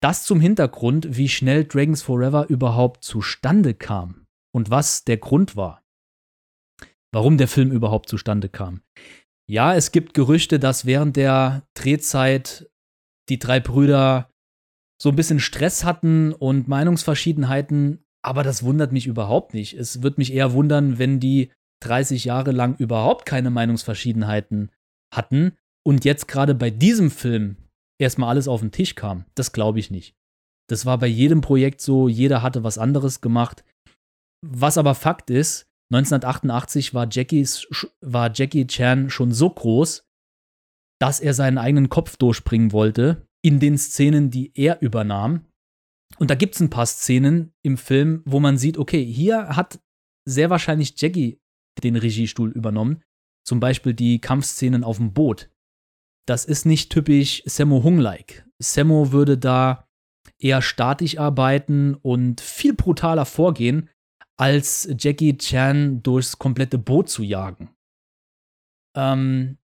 Das 0.00 0.24
zum 0.24 0.40
Hintergrund, 0.40 1.16
wie 1.16 1.28
schnell 1.28 1.64
Dragons 1.64 2.02
Forever 2.02 2.48
überhaupt 2.48 3.02
zustande 3.02 3.74
kam 3.74 4.26
und 4.54 4.70
was 4.70 5.04
der 5.04 5.16
Grund 5.16 5.56
war. 5.56 5.82
Warum 7.12 7.38
der 7.38 7.48
Film 7.48 7.72
überhaupt 7.72 8.08
zustande 8.08 8.48
kam. 8.48 8.82
Ja, 9.46 9.74
es 9.74 9.92
gibt 9.92 10.14
Gerüchte, 10.14 10.58
dass 10.58 10.86
während 10.86 11.16
der 11.16 11.66
Drehzeit 11.74 12.70
die 13.28 13.38
drei 13.38 13.60
Brüder 13.60 14.30
so 15.04 15.10
ein 15.10 15.16
bisschen 15.16 15.38
Stress 15.38 15.84
hatten 15.84 16.32
und 16.32 16.66
Meinungsverschiedenheiten, 16.66 18.02
aber 18.22 18.42
das 18.42 18.62
wundert 18.62 18.90
mich 18.90 19.06
überhaupt 19.06 19.52
nicht. 19.52 19.74
Es 19.74 20.02
wird 20.02 20.16
mich 20.16 20.32
eher 20.32 20.54
wundern, 20.54 20.98
wenn 20.98 21.20
die 21.20 21.52
30 21.82 22.24
Jahre 22.24 22.52
lang 22.52 22.74
überhaupt 22.76 23.26
keine 23.26 23.50
Meinungsverschiedenheiten 23.50 24.72
hatten 25.14 25.52
und 25.86 26.06
jetzt 26.06 26.26
gerade 26.26 26.54
bei 26.54 26.70
diesem 26.70 27.10
Film 27.10 27.58
erstmal 28.00 28.30
alles 28.30 28.48
auf 28.48 28.62
den 28.62 28.72
Tisch 28.72 28.94
kam. 28.94 29.26
Das 29.34 29.52
glaube 29.52 29.78
ich 29.78 29.90
nicht. 29.90 30.16
Das 30.70 30.86
war 30.86 30.96
bei 30.96 31.06
jedem 31.06 31.42
Projekt 31.42 31.82
so, 31.82 32.08
jeder 32.08 32.40
hatte 32.40 32.64
was 32.64 32.78
anderes 32.78 33.20
gemacht. 33.20 33.62
Was 34.40 34.78
aber 34.78 34.94
Fakt 34.94 35.28
ist, 35.28 35.66
1988 35.92 36.94
war, 36.94 37.08
Jackies, 37.10 37.68
war 38.00 38.32
Jackie 38.32 38.66
Chan 38.66 39.10
schon 39.10 39.32
so 39.32 39.50
groß, 39.50 40.08
dass 40.98 41.20
er 41.20 41.34
seinen 41.34 41.58
eigenen 41.58 41.90
Kopf 41.90 42.16
durchbringen 42.16 42.72
wollte 42.72 43.26
in 43.44 43.60
den 43.60 43.76
Szenen, 43.76 44.30
die 44.30 44.52
er 44.54 44.80
übernahm. 44.80 45.44
Und 46.18 46.30
da 46.30 46.34
gibt 46.34 46.54
es 46.54 46.60
ein 46.60 46.70
paar 46.70 46.86
Szenen 46.86 47.52
im 47.62 47.76
Film, 47.76 48.22
wo 48.24 48.40
man 48.40 48.56
sieht, 48.56 48.78
okay, 48.78 49.04
hier 49.04 49.48
hat 49.48 49.80
sehr 50.26 50.48
wahrscheinlich 50.48 50.94
Jackie 50.96 51.40
den 51.82 51.96
Regiestuhl 51.96 52.50
übernommen. 52.50 53.02
Zum 53.46 53.60
Beispiel 53.60 53.92
die 53.92 54.20
Kampfszenen 54.20 54.82
auf 54.82 54.96
dem 54.96 55.12
Boot. 55.12 55.50
Das 56.26 56.46
ist 56.46 56.64
nicht 56.64 56.90
typisch 56.90 57.42
Sammo 57.44 57.82
Hung-like. 57.82 58.48
Sammo 58.58 59.12
würde 59.12 59.36
da 59.36 59.86
eher 60.38 60.62
statisch 60.62 61.18
arbeiten 61.18 61.94
und 61.94 62.40
viel 62.40 62.72
brutaler 62.72 63.26
vorgehen, 63.26 63.90
als 64.38 64.88
Jackie 64.98 65.36
Chan 65.36 66.02
durchs 66.02 66.38
komplette 66.38 66.78
Boot 66.78 67.10
zu 67.10 67.22
jagen. 67.22 67.74
Ähm, 68.96 69.58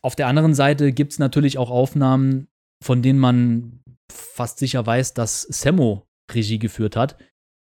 auf 0.00 0.14
der 0.14 0.28
anderen 0.28 0.54
Seite 0.54 0.92
gibt 0.92 1.12
es 1.12 1.18
natürlich 1.18 1.58
auch 1.58 1.70
Aufnahmen, 1.70 2.48
von 2.82 3.02
denen 3.02 3.18
man 3.18 3.80
fast 4.10 4.58
sicher 4.58 4.84
weiß, 4.86 5.14
dass 5.14 5.42
Sammo 5.42 6.06
Regie 6.32 6.58
geführt 6.58 6.96
hat. 6.96 7.16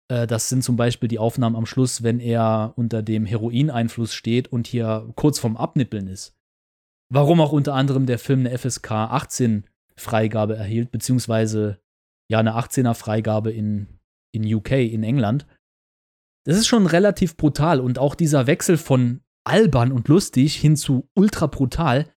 Äh, 0.09 0.27
das 0.27 0.49
sind 0.49 0.63
zum 0.63 0.77
Beispiel 0.77 1.09
die 1.09 1.19
Aufnahmen 1.19 1.57
am 1.57 1.67
Schluss, 1.67 2.03
wenn 2.03 2.21
er 2.21 2.75
unter 2.77 3.03
dem 3.03 3.27
Heroineinfluss 3.27 4.15
steht 4.15 4.49
und 4.49 4.67
hier 4.67 5.13
kurz 5.17 5.39
vorm 5.39 5.57
Abnippeln 5.57 6.09
ist. 6.09 6.37
Warum 7.13 7.41
auch 7.41 7.53
unter 7.53 7.75
anderem 7.75 8.07
der 8.07 8.19
Film 8.19 8.41
eine 8.41 8.57
FSK 8.57 8.91
18 8.91 9.65
Freigabe 9.97 10.57
erhielt, 10.57 10.91
beziehungsweise 10.91 11.81
ja 12.29 12.39
eine 12.39 12.57
18er 12.57 12.95
Freigabe 12.95 13.53
in, 13.53 14.01
in 14.33 14.53
UK, 14.53 14.73
in 14.73 15.05
England. 15.05 15.47
Das 16.45 16.57
ist 16.57 16.67
schon 16.67 16.87
relativ 16.87 17.37
brutal 17.37 17.81
und 17.81 17.99
auch 17.99 18.15
dieser 18.15 18.47
Wechsel 18.47 18.77
von 18.77 19.21
albern 19.45 19.93
und 19.93 20.09
lustig 20.09 20.57
hin 20.57 20.77
zu 20.77 21.09
ultra 21.15 21.47
brutal, 21.47 22.14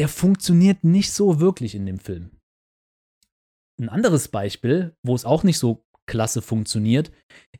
der 0.00 0.08
funktioniert 0.08 0.82
nicht 0.82 1.12
so 1.12 1.40
wirklich 1.40 1.74
in 1.74 1.84
dem 1.84 1.98
Film. 1.98 2.30
Ein 3.78 3.90
anderes 3.90 4.28
Beispiel, 4.28 4.96
wo 5.02 5.14
es 5.14 5.26
auch 5.26 5.42
nicht 5.42 5.58
so 5.58 5.84
klasse 6.08 6.40
funktioniert, 6.40 7.12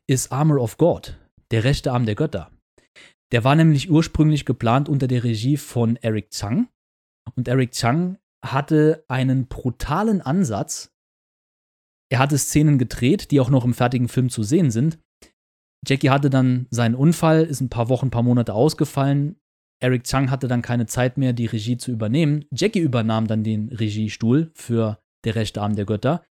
ist 0.09 0.31
Armor 0.31 0.59
of 0.59 0.77
God, 0.77 1.19
der 1.51 1.63
rechte 1.63 1.91
Arm 1.91 2.07
der 2.07 2.15
Götter. 2.15 2.51
Der 3.31 3.43
war 3.43 3.55
nämlich 3.55 3.91
ursprünglich 3.91 4.45
geplant 4.45 4.89
unter 4.89 5.07
der 5.07 5.23
Regie 5.23 5.55
von 5.55 5.97
Eric 5.97 6.31
Chang. 6.31 6.67
Und 7.35 7.47
Eric 7.47 7.73
Chang 7.73 8.17
hatte 8.43 9.05
einen 9.07 9.45
brutalen 9.45 10.21
Ansatz. 10.21 10.91
Er 12.11 12.17
hatte 12.17 12.39
Szenen 12.39 12.79
gedreht, 12.79 13.29
die 13.29 13.39
auch 13.39 13.51
noch 13.51 13.65
im 13.65 13.75
fertigen 13.75 14.09
Film 14.09 14.31
zu 14.31 14.41
sehen 14.41 14.71
sind. 14.71 14.97
Jackie 15.87 16.09
hatte 16.09 16.31
dann 16.31 16.65
seinen 16.71 16.95
Unfall, 16.95 17.43
ist 17.43 17.61
ein 17.61 17.69
paar 17.69 17.89
Wochen, 17.89 18.07
ein 18.07 18.11
paar 18.11 18.23
Monate 18.23 18.55
ausgefallen. 18.55 19.39
Eric 19.81 20.03
Chang 20.03 20.29
hatte 20.29 20.47
dann 20.47 20.61
keine 20.61 20.85
Zeit 20.85 21.17
mehr, 21.17 21.33
die 21.33 21.47
Regie 21.47 21.77
zu 21.77 21.91
übernehmen. 21.91 22.45
Jackie 22.51 22.79
übernahm 22.79 23.27
dann 23.27 23.43
den 23.43 23.69
Regiestuhl 23.69 24.51
für 24.53 24.99
Der 25.25 25.35
rechte 25.35 25.61
Arm 25.61 25.75
der 25.75 25.85
Götter. 25.85 26.23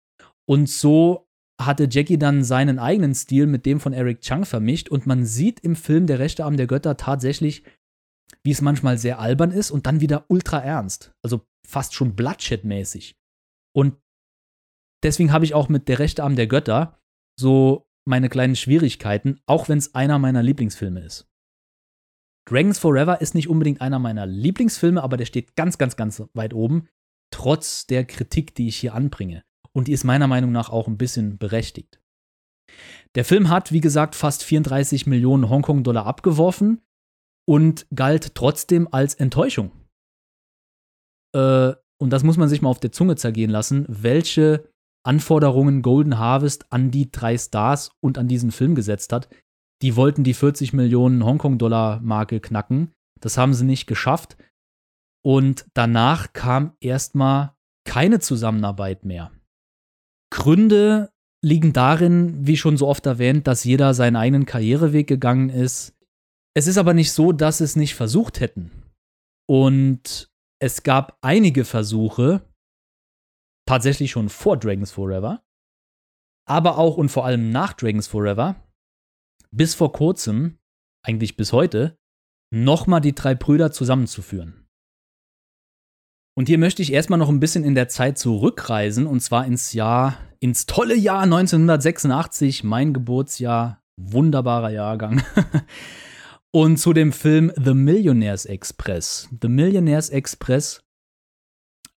Und 0.49 0.69
so 0.69 1.29
hatte 1.61 1.89
Jackie 1.91 2.19
dann 2.19 2.43
seinen 2.43 2.79
eigenen 2.79 3.15
Stil 3.15 3.47
mit 3.47 3.67
dem 3.67 3.81
von 3.81 3.93
Eric 3.93 4.21
Chang 4.23 4.45
vermischt 4.45 4.89
und 4.89 5.07
man 5.07 5.25
sieht 5.25 5.61
im 5.61 5.77
Film 5.77 6.07
Der 6.07 6.19
rechte 6.19 6.45
Arm 6.45 6.57
der 6.57 6.67
Götter 6.67 6.97
tatsächlich, 6.97 7.65
wie 8.45 8.53
es 8.53 8.63
manchmal 8.63 8.99
sehr 8.99 9.19
albern 9.19 9.51
ist 9.51 9.71
und 9.71 9.87
dann 9.87 10.01
wieder 10.01 10.25
ultra 10.29 10.59
ernst. 10.61 11.13
Also 11.23 11.47
fast 11.67 11.95
schon 11.95 12.17
Bloodshed-mäßig. 12.17 13.17
Und 13.77 13.97
deswegen 15.03 15.33
habe 15.33 15.45
ich 15.45 15.55
auch 15.55 15.69
mit 15.69 15.89
Der 15.89 15.99
rechte 15.99 16.23
Arm 16.23 16.37
der 16.37 16.47
Götter 16.47 16.99
so 17.39 17.87
meine 18.09 18.29
kleinen 18.29 18.57
Schwierigkeiten, 18.57 19.41
auch 19.47 19.69
wenn 19.69 19.79
es 19.79 19.95
einer 19.95 20.19
meiner 20.19 20.43
Lieblingsfilme 20.43 21.01
ist. 21.01 21.30
Dragons 22.51 22.81
Forever 22.81 23.21
ist 23.21 23.37
nicht 23.37 23.49
unbedingt 23.49 23.81
einer 23.81 24.01
meiner 24.01 24.27
Lieblingsfilme, 24.27 25.01
aber 25.01 25.17
der 25.17 25.25
steht 25.25 25.55
ganz, 25.55 25.79
ganz, 25.79 25.95
ganz 25.95 26.25
weit 26.35 26.53
oben, 26.53 26.89
trotz 27.33 27.87
der 27.87 28.05
Kritik, 28.05 28.57
die 28.57 28.67
ich 28.67 28.77
hier 28.77 28.95
anbringe. 28.95 29.45
Und 29.73 29.87
die 29.87 29.93
ist 29.93 30.03
meiner 30.03 30.27
Meinung 30.27 30.51
nach 30.51 30.69
auch 30.69 30.89
ein 30.89 30.99
bisschen 30.99 31.39
berechtigt. 31.39 32.01
Der 33.15 33.25
Film 33.25 33.51
hat, 33.51 33.71
wie 33.71 33.81
gesagt, 33.81 34.17
fast 34.17 34.43
34 34.43 35.07
Millionen 35.07 35.49
Hongkong-Dollar 35.49 36.07
abgeworfen 36.07 36.81
und 37.49 37.87
galt 37.95 38.35
trotzdem 38.35 38.89
als 38.91 39.15
Enttäuschung. 39.15 39.71
Äh, 41.33 41.73
und 42.01 42.11
das 42.11 42.25
muss 42.25 42.37
man 42.37 42.49
sich 42.49 42.63
mal 42.63 42.71
auf 42.71 42.81
der 42.81 42.91
Zunge 42.91 43.15
zergehen 43.15 43.51
lassen, 43.51 43.87
welche 43.89 44.69
Anforderungen 45.05 45.83
Golden 45.83 46.19
Harvest 46.19 46.73
an 46.73 46.91
die 46.91 47.13
drei 47.13 47.39
Stars 47.39 47.93
und 48.01 48.19
an 48.19 48.27
diesen 48.27 48.51
Film 48.51 48.75
gesetzt 48.75 49.13
hat. 49.13 49.29
Die 49.83 49.97
wollten 49.97 50.25
die 50.25 50.35
40 50.35 50.73
Millionen 50.73 51.25
Hongkong-Dollar-Marke 51.25 52.41
knacken. 52.41 52.93
Das 53.21 53.39
haben 53.39 53.55
sie 53.55 53.65
nicht 53.65 53.87
geschafft. 53.87 54.37
Und 55.23 55.67
danach 55.75 56.33
kam 56.33 56.77
erstmal 56.81 57.55
keine 57.85 58.21
Zusammenarbeit 58.21 59.05
mehr. 59.05 59.33
Gründe 60.31 61.11
liegen 61.43 61.73
darin, 61.73 62.47
wie 62.47 62.57
schon 62.57 62.77
so 62.77 62.87
oft 62.87 63.07
erwähnt, 63.07 63.47
dass 63.47 63.65
jeder 63.65 63.95
seinen 63.95 64.17
eigenen 64.17 64.47
Karriereweg 64.47 65.07
gegangen 65.07 65.49
ist. 65.49 65.95
Es 66.55 66.67
ist 66.67 66.79
aber 66.79 66.95
nicht 66.95 67.13
so, 67.13 67.33
dass 67.33 67.61
es 67.61 67.77
nicht 67.77 67.95
versucht 67.95 68.41
hätten. 68.41 68.71
Und 69.49 70.31
es 70.61 70.83
gab 70.83 71.19
einige 71.23 71.65
Versuche, 71.65 72.43
tatsächlich 73.67 74.11
schon 74.11 74.29
vor 74.29 74.57
Dragons 74.57 74.93
Forever, 74.93 75.43
aber 76.47 76.77
auch 76.79 76.97
und 76.97 77.09
vor 77.09 77.25
allem 77.25 77.51
nach 77.51 77.73
Dragons 77.73 78.07
Forever, 78.07 78.57
bis 79.55 79.75
vor 79.75 79.93
kurzem, 79.93 80.59
eigentlich 81.03 81.37
bis 81.37 81.53
heute, 81.53 81.99
nochmal 82.53 83.01
die 83.01 83.15
drei 83.15 83.35
Brüder 83.35 83.73
zusammenzuführen. 83.73 84.67
Und 86.37 86.47
hier 86.47 86.59
möchte 86.59 86.83
ich 86.83 86.93
erstmal 86.93 87.19
noch 87.19 87.29
ein 87.29 87.41
bisschen 87.41 87.65
in 87.65 87.75
der 87.75 87.89
Zeit 87.89 88.19
zurückreisen, 88.19 89.07
und 89.07 89.21
zwar 89.21 89.45
ins 89.47 89.73
Jahr, 89.73 90.17
ins 90.39 90.67
tolle 90.67 90.97
Jahr 90.97 91.23
1986, 91.23 92.65
mein 92.65 92.95
Geburtsjahr, 92.95 93.83
wunderbarer 94.01 94.71
Jahrgang. 94.71 95.23
und 96.53 96.79
zu 96.79 96.93
dem 96.93 97.13
Film 97.13 97.53
The 97.57 97.75
Millionaires 97.75 98.47
Express. 98.47 99.29
The 99.43 99.49
Millionaires 99.49 100.09
Express 100.09 100.83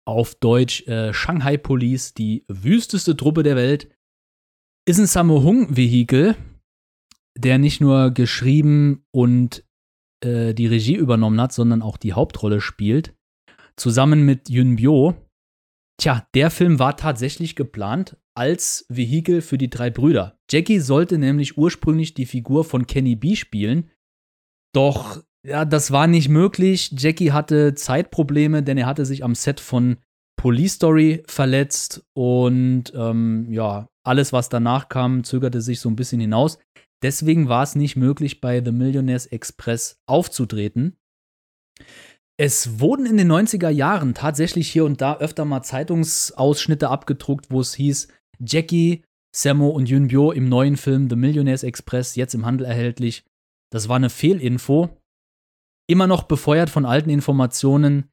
auf 0.06 0.36
Deutsch 0.36 0.86
äh, 0.88 1.14
Shanghai 1.14 1.58
Police, 1.58 2.14
die 2.14 2.44
wüsteste 2.48 3.16
Truppe 3.16 3.44
der 3.44 3.56
Welt, 3.56 3.90
ist 4.86 5.00
ein 5.00 5.08
Sammo-Hung-Vehikel, 5.08 6.36
der 7.38 7.58
nicht 7.58 7.82
nur 7.82 8.12
geschrieben 8.12 9.06
und 9.12 9.64
äh, 10.24 10.54
die 10.54 10.68
Regie 10.68 10.96
übernommen 10.96 11.40
hat, 11.42 11.54
sondern 11.54 11.82
auch 11.82 11.98
die 11.98 12.14
Hauptrolle 12.14 12.62
spielt. 12.62 13.16
Zusammen 13.76 14.26
mit 14.26 14.50
Yun 14.50 14.76
Bio. 14.76 15.16
Tja, 16.00 16.28
der 16.34 16.52
Film 16.52 16.80
war 16.80 16.98
tatsächlich 16.98 17.56
geplant 17.56 18.18
als 18.36 18.86
Vehikel 18.90 19.42
für 19.42 19.58
die 19.58 19.70
drei 19.70 19.90
Brüder. 19.90 20.38
Jackie 20.50 20.80
sollte 20.80 21.18
nämlich 21.18 21.58
ursprünglich 21.58 22.14
die 22.14 22.26
Figur 22.26 22.64
von 22.64 22.88
Kenny 22.88 23.16
B 23.16 23.36
spielen, 23.36 23.92
doch 24.74 25.24
ja, 25.46 25.66
das 25.66 25.92
war 25.92 26.08
nicht 26.08 26.30
möglich. 26.30 26.94
Jackie 26.98 27.32
hatte 27.32 27.76
Zeitprobleme, 27.76 28.64
denn 28.64 28.78
er 28.78 28.86
hatte 28.86 29.06
sich 29.06 29.24
am 29.24 29.36
Set 29.36 29.60
von 29.60 29.98
Police 30.38 30.74
Story 30.74 31.24
verletzt 31.28 32.06
und 32.14 32.92
ähm, 32.96 33.48
ja, 33.52 33.88
alles, 34.06 34.34
was 34.34 34.50
danach 34.50 34.90
kam, 34.90 35.24
zögerte 35.24 35.62
sich 35.62 35.80
so 35.80 35.90
ein 35.90 35.96
bisschen 35.96 36.20
hinaus. 36.20 36.60
Deswegen 37.04 37.50
war 37.50 37.64
es 37.64 37.76
nicht 37.76 37.96
möglich, 37.96 38.42
bei 38.42 38.64
The 38.64 38.72
Millionaires 38.72 39.26
Express 39.26 40.02
aufzutreten. 40.08 40.96
Es 42.40 42.80
wurden 42.80 43.06
in 43.06 43.18
den 43.18 43.32
90er 43.32 43.70
Jahren 43.70 44.14
tatsächlich 44.14 44.72
hier 44.72 44.86
und 44.86 45.02
da 45.02 45.18
öfter 45.18 45.46
mal 45.46 45.62
Zeitungsausschnitte 45.62 46.90
abgedruckt, 46.90 47.52
wo 47.52 47.62
es 47.62 47.76
hieß, 47.76 48.08
Jackie, 48.40 49.04
Sammo 49.36 49.70
und 49.70 49.90
Yunbyo 49.90 50.32
im 50.32 50.50
neuen 50.50 50.78
Film 50.78 51.10
The 51.10 51.16
Millionaires 51.16 51.64
Express, 51.64 52.16
jetzt 52.16 52.34
im 52.34 52.46
Handel 52.46 52.66
erhältlich. 52.66 53.24
Das 53.72 53.90
war 53.90 53.98
eine 53.98 54.10
Fehlinfo 54.10 54.98
immer 55.88 56.08
noch 56.08 56.24
befeuert 56.24 56.70
von 56.70 56.86
alten 56.86 57.10
Informationen, 57.10 58.10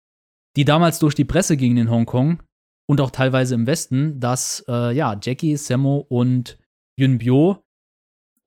die 0.56 0.64
damals 0.64 0.98
durch 0.98 1.14
die 1.14 1.24
Presse 1.24 1.56
gingen 1.56 1.76
in 1.76 1.90
Hongkong 1.90 2.42
und 2.88 3.00
auch 3.00 3.10
teilweise 3.10 3.54
im 3.54 3.66
Westen, 3.66 4.18
dass 4.18 4.64
äh, 4.68 4.94
ja, 4.94 5.18
Jackie, 5.22 5.56
Sammo 5.56 6.04
und 6.08 6.58
Yunbyo 6.98 7.62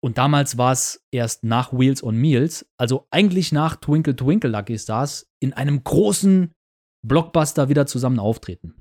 und 0.03 0.17
damals 0.17 0.57
war 0.57 0.73
es 0.73 1.05
erst 1.11 1.45
nach 1.45 1.71
Wheels 1.71 2.03
on 2.03 2.17
Meals, 2.17 2.69
also 2.77 3.07
eigentlich 3.09 3.53
nach 3.53 3.77
Twinkle 3.77 4.15
Twinkle 4.15 4.49
Lucky 4.49 4.77
Stars, 4.77 5.31
in 5.39 5.53
einem 5.53 5.81
großen 5.81 6.51
Blockbuster 7.07 7.69
wieder 7.69 7.85
zusammen 7.85 8.19
auftreten. 8.19 8.75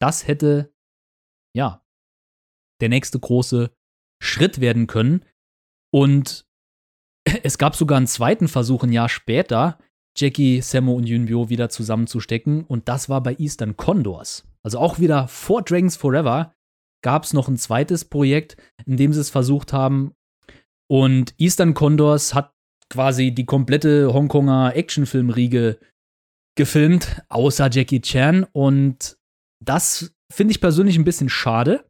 Das 0.00 0.28
hätte, 0.28 0.72
ja, 1.56 1.84
der 2.80 2.88
nächste 2.88 3.18
große 3.18 3.74
Schritt 4.22 4.60
werden 4.60 4.86
können. 4.86 5.24
Und 5.92 6.46
es 7.42 7.58
gab 7.58 7.74
sogar 7.74 7.96
einen 7.96 8.06
zweiten 8.06 8.46
Versuch 8.46 8.84
ein 8.84 8.92
Jahr 8.92 9.08
später, 9.08 9.76
Jackie, 10.16 10.60
Sammo 10.60 10.94
und 10.94 11.08
Yunbyo 11.08 11.48
wieder 11.48 11.68
zusammenzustecken. 11.68 12.62
Und 12.64 12.88
das 12.88 13.08
war 13.08 13.22
bei 13.24 13.34
Eastern 13.38 13.76
Condors. 13.76 14.46
Also 14.62 14.78
auch 14.78 15.00
wieder 15.00 15.26
vor 15.26 15.62
Dragons 15.62 15.96
Forever 15.96 16.54
gab 17.02 17.24
es 17.24 17.32
noch 17.32 17.48
ein 17.48 17.56
zweites 17.56 18.04
Projekt, 18.04 18.56
in 18.86 18.96
dem 18.96 19.12
sie 19.12 19.20
es 19.20 19.30
versucht 19.30 19.72
haben. 19.72 20.14
Und 20.90 21.34
Eastern 21.38 21.74
Condors 21.74 22.34
hat 22.34 22.52
quasi 22.88 23.30
die 23.30 23.46
komplette 23.46 24.12
Hongkonger 24.12 24.74
Actionfilmriege 24.74 25.78
gefilmt, 26.58 27.22
außer 27.28 27.70
Jackie 27.70 28.00
Chan. 28.00 28.44
Und 28.52 29.16
das 29.64 30.12
finde 30.32 30.50
ich 30.50 30.60
persönlich 30.60 30.98
ein 30.98 31.04
bisschen 31.04 31.28
schade. 31.28 31.84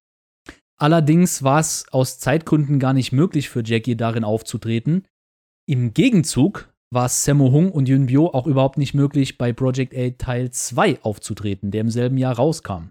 Allerdings 0.79 1.43
war 1.43 1.61
es 1.61 1.87
aus 1.93 2.19
Zeitgründen 2.19 2.79
gar 2.79 2.93
nicht 2.93 3.13
möglich 3.13 3.49
für 3.49 3.63
Jackie 3.65 3.97
darin 3.97 4.25
aufzutreten. 4.25 5.07
Im 5.67 5.95
Gegenzug 5.95 6.73
war 6.93 7.07
es 7.07 7.25
Sammo 7.25 7.53
Hung 7.53 7.73
und 7.73 7.89
Yun 7.89 8.07
Bio 8.07 8.29
auch 8.29 8.47
überhaupt 8.47 8.77
nicht 8.77 8.93
möglich, 8.93 9.39
bei 9.39 9.53
Project 9.53 9.95
A 9.97 10.11
Teil 10.11 10.51
2 10.51 11.03
aufzutreten, 11.03 11.71
der 11.71 11.83
im 11.83 11.91
selben 11.91 12.19
Jahr 12.19 12.37
rauskam. 12.37 12.91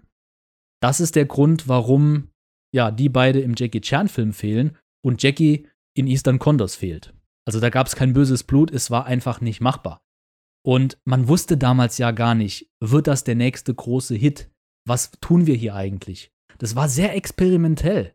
Das 0.82 0.98
ist 0.98 1.14
der 1.14 1.26
Grund, 1.26 1.68
warum 1.68 2.30
ja, 2.74 2.90
die 2.90 3.08
beide 3.08 3.40
im 3.40 3.54
Jackie 3.56 3.80
Chan-Film 3.80 4.32
fehlen 4.32 4.76
und 5.04 5.22
Jackie 5.22 5.68
in 5.94 6.06
Eastern 6.06 6.38
Condors 6.38 6.74
fehlt. 6.76 7.14
Also 7.46 7.60
da 7.60 7.70
gab 7.70 7.86
es 7.86 7.96
kein 7.96 8.12
böses 8.12 8.44
Blut, 8.44 8.70
es 8.70 8.90
war 8.90 9.06
einfach 9.06 9.40
nicht 9.40 9.60
machbar. 9.60 10.02
Und 10.62 10.98
man 11.04 11.28
wusste 11.28 11.56
damals 11.56 11.98
ja 11.98 12.10
gar 12.10 12.34
nicht, 12.34 12.70
wird 12.80 13.06
das 13.06 13.24
der 13.24 13.34
nächste 13.34 13.74
große 13.74 14.14
Hit? 14.14 14.50
Was 14.86 15.10
tun 15.20 15.46
wir 15.46 15.54
hier 15.54 15.74
eigentlich? 15.74 16.32
Das 16.58 16.76
war 16.76 16.88
sehr 16.88 17.14
experimentell. 17.16 18.14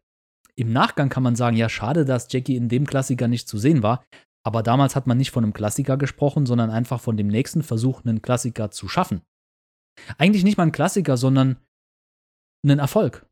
Im 0.55 0.71
Nachgang 0.71 1.09
kann 1.09 1.23
man 1.23 1.35
sagen, 1.35 1.57
ja, 1.57 1.67
schade, 1.67 2.05
dass 2.05 2.31
Jackie 2.31 2.55
in 2.55 2.69
dem 2.69 2.85
Klassiker 2.85 3.27
nicht 3.27 3.47
zu 3.47 3.57
sehen 3.57 3.83
war. 3.83 4.05
Aber 4.45 4.61
damals 4.61 4.95
hat 4.95 5.07
man 5.07 5.17
nicht 5.17 5.31
von 5.31 5.43
einem 5.43 5.53
Klassiker 5.53 5.97
gesprochen, 5.97 6.45
sondern 6.45 6.69
einfach 6.69 7.01
von 7.01 7.17
dem 7.17 7.27
nächsten 7.27 7.63
Versuch, 7.63 8.05
einen 8.05 8.21
Klassiker 8.21 8.69
zu 8.69 8.87
schaffen. 8.87 9.21
Eigentlich 10.17 10.43
nicht 10.43 10.57
mal 10.57 10.63
ein 10.63 10.71
Klassiker, 10.71 11.17
sondern 11.17 11.57
einen 12.63 12.79
Erfolg. 12.79 13.25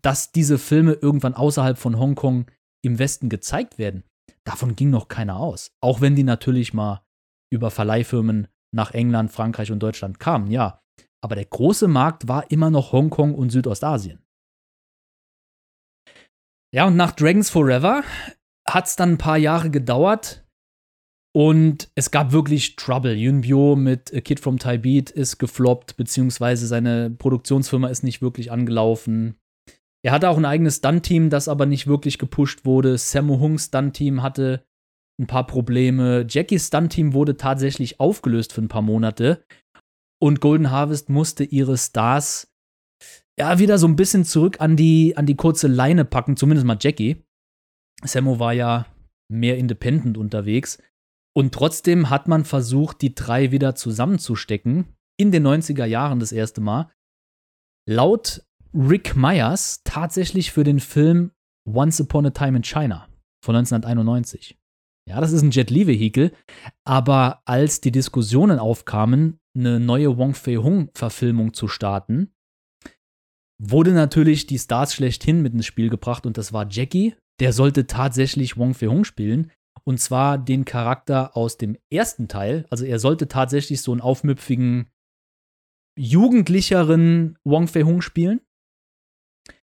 Dass 0.00 0.30
diese 0.30 0.58
Filme 0.58 0.92
irgendwann 0.92 1.34
außerhalb 1.34 1.76
von 1.76 1.98
Hongkong 1.98 2.46
im 2.82 2.98
Westen 2.98 3.28
gezeigt 3.28 3.78
werden, 3.78 4.04
davon 4.44 4.76
ging 4.76 4.90
noch 4.90 5.08
keiner 5.08 5.38
aus. 5.38 5.72
Auch 5.80 6.00
wenn 6.00 6.14
die 6.14 6.24
natürlich 6.24 6.72
mal 6.74 7.02
über 7.52 7.70
Verleihfirmen 7.70 8.48
nach 8.74 8.92
England, 8.92 9.32
Frankreich 9.32 9.72
und 9.72 9.82
Deutschland 9.82 10.20
kamen, 10.20 10.50
ja. 10.50 10.82
Aber 11.20 11.34
der 11.34 11.46
große 11.46 11.88
Markt 11.88 12.28
war 12.28 12.50
immer 12.50 12.70
noch 12.70 12.92
Hongkong 12.92 13.34
und 13.34 13.50
Südostasien. 13.50 14.22
Ja, 16.72 16.86
und 16.86 16.96
nach 16.96 17.12
Dragons 17.12 17.50
Forever 17.50 18.04
hat 18.68 18.86
es 18.86 18.96
dann 18.96 19.12
ein 19.12 19.18
paar 19.18 19.38
Jahre 19.38 19.70
gedauert 19.70 20.46
und 21.34 21.90
es 21.94 22.10
gab 22.10 22.32
wirklich 22.32 22.76
Trouble. 22.76 23.14
Yun 23.14 23.40
Bio 23.40 23.76
mit 23.76 24.12
A 24.14 24.20
Kid 24.20 24.40
from 24.40 24.58
Thai 24.58 24.78
Beat 24.78 25.10
ist 25.10 25.38
gefloppt, 25.38 25.96
beziehungsweise 25.96 26.66
seine 26.66 27.10
Produktionsfirma 27.10 27.88
ist 27.88 28.02
nicht 28.02 28.20
wirklich 28.22 28.50
angelaufen. 28.50 29.38
Er 30.04 30.12
hatte 30.12 30.30
auch 30.30 30.36
ein 30.36 30.44
eigenes 30.44 30.76
Stunt-Team, 30.76 31.30
das 31.30 31.48
aber 31.48 31.66
nicht 31.66 31.86
wirklich 31.86 32.18
gepusht 32.18 32.64
wurde. 32.64 32.98
Sammo 32.98 33.40
Hungs 33.40 33.66
Stunt-Team 33.66 34.22
hatte 34.22 34.64
ein 35.20 35.26
paar 35.26 35.46
Probleme. 35.46 36.24
Jackies 36.28 36.68
Stunt-Team 36.68 37.12
wurde 37.12 37.36
tatsächlich 37.36 37.98
aufgelöst 37.98 38.52
für 38.52 38.62
ein 38.62 38.68
paar 38.68 38.82
Monate. 38.82 39.44
Und 40.20 40.40
Golden 40.40 40.70
Harvest 40.70 41.08
musste 41.08 41.44
ihre 41.44 41.76
Stars 41.76 42.52
ja 43.38 43.58
wieder 43.58 43.78
so 43.78 43.86
ein 43.86 43.96
bisschen 43.96 44.24
zurück 44.24 44.60
an 44.60 44.76
die, 44.76 45.16
an 45.16 45.26
die 45.26 45.36
kurze 45.36 45.68
Leine 45.68 46.04
packen, 46.04 46.36
zumindest 46.36 46.66
mal 46.66 46.78
Jackie. 46.80 47.24
Sammo 48.04 48.38
war 48.38 48.52
ja 48.52 48.86
mehr 49.30 49.58
independent 49.58 50.16
unterwegs. 50.16 50.78
Und 51.36 51.54
trotzdem 51.54 52.10
hat 52.10 52.26
man 52.26 52.44
versucht, 52.44 53.02
die 53.02 53.14
drei 53.14 53.52
wieder 53.52 53.74
zusammenzustecken. 53.74 54.94
In 55.20 55.30
den 55.30 55.46
90er 55.46 55.84
Jahren 55.84 56.20
das 56.20 56.32
erste 56.32 56.60
Mal. 56.60 56.92
Laut 57.88 58.44
Rick 58.74 59.16
Myers 59.16 59.82
tatsächlich 59.84 60.52
für 60.52 60.64
den 60.64 60.80
Film 60.80 61.32
Once 61.66 62.00
Upon 62.00 62.26
a 62.26 62.30
Time 62.30 62.56
in 62.58 62.62
China 62.62 63.08
von 63.44 63.56
1991. 63.56 64.58
Ja, 65.08 65.20
das 65.20 65.32
ist 65.32 65.42
ein 65.42 65.50
Jet 65.50 65.70
Li-Vehikel, 65.70 66.32
aber 66.84 67.40
als 67.46 67.80
die 67.80 67.92
Diskussionen 67.92 68.58
aufkamen, 68.58 69.38
eine 69.56 69.80
neue 69.80 70.18
Wong 70.18 70.34
Fei-Hung-Verfilmung 70.34 71.54
zu 71.54 71.66
starten, 71.66 72.34
wurde 73.60 73.92
natürlich 73.92 74.46
die 74.46 74.58
Stars 74.58 74.94
schlechthin 74.94 75.42
mit 75.42 75.54
ins 75.54 75.66
Spiel 75.66 75.88
gebracht 75.88 76.26
und 76.26 76.36
das 76.36 76.52
war 76.52 76.66
Jackie. 76.70 77.14
Der 77.40 77.52
sollte 77.52 77.86
tatsächlich 77.86 78.56
Wong 78.56 78.74
Fei-Hung 78.74 79.04
spielen 79.04 79.50
und 79.84 79.98
zwar 79.98 80.36
den 80.36 80.64
Charakter 80.64 81.36
aus 81.36 81.56
dem 81.56 81.76
ersten 81.90 82.28
Teil. 82.28 82.66
Also 82.68 82.84
er 82.84 82.98
sollte 82.98 83.28
tatsächlich 83.28 83.80
so 83.80 83.92
einen 83.92 84.00
aufmüpfigen, 84.00 84.90
jugendlicheren 85.98 87.38
Wong 87.44 87.66
Fei-Hung 87.66 88.02
spielen. 88.02 88.40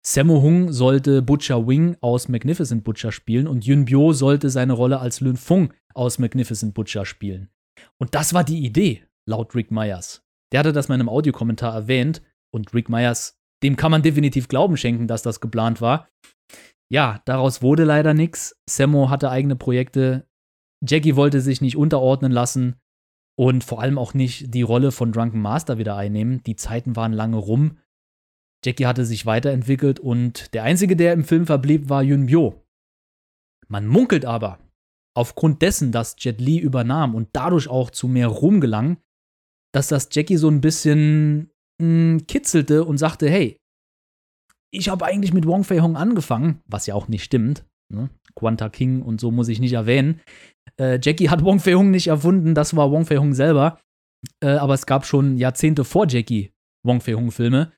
Sammo 0.04 0.42
Hung 0.42 0.72
sollte 0.72 1.22
Butcher 1.22 1.68
Wing 1.68 1.96
aus 2.00 2.28
Magnificent 2.28 2.82
Butcher 2.82 3.12
spielen 3.12 3.46
und 3.46 3.64
Yun 3.64 3.84
Bio 3.84 4.12
sollte 4.12 4.50
seine 4.50 4.72
Rolle 4.72 4.98
als 4.98 5.20
Lün 5.20 5.36
Fung 5.36 5.72
aus 5.94 6.18
Magnificent 6.18 6.74
Butcher 6.74 7.06
spielen. 7.06 7.50
Und 7.98 8.16
das 8.16 8.34
war 8.34 8.42
die 8.42 8.64
Idee, 8.64 9.04
laut 9.26 9.54
Rick 9.54 9.70
Myers. 9.70 10.24
Der 10.50 10.60
hatte 10.60 10.72
das 10.72 10.88
mal 10.88 10.96
in 10.96 11.02
einem 11.02 11.08
Audiokommentar 11.08 11.72
erwähnt 11.72 12.20
und 12.52 12.74
Rick 12.74 12.88
Myers, 12.88 13.38
dem 13.62 13.76
kann 13.76 13.92
man 13.92 14.02
definitiv 14.02 14.48
Glauben 14.48 14.76
schenken, 14.76 15.06
dass 15.06 15.22
das 15.22 15.40
geplant 15.40 15.80
war. 15.80 16.08
Ja, 16.90 17.22
daraus 17.24 17.62
wurde 17.62 17.84
leider 17.84 18.12
nichts. 18.12 18.60
Sammo 18.68 19.08
hatte 19.08 19.30
eigene 19.30 19.54
Projekte. 19.54 20.26
Jackie 20.84 21.14
wollte 21.14 21.40
sich 21.40 21.60
nicht 21.60 21.76
unterordnen 21.76 22.32
lassen 22.32 22.74
und 23.38 23.62
vor 23.62 23.80
allem 23.80 23.98
auch 23.98 24.14
nicht 24.14 24.52
die 24.52 24.62
Rolle 24.62 24.90
von 24.90 25.12
Drunken 25.12 25.40
Master 25.40 25.78
wieder 25.78 25.94
einnehmen. 25.96 26.42
Die 26.42 26.56
Zeiten 26.56 26.96
waren 26.96 27.12
lange 27.12 27.36
rum 27.36 27.78
Jackie 28.64 28.86
hatte 28.86 29.04
sich 29.04 29.26
weiterentwickelt 29.26 30.00
und 30.00 30.54
der 30.54 30.62
einzige, 30.62 30.96
der 30.96 31.12
im 31.12 31.24
Film 31.24 31.46
verblieb, 31.46 31.88
war 31.88 32.02
Yun 32.02 32.26
Bio. 32.26 32.62
Man 33.68 33.86
munkelt 33.86 34.24
aber, 34.24 34.58
aufgrund 35.14 35.62
dessen, 35.62 35.92
dass 35.92 36.16
Jet 36.18 36.40
Li 36.40 36.58
übernahm 36.58 37.14
und 37.14 37.28
dadurch 37.32 37.68
auch 37.68 37.90
zu 37.90 38.08
mehr 38.08 38.28
Ruhm 38.28 38.60
gelang, 38.60 38.98
dass 39.74 39.88
das 39.88 40.08
Jackie 40.12 40.36
so 40.36 40.48
ein 40.48 40.60
bisschen 40.60 41.50
mh, 41.80 41.86
hm, 41.86 42.26
kitzelte 42.26 42.84
und 42.84 42.98
sagte, 42.98 43.28
hey, 43.28 43.56
ich 44.74 44.88
habe 44.88 45.04
eigentlich 45.04 45.34
mit 45.34 45.46
Wong 45.46 45.64
Fei 45.64 45.80
Hong 45.80 45.96
angefangen, 45.96 46.62
was 46.66 46.86
ja 46.86 46.94
auch 46.94 47.08
nicht 47.08 47.24
stimmt. 47.24 47.66
Ne? 47.92 48.08
Quanta 48.34 48.70
King 48.70 49.02
und 49.02 49.20
so 49.20 49.30
muss 49.30 49.48
ich 49.48 49.60
nicht 49.60 49.74
erwähnen. 49.74 50.20
Äh, 50.80 50.98
Jackie 51.02 51.28
hat 51.28 51.44
Wong 51.44 51.60
Fei 51.60 51.74
Hong 51.74 51.90
nicht 51.90 52.06
erfunden, 52.06 52.54
das 52.54 52.74
war 52.74 52.90
Wong 52.90 53.04
Fei 53.04 53.18
Hong 53.18 53.34
selber. 53.34 53.78
Äh, 54.42 54.52
aber 54.52 54.74
es 54.74 54.86
gab 54.86 55.04
schon 55.04 55.36
Jahrzehnte 55.36 55.84
vor 55.84 56.06
Jackie 56.08 56.52
Wong 56.84 57.00
Fei 57.00 57.12
Hong 57.12 57.30
Filme. 57.30 57.72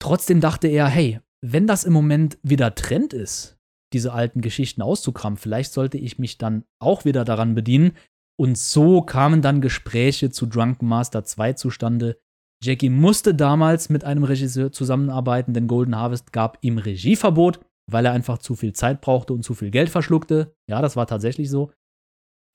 Trotzdem 0.00 0.40
dachte 0.40 0.68
er, 0.68 0.86
hey, 0.86 1.20
wenn 1.42 1.66
das 1.66 1.84
im 1.84 1.92
Moment 1.92 2.38
wieder 2.42 2.74
Trend 2.74 3.12
ist, 3.12 3.56
diese 3.92 4.12
alten 4.12 4.40
Geschichten 4.40 4.82
auszukramen, 4.82 5.36
vielleicht 5.36 5.72
sollte 5.72 5.98
ich 5.98 6.18
mich 6.18 6.38
dann 6.38 6.64
auch 6.80 7.04
wieder 7.04 7.24
daran 7.24 7.54
bedienen. 7.54 7.92
Und 8.38 8.58
so 8.58 9.02
kamen 9.02 9.42
dann 9.42 9.60
Gespräche 9.60 10.30
zu 10.30 10.46
Drunken 10.46 10.86
Master 10.86 11.24
2 11.24 11.54
zustande. 11.54 12.18
Jackie 12.62 12.90
musste 12.90 13.34
damals 13.34 13.88
mit 13.88 14.04
einem 14.04 14.24
Regisseur 14.24 14.72
zusammenarbeiten, 14.72 15.54
denn 15.54 15.68
Golden 15.68 15.96
Harvest 15.96 16.32
gab 16.32 16.58
ihm 16.62 16.78
Regieverbot, 16.78 17.60
weil 17.90 18.04
er 18.04 18.12
einfach 18.12 18.38
zu 18.38 18.54
viel 18.54 18.72
Zeit 18.72 19.00
brauchte 19.00 19.32
und 19.32 19.42
zu 19.42 19.54
viel 19.54 19.70
Geld 19.70 19.88
verschluckte. 19.88 20.54
Ja, 20.68 20.82
das 20.82 20.96
war 20.96 21.06
tatsächlich 21.06 21.50
so. 21.50 21.72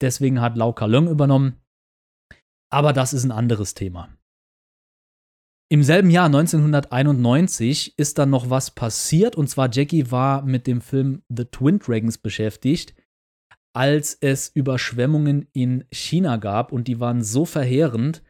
Deswegen 0.00 0.40
hat 0.40 0.56
Lau 0.56 0.72
Kalung 0.72 1.08
übernommen. 1.08 1.60
Aber 2.70 2.92
das 2.92 3.12
ist 3.12 3.24
ein 3.24 3.32
anderes 3.32 3.74
Thema. 3.74 4.08
Im 5.72 5.82
selben 5.82 6.10
Jahr 6.10 6.26
1991 6.26 7.98
ist 7.98 8.18
dann 8.18 8.28
noch 8.28 8.50
was 8.50 8.72
passiert 8.72 9.36
und 9.36 9.48
zwar 9.48 9.70
Jackie 9.72 10.10
war 10.10 10.42
mit 10.42 10.66
dem 10.66 10.82
Film 10.82 11.22
The 11.34 11.46
Twin 11.46 11.78
Dragons 11.78 12.18
beschäftigt, 12.18 12.94
als 13.74 14.14
es 14.20 14.50
Überschwemmungen 14.54 15.48
in 15.54 15.86
China 15.90 16.36
gab 16.36 16.72
und 16.72 16.88
die 16.88 17.00
waren 17.00 17.24
so 17.24 17.46
verheerend, 17.46 18.22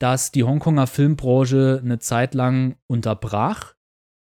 dass 0.00 0.32
die 0.32 0.44
Hongkonger 0.44 0.86
Filmbranche 0.86 1.82
eine 1.84 1.98
Zeit 1.98 2.32
lang 2.32 2.78
unterbrach 2.86 3.74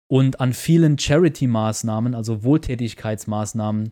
und 0.10 0.40
an 0.40 0.54
vielen 0.54 0.98
Charity-Maßnahmen, 0.98 2.16
also 2.16 2.46
Wohltätigkeitsmaßnahmen, 2.46 3.92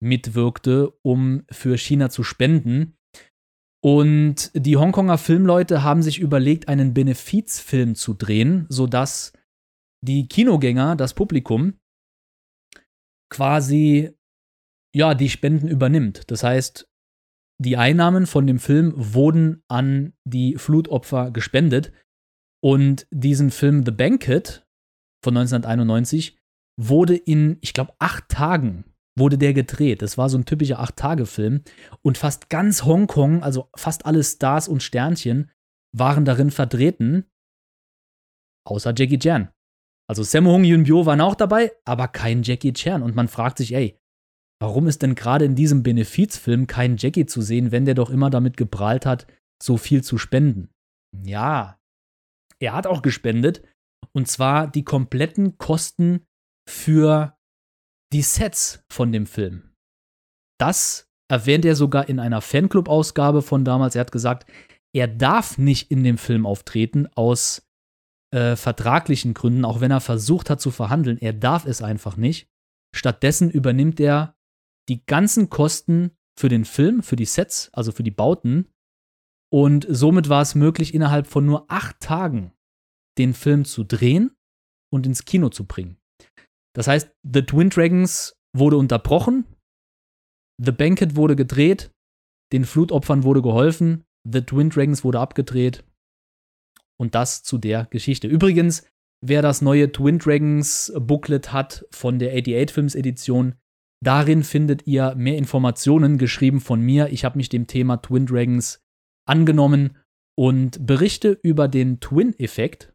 mitwirkte, 0.00 0.92
um 1.02 1.42
für 1.50 1.76
China 1.76 2.08
zu 2.08 2.22
spenden. 2.22 2.96
Und 3.82 4.50
die 4.54 4.76
Hongkonger 4.76 5.16
Filmleute 5.16 5.82
haben 5.82 6.02
sich 6.02 6.18
überlegt, 6.18 6.68
einen 6.68 6.92
Benefizfilm 6.92 7.94
zu 7.94 8.14
drehen, 8.14 8.66
sodass 8.68 9.32
die 10.04 10.28
Kinogänger, 10.28 10.96
das 10.96 11.14
Publikum, 11.14 11.78
quasi 13.30 14.14
ja, 14.94 15.14
die 15.14 15.30
Spenden 15.30 15.68
übernimmt. 15.68 16.30
Das 16.30 16.42
heißt, 16.42 16.88
die 17.60 17.76
Einnahmen 17.76 18.26
von 18.26 18.46
dem 18.46 18.58
Film 18.58 18.92
wurden 18.96 19.62
an 19.68 20.14
die 20.24 20.56
Flutopfer 20.56 21.30
gespendet. 21.30 21.92
Und 22.62 23.06
diesen 23.10 23.50
Film 23.50 23.84
The 23.84 23.92
Banquet 23.92 24.66
von 25.22 25.36
1991 25.36 26.38
wurde 26.78 27.16
in, 27.16 27.58
ich 27.60 27.72
glaube, 27.72 27.94
acht 27.98 28.28
Tagen 28.28 28.84
wurde 29.16 29.38
der 29.38 29.52
gedreht. 29.52 30.02
Das 30.02 30.18
war 30.18 30.28
so 30.28 30.38
ein 30.38 30.44
typischer 30.44 30.78
Acht-Tage-Film. 30.80 31.62
Und 32.02 32.18
fast 32.18 32.48
ganz 32.48 32.84
Hongkong, 32.84 33.42
also 33.42 33.68
fast 33.76 34.06
alle 34.06 34.22
Stars 34.24 34.68
und 34.68 34.82
Sternchen, 34.82 35.50
waren 35.92 36.24
darin 36.24 36.50
vertreten. 36.50 37.26
Außer 38.66 38.92
Jackie 38.96 39.18
Chan. 39.18 39.50
Also 40.08 40.22
Sammo 40.22 40.52
Hung 40.52 40.64
Yun 40.64 40.84
Bio 40.84 41.06
waren 41.06 41.20
auch 41.20 41.34
dabei, 41.34 41.72
aber 41.84 42.08
kein 42.08 42.42
Jackie 42.42 42.72
Chan. 42.72 43.02
Und 43.02 43.14
man 43.14 43.28
fragt 43.28 43.58
sich, 43.58 43.74
ey, 43.74 43.98
warum 44.60 44.86
ist 44.86 45.02
denn 45.02 45.14
gerade 45.14 45.44
in 45.44 45.54
diesem 45.54 45.82
Benefizfilm 45.82 46.66
kein 46.66 46.96
Jackie 46.96 47.26
zu 47.26 47.42
sehen, 47.42 47.72
wenn 47.72 47.84
der 47.84 47.94
doch 47.94 48.10
immer 48.10 48.30
damit 48.30 48.56
geprahlt 48.56 49.06
hat, 49.06 49.26
so 49.62 49.76
viel 49.76 50.02
zu 50.02 50.18
spenden? 50.18 50.70
Ja, 51.24 51.80
er 52.60 52.72
hat 52.72 52.86
auch 52.86 53.02
gespendet. 53.02 53.62
Und 54.12 54.28
zwar 54.28 54.66
die 54.66 54.84
kompletten 54.84 55.58
Kosten 55.58 56.26
für 56.68 57.36
die 58.12 58.22
Sets 58.22 58.82
von 58.90 59.12
dem 59.12 59.26
Film. 59.26 59.74
Das 60.58 61.08
erwähnt 61.30 61.64
er 61.64 61.76
sogar 61.76 62.08
in 62.08 62.18
einer 62.18 62.40
Fanclub-Ausgabe 62.40 63.42
von 63.42 63.64
damals. 63.64 63.94
Er 63.94 64.00
hat 64.00 64.12
gesagt, 64.12 64.50
er 64.92 65.06
darf 65.06 65.58
nicht 65.58 65.90
in 65.90 66.02
dem 66.02 66.18
Film 66.18 66.44
auftreten 66.44 67.06
aus 67.14 67.66
äh, 68.34 68.56
vertraglichen 68.56 69.34
Gründen, 69.34 69.64
auch 69.64 69.80
wenn 69.80 69.90
er 69.90 70.00
versucht 70.00 70.50
hat 70.50 70.60
zu 70.60 70.70
verhandeln. 70.70 71.18
Er 71.18 71.32
darf 71.32 71.64
es 71.64 71.82
einfach 71.82 72.16
nicht. 72.16 72.48
Stattdessen 72.94 73.50
übernimmt 73.50 74.00
er 74.00 74.36
die 74.88 75.04
ganzen 75.06 75.50
Kosten 75.50 76.10
für 76.36 76.48
den 76.48 76.64
Film, 76.64 77.02
für 77.02 77.16
die 77.16 77.24
Sets, 77.24 77.70
also 77.72 77.92
für 77.92 78.02
die 78.02 78.10
Bauten. 78.10 78.68
Und 79.52 79.86
somit 79.88 80.28
war 80.28 80.42
es 80.42 80.54
möglich, 80.54 80.94
innerhalb 80.94 81.26
von 81.26 81.44
nur 81.44 81.70
acht 81.70 82.00
Tagen 82.00 82.52
den 83.18 83.34
Film 83.34 83.64
zu 83.64 83.84
drehen 83.84 84.36
und 84.92 85.06
ins 85.06 85.24
Kino 85.24 85.48
zu 85.48 85.66
bringen. 85.66 85.99
Das 86.74 86.86
heißt, 86.86 87.10
The 87.22 87.42
Twin 87.42 87.70
Dragons 87.70 88.34
wurde 88.56 88.76
unterbrochen, 88.76 89.44
The 90.62 90.72
Banquet 90.72 91.16
wurde 91.16 91.36
gedreht, 91.36 91.90
den 92.52 92.64
Flutopfern 92.64 93.24
wurde 93.24 93.42
geholfen, 93.42 94.04
The 94.30 94.42
Twin 94.42 94.70
Dragons 94.70 95.04
wurde 95.04 95.20
abgedreht 95.20 95.84
und 96.98 97.14
das 97.14 97.42
zu 97.42 97.58
der 97.58 97.86
Geschichte. 97.86 98.28
Übrigens, 98.28 98.86
wer 99.24 99.42
das 99.42 99.62
neue 99.62 99.90
Twin 99.90 100.18
Dragons 100.18 100.92
Booklet 100.96 101.52
hat 101.52 101.86
von 101.90 102.18
der 102.18 102.32
88 102.32 102.72
Films 102.72 102.94
Edition, 102.94 103.54
darin 104.02 104.44
findet 104.44 104.86
ihr 104.86 105.14
mehr 105.14 105.38
Informationen 105.38 106.18
geschrieben 106.18 106.60
von 106.60 106.80
mir. 106.80 107.08
Ich 107.08 107.24
habe 107.24 107.38
mich 107.38 107.48
dem 107.48 107.66
Thema 107.66 107.96
Twin 107.98 108.26
Dragons 108.26 108.80
angenommen 109.26 109.96
und 110.36 110.86
berichte 110.86 111.38
über 111.42 111.68
den 111.68 112.00
Twin-Effekt, 112.00 112.92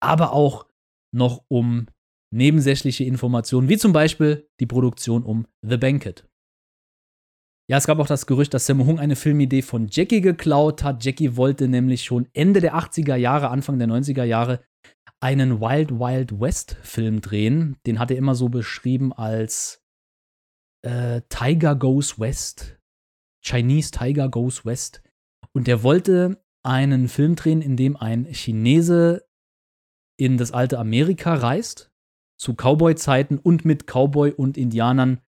aber 0.00 0.32
auch 0.32 0.66
noch 1.12 1.44
um 1.48 1.86
nebensächliche 2.30 3.04
Informationen, 3.04 3.68
wie 3.68 3.78
zum 3.78 3.92
Beispiel 3.92 4.48
die 4.60 4.66
Produktion 4.66 5.22
um 5.22 5.46
The 5.62 5.76
Banquet. 5.76 6.24
Ja, 7.70 7.76
es 7.76 7.86
gab 7.86 7.98
auch 7.98 8.06
das 8.06 8.26
Gerücht, 8.26 8.54
dass 8.54 8.64
Sammo 8.64 8.86
Hung 8.86 8.98
eine 8.98 9.14
Filmidee 9.14 9.60
von 9.60 9.88
Jackie 9.90 10.22
geklaut 10.22 10.82
hat. 10.82 11.04
Jackie 11.04 11.36
wollte 11.36 11.68
nämlich 11.68 12.04
schon 12.04 12.26
Ende 12.32 12.60
der 12.60 12.74
80er 12.74 13.16
Jahre, 13.16 13.50
Anfang 13.50 13.78
der 13.78 13.88
90er 13.88 14.24
Jahre 14.24 14.64
einen 15.20 15.60
Wild 15.60 15.90
Wild 15.90 16.40
West 16.40 16.76
Film 16.82 17.20
drehen. 17.20 17.76
Den 17.86 17.98
hat 17.98 18.10
er 18.10 18.16
immer 18.16 18.34
so 18.34 18.48
beschrieben 18.48 19.12
als 19.12 19.82
äh, 20.82 21.20
Tiger 21.28 21.76
Goes 21.76 22.18
West. 22.18 22.78
Chinese 23.44 23.90
Tiger 23.90 24.30
Goes 24.30 24.64
West. 24.64 25.02
Und 25.52 25.66
der 25.66 25.82
wollte 25.82 26.42
einen 26.64 27.08
Film 27.08 27.36
drehen, 27.36 27.60
in 27.60 27.76
dem 27.76 27.96
ein 27.96 28.26
Chinese 28.32 29.26
in 30.18 30.36
das 30.36 30.52
alte 30.52 30.78
Amerika 30.78 31.34
reist, 31.34 31.90
zu 32.38 32.54
Cowboy-Zeiten 32.54 33.38
und 33.38 33.64
mit 33.64 33.86
Cowboy 33.86 34.32
und 34.32 34.56
Indianern 34.56 35.20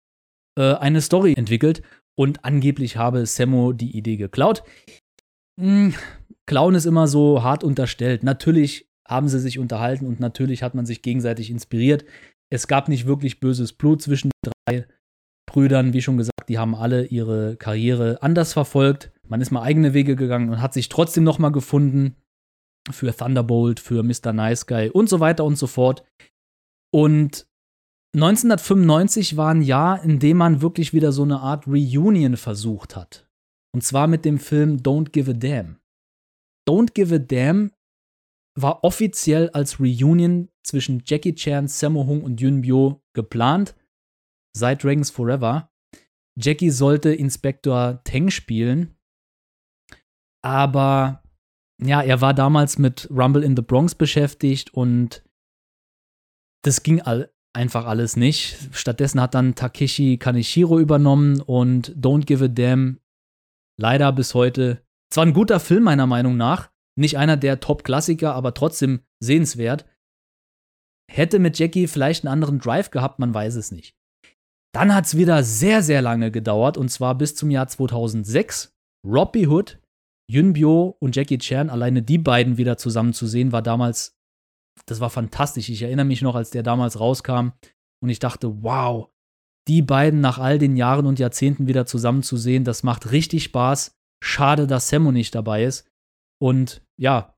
äh, 0.57 0.76
eine 0.76 1.01
Story 1.01 1.34
entwickelt. 1.36 1.82
Und 2.18 2.43
angeblich 2.43 2.97
habe 2.97 3.26
Sammo 3.26 3.72
die 3.72 3.97
Idee 3.97 4.18
geklaut. 4.18 4.64
Hm, 5.60 5.93
Klauen 6.45 6.76
ist 6.76 6.86
immer 6.86 7.07
so 7.07 7.43
hart 7.43 7.64
unterstellt. 7.64 8.24
Natürlich 8.24 8.89
haben 9.07 9.28
sie 9.28 9.39
sich 9.39 9.60
unterhalten 9.60 10.05
und 10.05 10.20
natürlich 10.20 10.64
hat 10.64 10.76
man 10.76 10.86
sich 10.86 11.01
gegenseitig 11.01 11.49
inspiriert. 11.49 12.05
Es 12.51 12.68
gab 12.68 12.89
nicht 12.89 13.05
wirklich 13.05 13.39
böses 13.39 13.74
Blut 13.74 14.01
zwischen 14.01 14.32
den 14.45 14.51
drei 14.66 14.88
Brüdern. 15.47 15.93
Wie 15.93 16.01
schon 16.01 16.18
gesagt, 16.18 16.49
die 16.49 16.57
haben 16.57 16.76
alle 16.76 17.05
ihre 17.05 17.55
Karriere 17.55 18.22
anders 18.22 18.53
verfolgt. 18.53 19.12
Man 19.28 19.41
ist 19.41 19.51
mal 19.51 19.64
eigene 19.64 19.93
Wege 19.93 20.16
gegangen 20.16 20.49
und 20.49 20.62
hat 20.62 20.74
sich 20.74 20.89
trotzdem 20.89 21.24
nochmal 21.24 21.51
gefunden 21.51 22.16
für 22.91 23.16
Thunderbolt, 23.16 23.80
für 23.80 24.03
Mr. 24.03 24.34
Nice 24.34 24.66
Guy 24.66 24.89
und 24.89 25.10
so 25.10 25.20
weiter 25.20 25.45
und 25.45 25.57
so 25.57 25.68
fort. 25.68 26.03
Und 26.92 27.48
1995 28.16 29.38
war 29.38 29.52
ein 29.52 29.62
Jahr, 29.62 30.04
in 30.04 30.20
dem 30.20 30.38
man 30.38 30.62
wirklich 30.62 30.94
wieder 30.94 31.12
so 31.12 31.24
eine 31.24 31.40
Art 31.40 31.68
Reunion 31.68 32.38
versucht 32.38 32.96
hat. 32.96 33.30
Und 33.72 33.84
zwar 33.84 34.08
mit 34.08 34.26
dem 34.26 34.40
Film 34.40 34.78
Don't 34.78 35.12
Give 35.12 35.32
a 35.32 35.34
Damn. 35.34 35.80
Don't 36.68 36.94
Give 36.94 37.14
a 37.14 37.20
Damn 37.20 37.72
war 38.56 38.84
offiziell 38.84 39.50
als 39.52 39.80
Reunion 39.80 40.50
zwischen 40.64 41.04
Jackie 41.06 41.36
Chan, 41.36 41.68
Sammo 41.68 42.06
Hung 42.06 42.24
und 42.24 42.42
Yun 42.42 42.62
Bio 42.62 43.04
geplant, 43.14 43.76
seit 44.56 44.84
Dragons 44.84 45.12
Forever. 45.12 45.72
Jackie 46.36 46.72
sollte 46.72 47.14
Inspektor 47.14 48.02
Teng 48.04 48.30
spielen, 48.30 48.96
aber 50.42 51.24
ja, 51.82 52.02
er 52.02 52.22
war 52.22 52.34
damals 52.34 52.78
mit 52.78 53.10
Rumble 53.10 53.44
in 53.44 53.56
the 53.56 53.62
Bronx 53.62 53.96
beschäftigt 53.96 54.74
und 54.74 55.24
das 56.64 56.84
ging 56.84 57.01
all, 57.01 57.32
einfach 57.53 57.86
alles 57.86 58.16
nicht. 58.16 58.57
Stattdessen 58.72 59.22
hat 59.22 59.34
dann 59.34 59.55
Takeshi 59.55 60.18
Kaneshiro 60.18 60.80
übernommen 60.80 61.41
und 61.41 61.95
Don't 61.95 62.26
Give 62.26 62.45
a 62.45 62.47
Damn 62.47 62.99
leider 63.78 64.12
bis 64.12 64.34
heute. 64.34 64.84
Zwar 65.12 65.26
ein 65.26 65.34
guter 65.34 65.60
Film 65.60 65.84
meiner 65.84 66.05
Meinung 66.05 66.38
nach, 66.38 66.70
nicht 66.97 67.18
einer 67.18 67.38
der 67.38 67.60
Top-Klassiker, 67.60 68.34
aber 68.36 68.53
trotzdem 68.53 69.01
sehenswert. 69.24 69.86
Hätte 71.10 71.39
mit 71.39 71.57
Jackie 71.57 71.88
vielleicht 71.88 72.24
einen 72.24 72.34
anderen 72.34 72.60
Drive 72.60 72.91
gehabt, 72.91 73.20
man 73.20 73.34
weiß 73.34 73.55
es 73.55 73.72
nicht. 73.72 73.95
Dann 74.74 74.93
hat 74.93 75.05
es 75.05 75.18
wieder 75.18 75.43
sehr, 75.43 75.82
sehr 75.82 76.03
lange 76.03 76.30
gedauert 76.30 76.78
und 76.78 76.89
zwar 76.89 77.18
bis 77.18 77.36
zum 77.36 77.49
Jahr 77.49 77.68
2006. 77.68 78.76
Robbie 79.03 79.47
Hood 79.47 79.80
Yunbyo 80.30 80.95
und 80.99 81.16
Jackie 81.16 81.39
Chan, 81.39 81.72
alleine 81.72 82.03
die 82.03 82.20
beiden 82.20 82.57
wieder 82.57 82.78
zusammen 82.78 83.14
zu 83.14 83.26
sehen, 83.26 83.51
war 83.51 83.64
damals, 83.64 84.19
das 84.86 85.00
war 85.00 85.10
fantastisch. 85.10 85.70
Ich 85.70 85.82
erinnere 85.82 86.06
mich 86.06 86.22
noch, 86.22 86.36
als 86.36 86.52
der 86.52 86.64
damals 86.64 87.00
rauskam 87.00 87.50
und 88.02 88.10
ich 88.10 88.20
dachte, 88.20 88.64
wow, 88.64 89.10
die 89.68 89.82
beiden 89.82 90.22
nach 90.22 90.40
all 90.40 90.58
den 90.58 90.76
Jahren 90.76 91.06
und 91.06 91.20
Jahrzehnten 91.20 91.68
wieder 91.68 91.86
zusammen 91.86 92.24
zu 92.24 92.38
sehen, 92.38 92.64
das 92.64 92.84
macht 92.84 93.12
richtig 93.12 93.44
Spaß. 93.44 93.96
Schade, 94.24 94.68
dass 94.68 94.90
Sammo 94.90 95.12
nicht 95.12 95.36
dabei 95.36 95.64
ist. 95.64 95.88
Und 96.42 96.82
ja, 96.98 97.36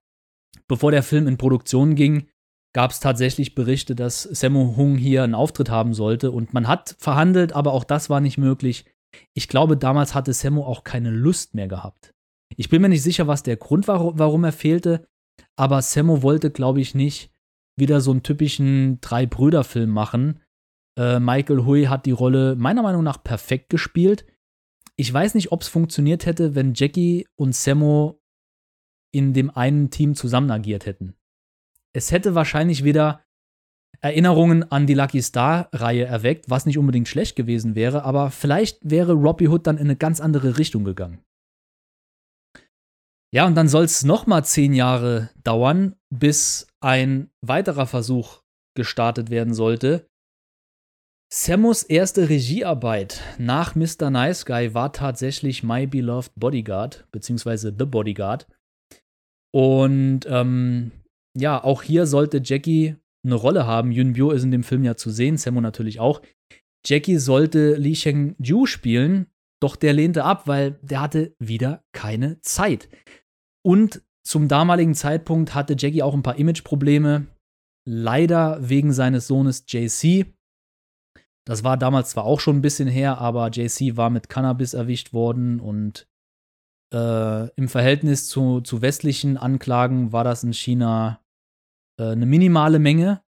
bevor 0.67 0.91
der 0.91 1.03
Film 1.03 1.27
in 1.27 1.37
Produktion 1.37 1.95
ging, 1.95 2.27
gab 2.73 2.91
es 2.91 2.99
tatsächlich 2.99 3.53
Berichte, 3.53 3.95
dass 3.95 4.23
Sammo 4.23 4.75
Hung 4.77 4.95
hier 4.95 5.23
einen 5.23 5.35
Auftritt 5.35 5.69
haben 5.69 5.93
sollte. 5.93 6.31
Und 6.31 6.53
man 6.53 6.67
hat 6.67 6.95
verhandelt, 6.99 7.53
aber 7.53 7.73
auch 7.73 7.83
das 7.83 8.09
war 8.09 8.21
nicht 8.21 8.37
möglich. 8.37 8.85
Ich 9.33 9.47
glaube, 9.47 9.75
damals 9.75 10.15
hatte 10.15 10.33
Sammo 10.33 10.65
auch 10.65 10.83
keine 10.83 11.11
Lust 11.11 11.53
mehr 11.53 11.67
gehabt. 11.67 12.13
Ich 12.55 12.69
bin 12.69 12.81
mir 12.81 12.89
nicht 12.89 13.03
sicher, 13.03 13.27
was 13.27 13.43
der 13.43 13.57
Grund 13.57 13.87
war, 13.87 14.17
warum 14.17 14.43
er 14.43 14.51
fehlte, 14.51 15.07
aber 15.55 15.81
Sammo 15.81 16.21
wollte, 16.21 16.51
glaube 16.51 16.81
ich, 16.81 16.95
nicht 16.95 17.30
wieder 17.81 17.99
so 17.99 18.11
einen 18.11 18.23
typischen 18.23 19.01
Drei-Brüder-Film 19.01 19.89
machen. 19.89 20.39
Äh, 20.97 21.19
Michael 21.19 21.65
Hui 21.65 21.85
hat 21.85 22.05
die 22.05 22.11
Rolle 22.11 22.55
meiner 22.55 22.83
Meinung 22.83 23.03
nach 23.03 23.21
perfekt 23.21 23.69
gespielt. 23.69 24.25
Ich 24.95 25.11
weiß 25.11 25.35
nicht, 25.35 25.51
ob 25.51 25.63
es 25.63 25.67
funktioniert 25.67 26.25
hätte, 26.25 26.55
wenn 26.55 26.73
Jackie 26.73 27.27
und 27.35 27.53
Sammo 27.53 28.21
in 29.13 29.33
dem 29.33 29.49
einen 29.49 29.89
Team 29.89 30.15
zusammen 30.15 30.51
agiert 30.51 30.85
hätten. 30.85 31.15
Es 31.93 32.11
hätte 32.11 32.35
wahrscheinlich 32.35 32.85
wieder 32.85 33.21
Erinnerungen 33.99 34.69
an 34.71 34.87
die 34.87 34.93
Lucky 34.93 35.21
Star-Reihe 35.21 36.05
erweckt, 36.05 36.49
was 36.49 36.65
nicht 36.65 36.77
unbedingt 36.77 37.07
schlecht 37.07 37.35
gewesen 37.35 37.75
wäre, 37.75 38.03
aber 38.03 38.31
vielleicht 38.31 38.89
wäre 38.89 39.13
Robbie 39.13 39.49
Hood 39.49 39.67
dann 39.67 39.77
in 39.77 39.83
eine 39.83 39.95
ganz 39.97 40.21
andere 40.21 40.57
Richtung 40.57 40.85
gegangen. 40.85 41.21
Ja, 43.33 43.47
und 43.47 43.55
dann 43.55 43.69
soll 43.69 43.85
es 43.85 44.03
nochmal 44.03 44.43
zehn 44.43 44.73
Jahre 44.73 45.29
dauern, 45.43 45.95
bis 46.09 46.67
ein 46.81 47.29
weiterer 47.41 47.87
Versuch 47.87 48.41
gestartet 48.75 49.29
werden 49.29 49.53
sollte. 49.53 50.07
Samus 51.33 51.83
erste 51.83 52.27
Regiearbeit 52.27 53.21
nach 53.37 53.73
Mr. 53.75 54.09
Nice 54.09 54.45
Guy 54.45 54.73
war 54.73 54.91
tatsächlich 54.91 55.63
My 55.63 55.87
Beloved 55.87 56.33
Bodyguard, 56.35 57.07
beziehungsweise 57.11 57.73
The 57.77 57.85
Bodyguard. 57.85 58.47
Und 59.53 60.25
ähm, 60.27 60.91
ja, 61.33 61.63
auch 61.63 61.83
hier 61.83 62.05
sollte 62.07 62.41
Jackie 62.43 62.97
eine 63.23 63.35
Rolle 63.35 63.65
haben. 63.65 63.93
Yun 63.93 64.13
Bio 64.13 64.31
ist 64.31 64.43
in 64.43 64.51
dem 64.51 64.63
Film 64.63 64.83
ja 64.83 64.97
zu 64.97 65.09
sehen, 65.09 65.37
Samu 65.37 65.61
natürlich 65.61 66.01
auch. 66.01 66.21
Jackie 66.85 67.17
sollte 67.17 67.75
Li 67.75 67.95
Sheng 67.95 68.35
Ju 68.39 68.65
spielen, 68.65 69.27
doch 69.61 69.77
der 69.77 69.93
lehnte 69.93 70.25
ab, 70.25 70.47
weil 70.47 70.79
der 70.81 71.01
hatte 71.01 71.35
wieder 71.39 71.85
keine 71.93 72.41
Zeit. 72.41 72.89
Und 73.63 74.01
zum 74.23 74.47
damaligen 74.47 74.95
Zeitpunkt 74.95 75.55
hatte 75.55 75.75
Jackie 75.77 76.03
auch 76.03 76.13
ein 76.13 76.23
paar 76.23 76.37
Imageprobleme. 76.37 77.27
Leider 77.87 78.57
wegen 78.69 78.93
seines 78.93 79.27
Sohnes 79.27 79.65
JC. 79.67 80.33
Das 81.45 81.63
war 81.63 81.77
damals 81.77 82.11
zwar 82.11 82.25
auch 82.25 82.39
schon 82.39 82.57
ein 82.57 82.61
bisschen 82.61 82.87
her, 82.87 83.17
aber 83.17 83.49
JC 83.49 83.97
war 83.97 84.09
mit 84.11 84.29
Cannabis 84.29 84.75
erwischt 84.75 85.13
worden 85.13 85.59
und 85.59 86.07
äh, 86.93 87.49
im 87.55 87.67
Verhältnis 87.67 88.27
zu, 88.27 88.61
zu 88.61 88.81
westlichen 88.81 89.37
Anklagen 89.37 90.11
war 90.11 90.23
das 90.23 90.43
in 90.43 90.53
China 90.53 91.23
äh, 91.99 92.11
eine 92.11 92.27
minimale 92.27 92.77
Menge. 92.77 93.23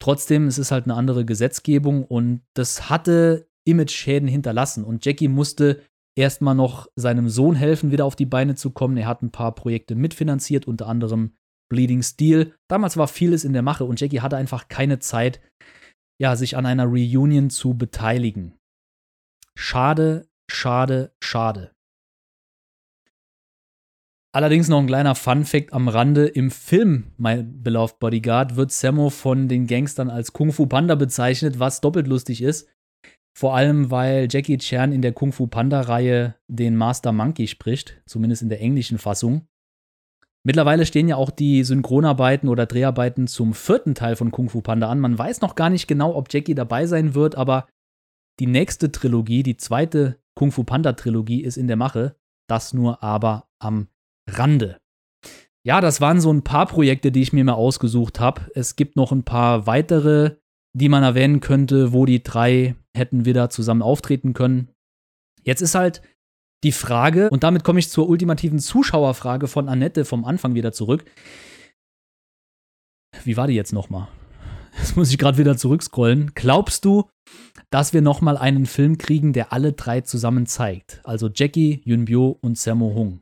Trotzdem, 0.00 0.46
es 0.46 0.58
ist 0.58 0.70
halt 0.70 0.84
eine 0.84 0.94
andere 0.94 1.24
Gesetzgebung 1.24 2.04
und 2.04 2.42
das 2.54 2.88
hatte 2.88 3.48
Image-Schäden 3.64 4.28
hinterlassen. 4.28 4.84
Und 4.84 5.04
Jackie 5.04 5.28
musste 5.28 5.82
erstmal 6.18 6.56
noch 6.56 6.88
seinem 6.96 7.28
Sohn 7.28 7.54
helfen, 7.54 7.92
wieder 7.92 8.04
auf 8.04 8.16
die 8.16 8.26
Beine 8.26 8.56
zu 8.56 8.70
kommen. 8.70 8.96
Er 8.96 9.06
hat 9.06 9.22
ein 9.22 9.30
paar 9.30 9.54
Projekte 9.54 9.94
mitfinanziert, 9.94 10.66
unter 10.66 10.88
anderem 10.88 11.32
Bleeding 11.70 12.02
Steel. 12.02 12.54
Damals 12.68 12.96
war 12.96 13.06
vieles 13.06 13.44
in 13.44 13.52
der 13.52 13.62
Mache 13.62 13.84
und 13.84 14.00
Jackie 14.00 14.20
hatte 14.20 14.36
einfach 14.36 14.68
keine 14.68 14.98
Zeit, 14.98 15.40
ja, 16.20 16.34
sich 16.34 16.56
an 16.56 16.66
einer 16.66 16.86
Reunion 16.86 17.50
zu 17.50 17.74
beteiligen. 17.74 18.58
Schade, 19.56 20.28
schade, 20.50 21.12
schade. 21.22 21.70
Allerdings 24.34 24.68
noch 24.68 24.80
ein 24.80 24.86
kleiner 24.86 25.14
Fun-Fact 25.14 25.72
am 25.72 25.88
Rande: 25.88 26.26
Im 26.26 26.50
Film 26.50 27.12
My 27.16 27.42
Beloved 27.42 27.98
Bodyguard 28.00 28.56
wird 28.56 28.72
Sammo 28.72 29.10
von 29.10 29.48
den 29.48 29.66
Gangstern 29.66 30.10
als 30.10 30.32
Kung 30.32 30.52
Fu 30.52 30.66
Panda 30.66 30.96
bezeichnet, 30.96 31.58
was 31.60 31.80
doppelt 31.80 32.08
lustig 32.08 32.42
ist. 32.42 32.68
Vor 33.38 33.54
allem, 33.54 33.92
weil 33.92 34.26
Jackie 34.28 34.58
Chan 34.58 34.90
in 34.90 35.00
der 35.00 35.12
Kung 35.12 35.30
Fu 35.30 35.46
Panda-Reihe 35.46 36.34
den 36.48 36.74
Master 36.74 37.12
Monkey 37.12 37.46
spricht, 37.46 38.02
zumindest 38.04 38.42
in 38.42 38.48
der 38.48 38.60
englischen 38.60 38.98
Fassung. 38.98 39.46
Mittlerweile 40.44 40.84
stehen 40.84 41.06
ja 41.06 41.14
auch 41.14 41.30
die 41.30 41.62
Synchronarbeiten 41.62 42.48
oder 42.48 42.66
Dreharbeiten 42.66 43.28
zum 43.28 43.54
vierten 43.54 43.94
Teil 43.94 44.16
von 44.16 44.32
Kung 44.32 44.48
Fu 44.48 44.60
Panda 44.60 44.90
an. 44.90 44.98
Man 44.98 45.16
weiß 45.16 45.40
noch 45.40 45.54
gar 45.54 45.70
nicht 45.70 45.86
genau, 45.86 46.16
ob 46.16 46.32
Jackie 46.34 46.56
dabei 46.56 46.86
sein 46.86 47.14
wird, 47.14 47.36
aber 47.36 47.68
die 48.40 48.48
nächste 48.48 48.90
Trilogie, 48.90 49.44
die 49.44 49.56
zweite 49.56 50.18
Kung 50.34 50.50
Fu 50.50 50.64
Panda 50.64 50.94
Trilogie, 50.94 51.44
ist 51.44 51.58
in 51.58 51.68
der 51.68 51.76
Mache. 51.76 52.16
Das 52.48 52.74
nur 52.74 53.04
aber 53.04 53.46
am 53.60 53.86
Rande. 54.28 54.80
Ja, 55.64 55.80
das 55.80 56.00
waren 56.00 56.20
so 56.20 56.32
ein 56.32 56.42
paar 56.42 56.66
Projekte, 56.66 57.12
die 57.12 57.22
ich 57.22 57.32
mir 57.32 57.44
mal 57.44 57.52
ausgesucht 57.52 58.18
habe. 58.18 58.50
Es 58.56 58.74
gibt 58.74 58.96
noch 58.96 59.12
ein 59.12 59.22
paar 59.22 59.68
weitere, 59.68 60.38
die 60.72 60.88
man 60.88 61.04
erwähnen 61.04 61.38
könnte, 61.38 61.92
wo 61.92 62.04
die 62.04 62.24
drei 62.24 62.74
hätten 62.98 63.24
wieder 63.24 63.48
zusammen 63.50 63.82
auftreten 63.82 64.34
können. 64.34 64.70
Jetzt 65.42 65.62
ist 65.62 65.74
halt 65.74 66.02
die 66.64 66.72
Frage, 66.72 67.30
und 67.30 67.44
damit 67.44 67.64
komme 67.64 67.78
ich 67.78 67.88
zur 67.88 68.08
ultimativen 68.08 68.58
Zuschauerfrage 68.58 69.46
von 69.46 69.68
Annette 69.68 70.04
vom 70.04 70.24
Anfang 70.24 70.54
wieder 70.54 70.72
zurück. 70.72 71.04
Wie 73.24 73.36
war 73.36 73.46
die 73.46 73.54
jetzt 73.54 73.72
nochmal? 73.72 74.08
Jetzt 74.78 74.96
muss 74.96 75.10
ich 75.10 75.18
gerade 75.18 75.38
wieder 75.38 75.56
zurückscrollen. 75.56 76.32
Glaubst 76.34 76.84
du, 76.84 77.08
dass 77.70 77.92
wir 77.92 78.00
nochmal 78.00 78.36
einen 78.36 78.66
Film 78.66 78.96
kriegen, 78.96 79.32
der 79.32 79.52
alle 79.52 79.72
drei 79.72 80.02
zusammen 80.02 80.46
zeigt? 80.46 81.00
Also 81.04 81.28
Jackie, 81.34 81.80
Yunbyo 81.84 82.38
und 82.40 82.58
Sammo 82.58 82.94
Hung. 82.94 83.20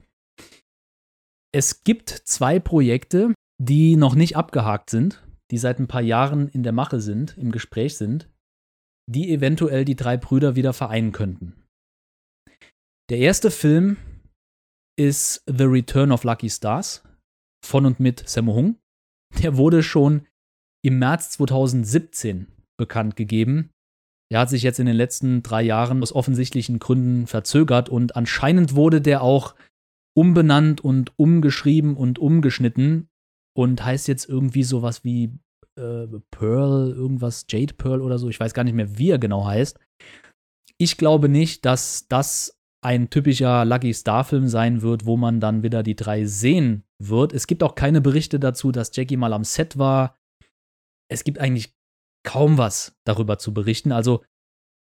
Es 1.55 1.83
gibt 1.83 2.11
zwei 2.11 2.59
Projekte, 2.59 3.33
die 3.59 3.97
noch 3.97 4.15
nicht 4.15 4.37
abgehakt 4.37 4.91
sind, 4.91 5.25
die 5.51 5.57
seit 5.57 5.79
ein 5.79 5.89
paar 5.89 6.03
Jahren 6.03 6.49
in 6.49 6.63
der 6.63 6.73
Mache 6.73 7.01
sind, 7.01 7.39
im 7.39 7.53
Gespräch 7.53 7.97
sind, 7.97 8.29
die 9.09 9.33
eventuell 9.33 9.85
die 9.85 9.97
drei 9.97 10.17
Brüder 10.17 10.57
wieder 10.57 10.73
vereinen 10.73 11.13
könnten. 11.13 11.55
Der 13.09 13.19
erste 13.19 13.51
Film 13.51 13.97
ist 14.99 15.43
The 15.47 15.65
Return 15.65 16.11
of 16.11 16.25
Lucky 16.25 16.51
Stars 16.51 17.05
von 17.65 17.87
und 17.87 18.01
mit 18.01 18.29
Sammo 18.29 18.55
Hung. 18.55 18.79
Der 19.43 19.57
wurde 19.57 19.83
schon 19.83 20.27
im 20.85 20.99
März 20.99 21.31
2017 21.31 22.47
bekannt 22.79 23.17
gegeben. 23.17 23.71
Der 24.33 24.41
hat 24.41 24.51
sich 24.51 24.63
jetzt 24.63 24.81
in 24.81 24.87
den 24.87 24.97
letzten 24.97 25.43
drei 25.43 25.63
Jahren 25.63 26.03
aus 26.03 26.13
offensichtlichen 26.13 26.79
Gründen 26.79 27.27
verzögert 27.27 27.89
und 27.89 28.17
anscheinend 28.17 28.75
wurde 28.75 29.01
der 29.01 29.23
auch 29.23 29.55
umbenannt 30.17 30.81
und 30.81 31.13
umgeschrieben 31.19 31.97
und 31.97 32.19
umgeschnitten 32.19 33.09
und 33.57 33.85
heißt 33.85 34.09
jetzt 34.09 34.29
irgendwie 34.29 34.65
sowas 34.65 35.05
wie 35.05 35.39
äh, 35.77 36.07
Pearl, 36.31 36.93
irgendwas 36.93 37.47
Jade 37.49 37.75
Pearl 37.75 38.01
oder 38.01 38.19
so. 38.19 38.29
Ich 38.29 38.41
weiß 38.41 38.55
gar 38.55 38.65
nicht 38.65 38.75
mehr, 38.75 38.99
wie 38.99 39.11
er 39.11 39.19
genau 39.19 39.47
heißt. 39.47 39.79
Ich 40.79 40.97
glaube 40.97 41.29
nicht, 41.29 41.65
dass 41.65 42.07
das 42.09 42.59
ein 42.85 43.11
typischer 43.11 43.65
Lucky 43.65 43.93
Star-Film 43.93 44.49
sein 44.49 44.83
wird, 44.83 45.07
wo 45.07 45.17
man 45.17 45.41
dann 45.41 45.63
wieder 45.63 45.83
die 45.83 45.97
drei 45.97 46.25
sehen 46.25 46.85
wird. 47.03 47.33
Es 47.33 47.47
gibt 47.47 47.63
auch 47.63 47.75
keine 47.75 48.01
Berichte 48.01 48.39
dazu, 48.39 48.71
dass 48.73 48.95
Jackie 48.95 49.17
mal 49.17 49.33
am 49.33 49.45
Set 49.45 49.79
war. 49.79 50.17
Es 51.11 51.25
gibt 51.25 51.39
eigentlich 51.39 51.75
kaum 52.25 52.59
was 52.59 52.97
darüber 53.05 53.39
zu 53.39 53.55
berichten. 53.55 53.93
Also 53.93 54.25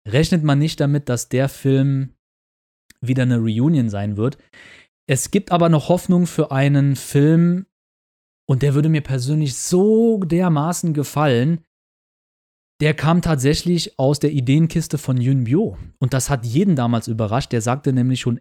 rechnet 0.09 0.45
man 0.45 0.59
nicht 0.59 0.81
damit, 0.81 1.09
dass 1.09 1.29
der 1.29 1.49
Film 1.49 2.15
wieder 3.01 3.23
eine 3.25 3.39
Reunion 3.39 3.89
sein 3.89 4.17
wird. 4.17 4.39
Es 5.09 5.31
gibt 5.31 5.51
aber 5.51 5.69
noch 5.69 5.89
Hoffnung 5.89 6.27
für 6.27 6.53
einen 6.53 6.97
Film, 6.97 7.67
und 8.51 8.63
der 8.63 8.75
würde 8.75 8.89
mir 8.89 9.01
persönlich 9.01 9.55
so 9.55 10.19
dermaßen 10.25 10.93
gefallen, 10.93 11.65
der 12.81 12.95
kam 12.95 13.23
tatsächlich 13.23 13.97
aus 13.97 14.19
der 14.19 14.33
Ideenkiste 14.33 14.99
von 14.99 15.21
Yun 15.21 15.45
Bio. 15.45 15.79
Und 16.01 16.15
das 16.15 16.31
hat 16.31 16.45
jeden 16.45 16.75
damals 16.75 17.07
überrascht. 17.07 17.53
Der 17.53 17.63
sagte 17.63 17.93
nämlich 17.93 18.19
schon 18.19 18.41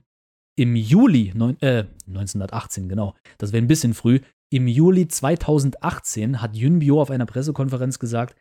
im 0.57 0.75
Juli 0.75 1.31
neun, 1.35 1.61
äh, 1.61 1.85
1918, 2.07 2.89
genau, 2.89 3.13
das 3.37 3.53
wäre 3.53 3.63
ein 3.63 3.67
bisschen 3.67 3.93
früh, 3.93 4.19
im 4.51 4.67
Juli 4.67 5.07
2018 5.07 6.41
hat 6.41 6.55
Yun 6.55 6.79
Bio 6.79 6.99
auf 6.99 7.11
einer 7.11 7.27
Pressekonferenz 7.27 7.99
gesagt, 7.99 8.35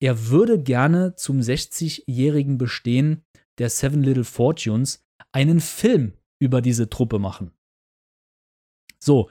er 0.00 0.28
würde 0.28 0.60
gerne 0.60 1.14
zum 1.14 1.38
60-jährigen 1.38 2.58
Bestehen 2.58 3.22
der 3.58 3.70
Seven 3.70 4.02
Little 4.02 4.24
Fortunes 4.24 5.04
einen 5.30 5.60
Film 5.60 6.14
über 6.40 6.60
diese 6.60 6.90
Truppe 6.90 7.20
machen. 7.20 7.52
So, 8.98 9.30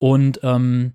und 0.00 0.38
ähm, 0.44 0.92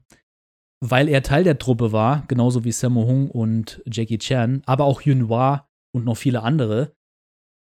weil 0.80 1.10
er 1.10 1.24
Teil 1.24 1.44
der 1.44 1.58
Truppe 1.58 1.92
war, 1.92 2.24
genauso 2.28 2.64
wie 2.64 2.72
Sammo 2.72 3.06
Hung 3.06 3.30
und 3.32 3.82
Jackie 3.86 4.20
Chan, 4.20 4.62
aber 4.66 4.86
auch 4.86 5.02
Yun 5.02 5.28
Hua 5.28 5.68
und 5.96 6.06
noch 6.06 6.18
viele 6.18 6.44
andere, 6.44 6.94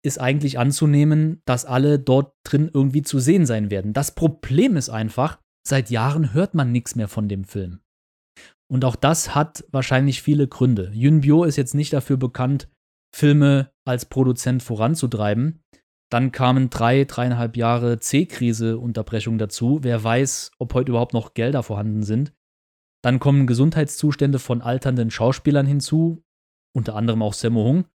ist 0.05 0.19
eigentlich 0.19 0.59
anzunehmen, 0.59 1.41
dass 1.45 1.65
alle 1.65 1.99
dort 1.99 2.33
drin 2.43 2.69
irgendwie 2.73 3.03
zu 3.03 3.19
sehen 3.19 3.45
sein 3.45 3.71
werden. 3.71 3.93
Das 3.93 4.15
Problem 4.15 4.75
ist 4.75 4.89
einfach, 4.89 5.39
seit 5.65 5.89
Jahren 5.89 6.33
hört 6.33 6.55
man 6.55 6.71
nichts 6.71 6.95
mehr 6.95 7.07
von 7.07 7.29
dem 7.29 7.45
Film. 7.45 7.79
Und 8.69 8.85
auch 8.85 8.95
das 8.95 9.35
hat 9.35 9.63
wahrscheinlich 9.71 10.21
viele 10.21 10.47
Gründe. 10.47 10.91
Yun 10.93 11.21
Bio 11.21 11.43
ist 11.43 11.55
jetzt 11.55 11.75
nicht 11.75 11.93
dafür 11.93 12.17
bekannt, 12.17 12.69
Filme 13.15 13.71
als 13.85 14.05
Produzent 14.05 14.63
voranzutreiben. 14.63 15.61
Dann 16.11 16.31
kamen 16.31 16.69
drei, 16.69 17.05
dreieinhalb 17.05 17.55
Jahre 17.55 17.99
C-Krise-Unterbrechung 17.99 19.37
dazu. 19.37 19.79
Wer 19.83 20.03
weiß, 20.03 20.51
ob 20.59 20.73
heute 20.73 20.91
überhaupt 20.91 21.13
noch 21.13 21.33
Gelder 21.33 21.63
vorhanden 21.63 22.03
sind. 22.03 22.33
Dann 23.03 23.19
kommen 23.19 23.47
Gesundheitszustände 23.47 24.39
von 24.39 24.61
alternden 24.61 25.11
Schauspielern 25.11 25.65
hinzu, 25.65 26.23
unter 26.75 26.95
anderem 26.95 27.21
auch 27.21 27.33
Sammo 27.33 27.63
Hung. 27.63 27.85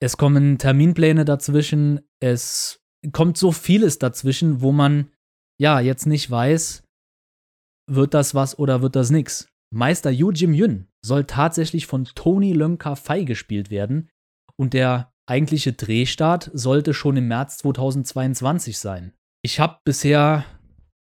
Es 0.00 0.16
kommen 0.16 0.58
Terminpläne 0.58 1.24
dazwischen, 1.24 2.00
es 2.20 2.80
kommt 3.12 3.38
so 3.38 3.52
vieles 3.52 3.98
dazwischen, 3.98 4.60
wo 4.60 4.72
man 4.72 5.10
ja 5.58 5.80
jetzt 5.80 6.06
nicht 6.06 6.30
weiß, 6.30 6.82
wird 7.90 8.14
das 8.14 8.34
was 8.34 8.58
oder 8.58 8.82
wird 8.82 8.96
das 8.96 9.10
nix. 9.10 9.48
Meister 9.72 10.10
Yu 10.10 10.30
Jim 10.30 10.52
Yun 10.52 10.88
soll 11.04 11.24
tatsächlich 11.24 11.86
von 11.86 12.04
Tony 12.04 12.52
Lönka 12.52 12.96
Fei 12.96 13.24
gespielt 13.24 13.70
werden 13.70 14.10
und 14.56 14.74
der 14.74 15.12
eigentliche 15.26 15.72
Drehstart 15.72 16.50
sollte 16.52 16.94
schon 16.94 17.16
im 17.16 17.28
März 17.28 17.58
2022 17.58 18.78
sein. 18.78 19.12
Ich 19.42 19.60
habe 19.60 19.78
bisher 19.84 20.44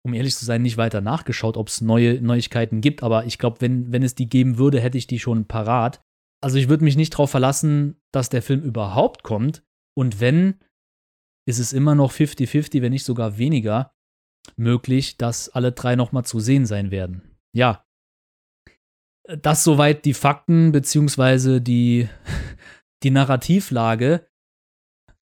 um 0.03 0.15
ehrlich 0.15 0.37
zu 0.37 0.45
sein, 0.45 0.63
nicht 0.63 0.77
weiter 0.77 1.01
nachgeschaut, 1.01 1.57
ob 1.57 1.69
es 1.69 1.81
neue 1.81 2.21
Neuigkeiten 2.21 2.81
gibt, 2.81 3.03
aber 3.03 3.27
ich 3.27 3.39
glaube, 3.39 3.61
wenn, 3.61 3.93
wenn 3.93 4.03
es 4.03 4.15
die 4.15 4.29
geben 4.29 4.59
würde, 4.59 4.81
hätte 4.81 4.99
ich 4.99 5.07
die 5.07 5.19
schon 5.19 5.47
parat. 5.47 6.01
Also 6.43 6.57
ich 6.57 6.69
würde 6.69 6.85
mich 6.85 6.97
nicht 6.97 7.13
darauf 7.13 7.31
verlassen, 7.31 8.01
dass 8.13 8.31
der 8.31 8.43
Film 8.43 8.63
überhaupt 8.63 9.23
kommt. 9.23 9.63
Und 9.95 10.21
wenn, 10.21 10.55
ist 11.47 11.59
es 11.59 11.73
immer 11.73 11.95
noch 11.95 12.13
50-50, 12.13 12.81
wenn 12.81 12.93
nicht 12.93 13.05
sogar 13.05 13.37
weniger, 13.37 13.93
möglich, 14.57 15.17
dass 15.19 15.51
alle 15.51 15.73
drei 15.73 15.97
nochmal 15.97 16.25
zu 16.25 16.41
sehen 16.41 16.67
sein 16.67 16.91
werden. 16.91 17.37
Ja. 17.53 17.85
Das 19.29 19.65
soweit 19.65 20.07
die 20.07 20.15
Fakten 20.15 20.73
beziehungsweise 20.73 21.61
die, 21.61 22.09
die 23.03 23.11
Narrativlage. 23.11 24.27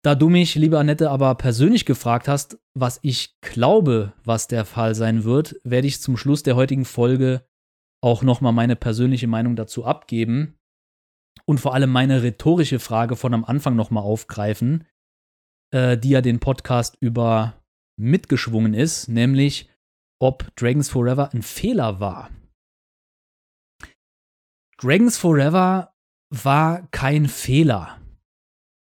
Da 0.03 0.15
du 0.15 0.29
mich, 0.29 0.55
liebe 0.55 0.77
Annette, 0.77 1.09
aber 1.09 1.33
persönlich 1.35 1.85
gefragt 1.85 2.27
hast, 2.27 2.59
was 2.79 2.99
ich 3.01 3.39
glaube, 3.41 4.13
was 4.23 4.47
der 4.47 4.65
Fall 4.65 4.95
sein 4.95 5.23
wird, 5.23 5.59
werde 5.63 5.87
ich 5.87 6.01
zum 6.01 6.17
Schluss 6.17 6.43
der 6.43 6.55
heutigen 6.55 6.85
Folge 6.85 7.45
auch 8.03 8.21
nochmal 8.21 8.53
meine 8.53 8.75
persönliche 8.75 9.27
Meinung 9.27 9.55
dazu 9.55 9.85
abgeben 9.85 10.57
und 11.45 11.59
vor 11.59 11.73
allem 11.73 11.91
meine 11.91 12.21
rhetorische 12.21 12.79
Frage 12.79 13.15
von 13.15 13.33
am 13.33 13.45
Anfang 13.45 13.75
nochmal 13.75 14.03
aufgreifen, 14.03 14.85
äh, 15.73 15.97
die 15.97 16.09
ja 16.09 16.21
den 16.21 16.39
Podcast 16.39 16.97
über 16.99 17.63
mitgeschwungen 17.99 18.73
ist, 18.73 19.07
nämlich 19.07 19.69
ob 20.19 20.55
Dragons 20.55 20.89
Forever 20.89 21.33
ein 21.33 21.41
Fehler 21.41 21.99
war. 21.99 22.29
Dragons 24.77 25.17
Forever 25.17 25.95
war 26.29 26.87
kein 26.91 27.27
Fehler, 27.27 27.99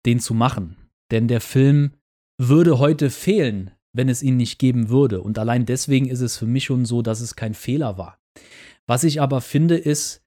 den 0.04 0.20
zu 0.20 0.34
machen. 0.34 0.76
Denn 1.10 1.26
der 1.26 1.40
Film 1.40 1.99
würde 2.48 2.78
heute 2.78 3.10
fehlen, 3.10 3.70
wenn 3.92 4.08
es 4.08 4.22
ihn 4.22 4.36
nicht 4.36 4.58
geben 4.58 4.88
würde. 4.88 5.20
Und 5.20 5.38
allein 5.38 5.66
deswegen 5.66 6.08
ist 6.08 6.20
es 6.20 6.38
für 6.38 6.46
mich 6.46 6.64
schon 6.64 6.86
so, 6.86 7.02
dass 7.02 7.20
es 7.20 7.36
kein 7.36 7.54
Fehler 7.54 7.98
war. 7.98 8.18
Was 8.86 9.04
ich 9.04 9.20
aber 9.20 9.42
finde, 9.42 9.76
ist, 9.76 10.24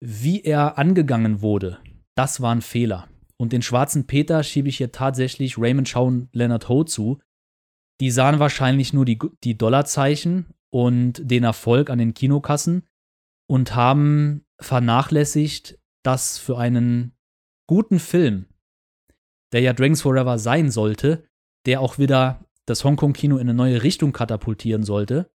wie 0.00 0.42
er 0.42 0.78
angegangen 0.78 1.42
wurde. 1.42 1.78
Das 2.14 2.40
war 2.40 2.54
ein 2.54 2.62
Fehler. 2.62 3.08
Und 3.36 3.52
den 3.52 3.62
schwarzen 3.62 4.06
Peter 4.06 4.42
schiebe 4.44 4.68
ich 4.68 4.76
hier 4.76 4.92
tatsächlich 4.92 5.58
Raymond 5.58 5.88
Shaw 5.88 6.06
und 6.06 6.28
Leonard 6.32 6.68
Ho 6.68 6.84
zu. 6.84 7.18
Die 8.00 8.12
sahen 8.12 8.38
wahrscheinlich 8.38 8.92
nur 8.92 9.04
die, 9.04 9.18
die 9.42 9.58
Dollarzeichen 9.58 10.46
und 10.70 11.20
den 11.28 11.42
Erfolg 11.42 11.90
an 11.90 11.98
den 11.98 12.14
Kinokassen 12.14 12.86
und 13.48 13.74
haben 13.74 14.44
vernachlässigt, 14.60 15.78
dass 16.04 16.38
für 16.38 16.58
einen 16.58 17.16
guten 17.66 17.98
Film 17.98 18.46
der 19.52 19.60
ja 19.60 19.72
Dragons 19.72 20.02
Forever 20.02 20.38
sein 20.38 20.70
sollte, 20.70 21.27
der 21.68 21.82
auch 21.82 21.98
wieder 21.98 22.44
das 22.66 22.82
Hongkong-Kino 22.82 23.36
in 23.36 23.42
eine 23.42 23.54
neue 23.54 23.82
Richtung 23.82 24.12
katapultieren 24.12 24.84
sollte, 24.84 25.30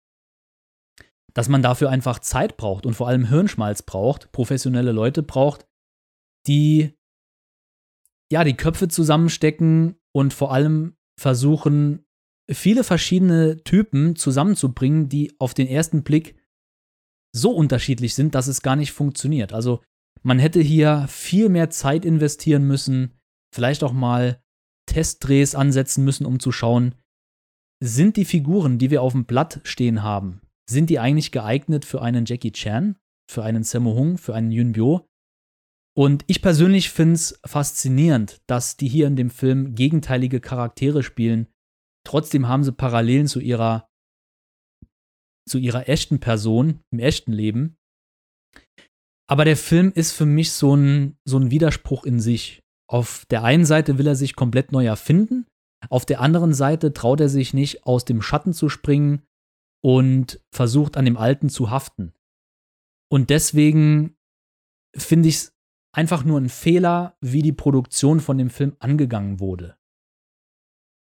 dass 1.35 1.51
man 1.51 1.61
dafür 1.63 1.91
einfach 1.91 2.21
Zeit 2.21 2.57
braucht 2.57 2.87
und 2.87 2.95
vor 2.95 3.07
allem 3.07 3.27
Hirnschmalz 3.27 3.83
braucht, 3.83 4.33
professionelle 4.33 4.93
Leute 4.93 5.23
braucht, 5.23 5.67
die 6.47 6.95
ja 8.33 8.45
die 8.45 8.57
Köpfe 8.57 8.89
zusammenstecken 8.89 9.97
und 10.15 10.33
vor 10.33 10.55
allem 10.55 10.97
versuchen, 11.21 12.07
viele 12.51 12.83
verschiedene 12.83 13.63
Typen 13.63 14.17
zusammenzubringen, 14.17 15.11
die 15.11 15.35
auf 15.39 15.53
den 15.53 15.69
ersten 15.69 16.03
Blick 16.03 16.37
so 17.35 17.51
unterschiedlich 17.51 18.15
sind, 18.15 18.35
dass 18.35 18.47
es 18.47 18.63
gar 18.63 18.77
nicht 18.77 18.93
funktioniert. 18.93 19.53
Also 19.53 19.83
man 20.23 20.39
hätte 20.39 20.61
hier 20.61 21.07
viel 21.09 21.51
mehr 21.51 21.69
Zeit 21.69 22.07
investieren 22.07 22.67
müssen, 22.67 23.19
vielleicht 23.55 23.85
auch 23.85 23.93
mal 23.93 24.43
Testdrehs 24.87 25.55
ansetzen 25.55 26.05
müssen, 26.05 26.27
um 26.27 26.41
zu 26.41 26.53
schauen, 26.53 26.95
sind 27.83 28.17
die 28.17 28.25
Figuren, 28.25 28.79
die 28.79 28.91
wir 28.91 29.03
auf 29.03 29.13
dem 29.13 29.25
Blatt 29.25 29.61
stehen 29.65 30.03
haben, 30.03 30.41
sind 30.69 30.91
die 30.91 30.99
eigentlich 30.99 31.33
geeignet 31.33 31.85
für 31.85 32.03
einen 32.03 32.25
Jackie 32.25 32.53
Chan, 32.53 32.97
für 33.31 33.43
einen 33.43 33.65
Sammo 33.65 33.95
Hung, 33.95 34.19
für 34.19 34.35
einen 34.35 34.53
Yun 34.53 34.73
Bio? 34.73 35.07
Und 35.95 36.25
ich 36.27 36.41
persönlich 36.41 36.91
finde 36.91 37.15
es 37.15 37.41
faszinierend, 37.45 38.41
dass 38.47 38.77
die 38.77 38.89
hier 38.89 39.07
in 39.07 39.17
dem 39.17 39.31
Film 39.31 39.75
gegenteilige 39.75 40.41
Charaktere 40.41 41.03
spielen. 41.03 41.49
Trotzdem 42.07 42.49
haben 42.49 42.65
sie 42.65 42.73
Parallelen 42.73 43.27
zu 43.27 43.41
ihrer 43.41 43.89
zu 45.49 45.59
ihrer 45.59 45.89
echten 45.89 46.21
Person 46.21 46.81
im 46.93 47.01
echten 47.01 47.33
Leben. 47.33 47.77
Aber 49.29 49.45
der 49.45 49.57
Film 49.57 49.93
ist 49.95 50.13
für 50.13 50.27
mich 50.27 50.53
so 50.53 50.75
ein, 50.75 51.17
so 51.25 51.39
ein 51.39 51.51
Widerspruch 51.51 52.05
in 52.05 52.21
sich. 52.21 52.62
Auf 52.93 53.25
der 53.31 53.43
einen 53.43 53.65
Seite 53.65 53.97
will 53.97 54.07
er 54.07 54.17
sich 54.17 54.37
komplett 54.37 54.71
neu 54.71 54.85
erfinden, 54.85 55.47
auf 55.89 56.07
der 56.07 56.21
anderen 56.21 56.55
Seite 56.55 56.93
traut 56.93 57.21
er 57.21 57.29
sich 57.29 57.55
nicht, 57.55 57.87
aus 57.87 58.05
dem 58.05 58.23
Schatten 58.23 58.53
zu 58.53 58.69
springen 58.69 59.23
und 59.83 60.41
versucht 60.55 60.97
an 60.97 61.05
dem 61.05 61.17
Alten 61.17 61.49
zu 61.49 61.71
haften. 61.71 62.13
Und 63.11 63.31
deswegen 63.31 64.17
finde 64.97 65.29
ich 65.29 65.37
es 65.37 65.57
einfach 65.93 66.25
nur 66.25 66.39
ein 66.39 66.49
Fehler, 66.49 67.17
wie 67.21 67.43
die 67.43 67.53
Produktion 67.53 68.21
von 68.21 68.39
dem 68.39 68.51
Film 68.51 68.77
angegangen 68.79 69.41
wurde. 69.41 69.77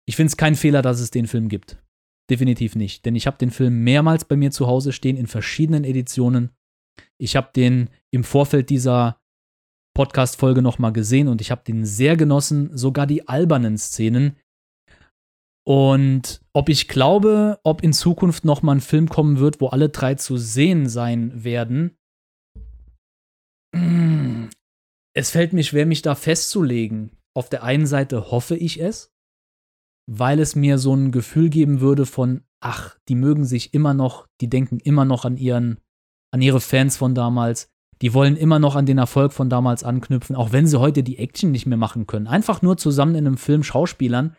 Ich 0.09 0.17
finde 0.17 0.29
es 0.29 0.37
kein 0.37 0.57
Fehler, 0.57 0.83
dass 0.83 1.01
es 1.01 1.11
den 1.11 1.27
Film 1.27 1.49
gibt. 1.49 1.83
Definitiv 2.31 2.75
nicht. 2.75 3.05
Denn 3.05 3.17
ich 3.17 3.27
habe 3.27 3.39
den 3.39 3.51
Film 3.51 3.85
mehrmals 3.85 4.25
bei 4.25 4.37
mir 4.37 4.51
zu 4.51 4.67
Hause 4.67 4.93
stehen 4.93 5.17
in 5.17 5.27
verschiedenen 5.27 5.85
Editionen. 5.85 6.51
Ich 7.19 7.37
habe 7.37 7.51
den 7.55 7.91
im 8.11 8.25
Vorfeld 8.25 8.71
dieser 8.71 9.21
Podcast-Folge 9.97 10.61
nochmal 10.61 10.93
gesehen 10.93 11.27
und 11.27 11.41
ich 11.41 11.51
habe 11.51 11.65
den 11.67 11.87
sehr 11.87 12.19
genossen, 12.19 12.77
sogar 12.77 13.07
die 13.07 13.29
albernen 13.29 13.79
Szenen. 13.79 14.37
Und 15.67 16.43
ob 16.53 16.69
ich 16.69 16.87
glaube, 16.87 17.59
ob 17.65 17.83
in 17.83 17.95
Zukunft 17.95 18.45
nochmal 18.45 18.77
ein 18.77 18.83
Film 18.83 19.09
kommen 19.09 19.39
wird, 19.39 19.63
wo 19.63 19.69
alle 19.69 19.89
drei 19.89 20.15
zu 20.15 20.37
sehen 20.37 20.87
sein 20.87 21.45
werden, 21.45 21.97
es 25.15 25.31
fällt 25.31 25.55
mir 25.55 25.65
schwer, 25.65 25.87
mich 25.87 26.03
da 26.03 26.15
festzulegen. 26.15 27.17
Auf 27.35 27.49
der 27.49 27.63
einen 27.63 27.87
Seite 27.87 28.31
hoffe 28.31 28.55
ich 28.55 28.79
es, 28.79 29.15
weil 30.07 30.41
es 30.41 30.55
mir 30.55 30.77
so 30.77 30.95
ein 30.95 31.11
Gefühl 31.11 31.49
geben 31.49 31.81
würde 31.81 32.05
von, 32.05 32.45
ach, 32.61 32.99
die 33.09 33.15
mögen 33.15 33.47
sich 33.47 33.73
immer 33.73 33.95
noch, 33.95 34.29
die 34.43 34.51
denken 34.51 34.79
immer 34.79 35.07
noch 35.07 35.25
an 35.25 35.39
ihren, 35.39 35.81
an 36.35 36.43
ihre 36.43 36.61
Fans 36.61 36.99
von 36.99 37.15
damals, 37.15 37.73
die 38.03 38.13
wollen 38.13 38.37
immer 38.37 38.59
noch 38.59 38.77
an 38.77 38.87
den 38.87 38.99
Erfolg 38.99 39.33
von 39.33 39.49
damals 39.49 39.85
anknüpfen, 39.85 40.37
auch 40.37 40.53
wenn 40.53 40.67
sie 40.67 40.81
heute 40.81 41.03
die 41.03 41.19
Action 41.19 41.51
nicht 41.51 41.67
mehr 41.67 41.79
machen 41.79 42.07
können. 42.07 42.27
Einfach 42.27 42.63
nur 42.63 42.77
zusammen 42.77 43.15
in 43.15 43.27
einem 43.27 43.39
Film 43.39 43.63
Schauspielern 43.63 44.37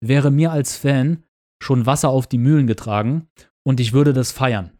wäre 0.00 0.30
mir 0.30 0.52
als 0.52 0.76
Fan 0.76 1.24
schon 1.62 1.86
Wasser 1.86 2.10
auf 2.10 2.26
die 2.26 2.38
Mühlen 2.38 2.66
getragen 2.66 3.28
und 3.64 3.80
ich 3.80 3.92
würde 3.92 4.12
das 4.12 4.30
feiern. 4.32 4.72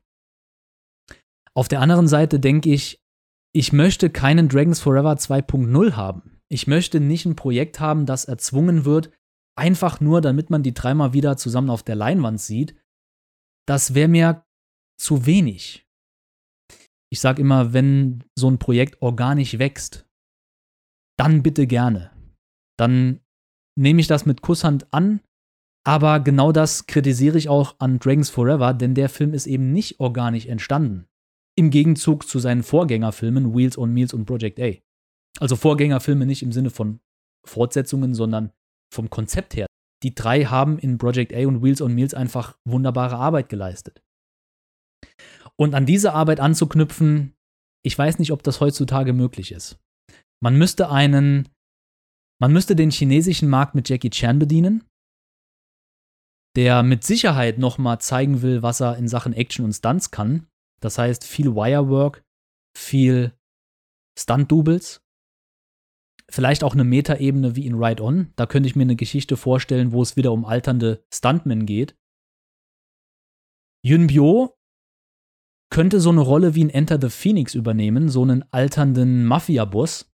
Auf 1.55 1.69
der 1.69 1.81
anderen 1.81 2.07
Seite 2.07 2.39
denke 2.39 2.71
ich, 2.71 3.03
ich 3.53 3.73
möchte 3.73 4.11
keinen 4.11 4.49
Dragons 4.49 4.81
Forever 4.81 5.15
2.0 5.15 5.93
haben. 5.93 6.41
Ich 6.49 6.67
möchte 6.67 7.01
nicht 7.01 7.27
ein 7.27 7.35
Projekt 7.35 7.81
haben, 7.81 8.07
das 8.07 8.27
erzwungen 8.27 8.85
wird, 8.85 9.11
einfach 9.57 10.01
nur, 10.01 10.21
damit 10.21 10.51
man 10.51 10.63
die 10.63 10.73
dreimal 10.73 11.13
wieder 11.13 11.37
zusammen 11.37 11.71
auf 11.71 11.83
der 11.83 11.97
Leinwand 11.97 12.41
sieht, 12.41 12.77
das 13.67 13.95
wäre 13.95 14.09
mir 14.09 14.45
zu 14.99 15.27
wenig. 15.27 15.88
Ich 17.11 17.21
sage 17.21 17.41
immer, 17.41 17.73
wenn 17.73 18.25
so 18.39 18.51
ein 18.51 18.59
Projekt 18.59 19.01
organisch 19.01 19.59
wächst, 19.59 20.07
dann 21.19 21.43
bitte 21.43 21.67
gerne. 21.67 22.11
Dann 22.79 23.21
nehme 23.79 24.01
ich 24.01 24.07
das 24.07 24.27
mit 24.27 24.43
Kusshand 24.43 24.93
an, 24.93 25.21
aber 25.87 26.21
genau 26.21 26.53
das 26.53 26.87
kritisiere 26.87 27.39
ich 27.39 27.49
auch 27.49 27.77
an 27.79 27.99
Dragons 27.99 28.31
Forever, 28.31 28.75
denn 28.75 28.95
der 28.95 29.09
Film 29.09 29.33
ist 29.33 29.47
eben 29.47 29.73
nicht 29.73 30.01
organisch 30.01 30.47
entstanden. 30.47 31.07
Im 31.57 31.71
Gegenzug 31.71 32.29
zu 32.29 32.39
seinen 32.39 32.63
Vorgängerfilmen 32.63 33.55
Wheels 33.57 33.79
on 33.79 33.93
Meals 33.93 34.13
und 34.13 34.27
Project 34.27 34.61
A. 34.61 34.75
Also 35.41 35.57
Vorgängerfilme 35.57 36.27
nicht 36.27 36.43
im 36.43 36.53
Sinne 36.53 36.71
von 36.71 37.01
Fortsetzungen, 37.47 38.15
sondern 38.15 38.53
vom 38.93 39.11
Konzept 39.11 39.57
her. 39.57 39.67
Die 40.03 40.15
drei 40.15 40.45
haben 40.45 40.79
in 40.79 40.99
Project 40.99 41.33
A 41.35 41.47
und 41.47 41.63
Wheels 41.63 41.81
on 41.81 41.95
Meals 41.95 42.15
einfach 42.15 42.57
wunderbare 42.65 43.17
Arbeit 43.17 43.49
geleistet. 43.49 44.03
Und 45.59 45.75
an 45.75 45.87
diese 45.87 46.13
Arbeit 46.13 46.41
anzuknüpfen, 46.41 47.35
ich 47.85 47.97
weiß 47.99 48.19
nicht, 48.19 48.33
ob 48.33 48.43
das 48.43 48.61
heutzutage 48.61 49.13
möglich 49.13 49.53
ist. 49.53 49.79
Man 50.41 50.57
müsste 50.57 50.91
einen, 50.91 51.49
man 52.41 52.53
müsste 52.53 52.77
den 52.77 52.91
chinesischen 52.91 53.49
Markt 53.49 53.75
mit 53.75 53.89
Jackie 53.89 54.11
Chan 54.11 54.39
bedienen, 54.39 54.85
der 56.57 56.83
mit 56.83 57.05
Sicherheit 57.05 57.59
nochmal 57.59 58.01
zeigen 58.01 58.43
will, 58.43 58.63
was 58.63 58.81
er 58.81 58.97
in 58.97 59.09
Sachen 59.09 59.33
Action 59.33 59.65
und 59.65 59.73
Stunts 59.73 60.11
kann. 60.11 60.47
Das 60.81 60.99
heißt, 60.99 61.25
viel 61.25 61.55
Wirework, 61.55 62.25
viel 62.77 63.33
Stunt-Doubles 64.19 65.01
Vielleicht 66.31 66.63
auch 66.63 66.75
eine 66.75 66.85
Metaebene 66.85 67.57
wie 67.57 67.67
in 67.67 67.83
Ride 67.83 68.03
On. 68.03 68.33
Da 68.37 68.47
könnte 68.47 68.69
ich 68.69 68.77
mir 68.77 68.83
eine 68.83 68.97
Geschichte 68.97 69.37
vorstellen, 69.37 69.93
wo 69.93 70.03
es 70.03 70.17
wieder 70.17 70.33
um 70.33 70.45
alternde 70.45 71.03
Stuntmen 71.13 71.65
geht. 71.65 71.97
Yun 73.83 74.09
Bio 74.09 74.58
könnte 75.71 76.01
so 76.01 76.11
eine 76.11 76.21
Rolle 76.21 76.55
wie 76.55 76.63
in 76.63 76.71
Enter 76.71 76.99
the 77.01 77.11
Phoenix 77.11 77.55
übernehmen, 77.55 78.09
so 78.09 78.23
einen 78.23 78.45
alternden 78.53 79.25
Mafia-Boss. 79.27 80.11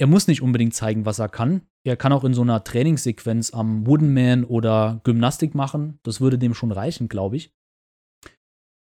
Er 0.00 0.06
muss 0.06 0.26
nicht 0.26 0.42
unbedingt 0.42 0.74
zeigen, 0.74 1.06
was 1.06 1.18
er 1.18 1.28
kann. 1.28 1.66
Er 1.86 1.96
kann 1.96 2.12
auch 2.12 2.24
in 2.24 2.34
so 2.34 2.42
einer 2.42 2.64
Trainingssequenz 2.64 3.52
am 3.52 3.86
Wooden 3.86 4.12
Man 4.12 4.44
oder 4.44 5.00
Gymnastik 5.04 5.54
machen. 5.54 5.98
Das 6.02 6.20
würde 6.20 6.38
dem 6.38 6.54
schon 6.54 6.72
reichen, 6.72 7.08
glaube 7.08 7.36
ich. 7.36 7.52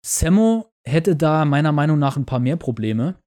Sammo 0.06 0.72
hätte 0.86 1.16
da 1.16 1.46
meiner 1.46 1.72
Meinung 1.72 2.00
nach 2.00 2.18
ein 2.18 2.26
paar 2.26 2.40
mehr 2.40 2.58
Probleme. 2.58 3.22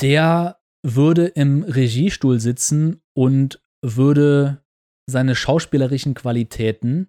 Der 0.00 0.60
würde 0.82 1.26
im 1.26 1.62
Regiestuhl 1.62 2.40
sitzen 2.40 3.02
und 3.14 3.62
würde 3.82 4.64
seine 5.08 5.34
schauspielerischen 5.34 6.14
Qualitäten 6.14 7.08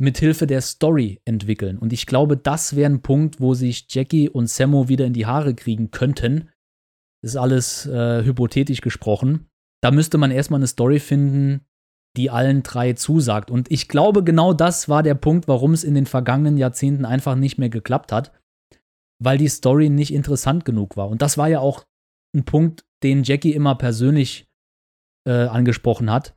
mit 0.00 0.16
Hilfe 0.16 0.46
der 0.46 0.62
Story 0.62 1.20
entwickeln. 1.26 1.78
Und 1.78 1.92
ich 1.92 2.06
glaube, 2.06 2.36
das 2.36 2.74
wäre 2.74 2.90
ein 2.90 3.02
Punkt, 3.02 3.38
wo 3.38 3.52
sich 3.52 3.86
Jackie 3.90 4.30
und 4.30 4.48
Sammo 4.48 4.88
wieder 4.88 5.04
in 5.04 5.12
die 5.12 5.26
Haare 5.26 5.54
kriegen 5.54 5.90
könnten. 5.90 6.48
Das 7.22 7.32
ist 7.32 7.36
alles 7.36 7.84
äh, 7.86 8.24
hypothetisch 8.24 8.80
gesprochen. 8.80 9.50
Da 9.82 9.90
müsste 9.90 10.16
man 10.16 10.30
erstmal 10.30 10.58
eine 10.58 10.66
Story 10.66 11.00
finden, 11.00 11.66
die 12.16 12.30
allen 12.30 12.62
drei 12.62 12.94
zusagt. 12.94 13.50
Und 13.50 13.70
ich 13.70 13.88
glaube, 13.88 14.24
genau 14.24 14.54
das 14.54 14.88
war 14.88 15.02
der 15.02 15.14
Punkt, 15.14 15.48
warum 15.48 15.74
es 15.74 15.84
in 15.84 15.94
den 15.94 16.06
vergangenen 16.06 16.56
Jahrzehnten 16.56 17.04
einfach 17.04 17.34
nicht 17.34 17.58
mehr 17.58 17.68
geklappt 17.68 18.10
hat, 18.10 18.32
weil 19.22 19.36
die 19.36 19.48
Story 19.48 19.90
nicht 19.90 20.14
interessant 20.14 20.64
genug 20.64 20.96
war. 20.96 21.10
Und 21.10 21.20
das 21.20 21.36
war 21.36 21.48
ja 21.48 21.60
auch 21.60 21.84
ein 22.34 22.46
Punkt, 22.46 22.86
den 23.02 23.22
Jackie 23.22 23.52
immer 23.52 23.74
persönlich 23.74 24.48
äh, 25.28 25.46
angesprochen 25.46 26.10
hat. 26.10 26.34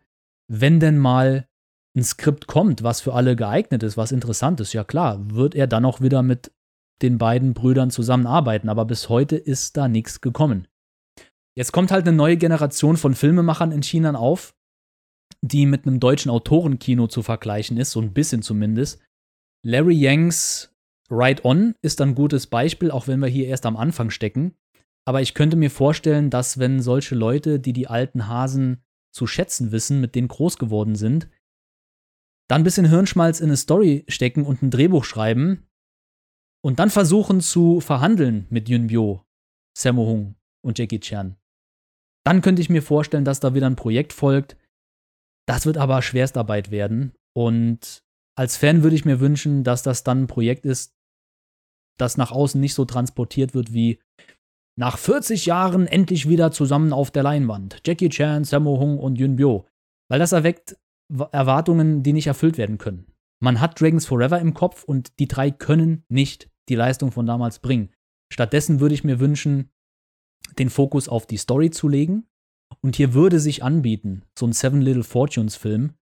Wenn 0.52 0.82
denn 0.82 0.98
mal 0.98 1.48
ein 1.96 2.04
Skript 2.04 2.48
kommt, 2.48 2.84
was 2.84 3.02
für 3.02 3.14
alle 3.14 3.36
geeignet 3.36 3.84
ist, 3.84 3.98
was 3.98 4.12
interessant 4.12 4.60
ist, 4.60 4.74
ja 4.74 4.84
klar, 4.84 5.20
wird 5.30 5.56
er 5.56 5.68
dann 5.68 5.86
auch 5.86 6.02
wieder 6.02 6.24
mit 6.24 6.52
den 7.02 7.18
beiden 7.18 7.54
Brüdern 7.54 7.92
zusammenarbeiten. 7.92 8.70
Aber 8.70 8.86
bis 8.86 9.10
heute 9.10 9.36
ist 9.36 9.78
da 9.78 9.88
nichts 9.88 10.22
gekommen. 10.22 10.68
Jetzt 11.56 11.72
kommt 11.72 11.92
halt 11.92 12.08
eine 12.08 12.18
neue 12.18 12.38
Generation 12.38 12.98
von 12.98 13.14
Filmemachern 13.14 13.72
in 13.72 13.84
China 13.84 14.16
auf, 14.16 14.56
die 15.42 15.66
mit 15.66 15.86
einem 15.86 16.00
deutschen 16.00 16.32
Autorenkino 16.32 17.08
zu 17.08 17.22
vergleichen 17.22 17.78
ist, 17.78 17.92
so 17.92 18.02
ein 18.02 18.14
bisschen 18.14 18.42
zumindest. 18.42 19.02
Larry 19.64 19.96
Yangs 19.96 20.74
Ride 21.12 21.46
On 21.46 21.76
ist 21.82 22.02
ein 22.02 22.16
gutes 22.16 22.48
Beispiel, 22.48 22.90
auch 22.90 23.08
wenn 23.08 23.20
wir 23.20 23.28
hier 23.28 23.48
erst 23.48 23.66
am 23.66 23.78
Anfang 23.78 24.10
stecken. 24.10 24.56
Aber 25.06 25.22
ich 25.22 25.34
könnte 25.34 25.58
mir 25.58 25.70
vorstellen, 25.70 26.30
dass 26.30 26.58
wenn 26.58 26.82
solche 26.82 27.14
Leute, 27.14 27.60
die 27.60 27.74
die 27.74 27.88
alten 27.88 28.28
Hasen 28.28 28.82
zu 29.14 29.28
schätzen 29.28 29.72
wissen, 29.72 30.02
mit 30.02 30.16
denen 30.16 30.30
groß 30.30 30.58
geworden 30.58 30.96
sind, 30.96 31.30
dann 32.50 32.62
ein 32.62 32.64
bisschen 32.64 32.90
Hirnschmalz 32.90 33.40
in 33.40 33.48
eine 33.48 33.58
Story 33.58 34.06
stecken 34.08 34.46
und 34.46 34.62
ein 34.62 34.72
Drehbuch 34.72 35.06
schreiben 35.06 35.68
und 36.64 36.80
dann 36.80 36.90
versuchen 36.90 37.42
zu 37.42 37.80
verhandeln 37.80 38.48
mit 38.50 38.70
Yun 38.70 38.88
Bio, 38.88 39.26
Sammo 39.78 40.06
Hung 40.06 40.36
und 40.64 40.80
Jackie 40.80 41.00
Chan. 41.00 41.36
Dann 42.26 42.42
könnte 42.42 42.62
ich 42.62 42.70
mir 42.70 42.82
vorstellen, 42.82 43.26
dass 43.26 43.40
da 43.40 43.54
wieder 43.54 43.68
ein 43.68 43.76
Projekt 43.76 44.14
folgt. 44.14 44.58
Das 45.46 45.66
wird 45.66 45.78
aber 45.78 46.02
Schwerstarbeit 46.02 46.72
werden. 46.72 47.14
Und 47.36 48.04
als 48.38 48.56
Fan 48.56 48.82
würde 48.82 48.96
ich 48.96 49.06
mir 49.06 49.20
wünschen, 49.20 49.64
dass 49.64 49.84
das 49.84 50.04
dann 50.04 50.24
ein 50.24 50.28
Projekt 50.28 50.66
ist, 50.66 50.96
das 52.00 52.18
nach 52.18 52.32
außen 52.32 52.60
nicht 52.60 52.74
so 52.74 52.86
transportiert 52.86 53.54
wird 53.54 53.74
wie 53.74 54.00
nach 54.76 54.98
40 54.98 55.46
Jahren 55.46 55.86
endlich 55.86 56.28
wieder 56.28 56.52
zusammen 56.52 56.94
auf 56.94 57.12
der 57.12 57.24
Leinwand. 57.24 57.82
Jackie 57.86 58.10
Chan, 58.10 58.44
Sammo 58.44 58.80
Hung 58.80 58.98
und 58.98 59.20
Yun 59.20 59.36
Bio. 59.36 59.68
Weil 60.10 60.20
das 60.20 60.32
erweckt 60.32 60.78
Erwartungen, 61.32 62.04
die 62.04 62.14
nicht 62.14 62.28
erfüllt 62.28 62.58
werden 62.58 62.78
können. 62.78 63.14
Man 63.42 63.60
hat 63.60 63.80
Dragons 63.80 64.06
Forever 64.06 64.40
im 64.40 64.54
Kopf 64.54 64.84
und 64.84 65.20
die 65.20 65.28
drei 65.28 65.52
können 65.52 66.06
nicht 66.08 66.50
die 66.70 66.76
Leistung 66.76 67.12
von 67.12 67.26
damals 67.26 67.60
bringen. 67.60 67.90
Stattdessen 68.32 68.80
würde 68.80 68.96
ich 68.96 69.04
mir 69.04 69.20
wünschen, 69.20 69.72
den 70.58 70.70
Fokus 70.70 71.10
auf 71.10 71.28
die 71.28 71.38
Story 71.38 71.70
zu 71.70 71.88
legen. 71.88 72.28
Und 72.82 72.96
hier 72.96 73.14
würde 73.14 73.40
sich 73.40 73.64
anbieten, 73.64 74.24
so 74.38 74.48
ein 74.48 74.54
Seven 74.54 74.82
Little 74.82 75.04
Fortunes 75.04 75.56
Film. 75.56 75.94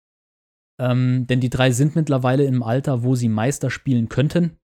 Ähm, 0.79 1.27
denn 1.27 1.41
die 1.41 1.49
drei 1.49 1.71
sind 1.71 1.95
mittlerweile 1.95 2.45
im 2.45 2.63
Alter, 2.63 3.03
wo 3.03 3.15
sie 3.15 3.27
Meister 3.27 3.69
spielen 3.69 4.07
könnten. 4.07 4.57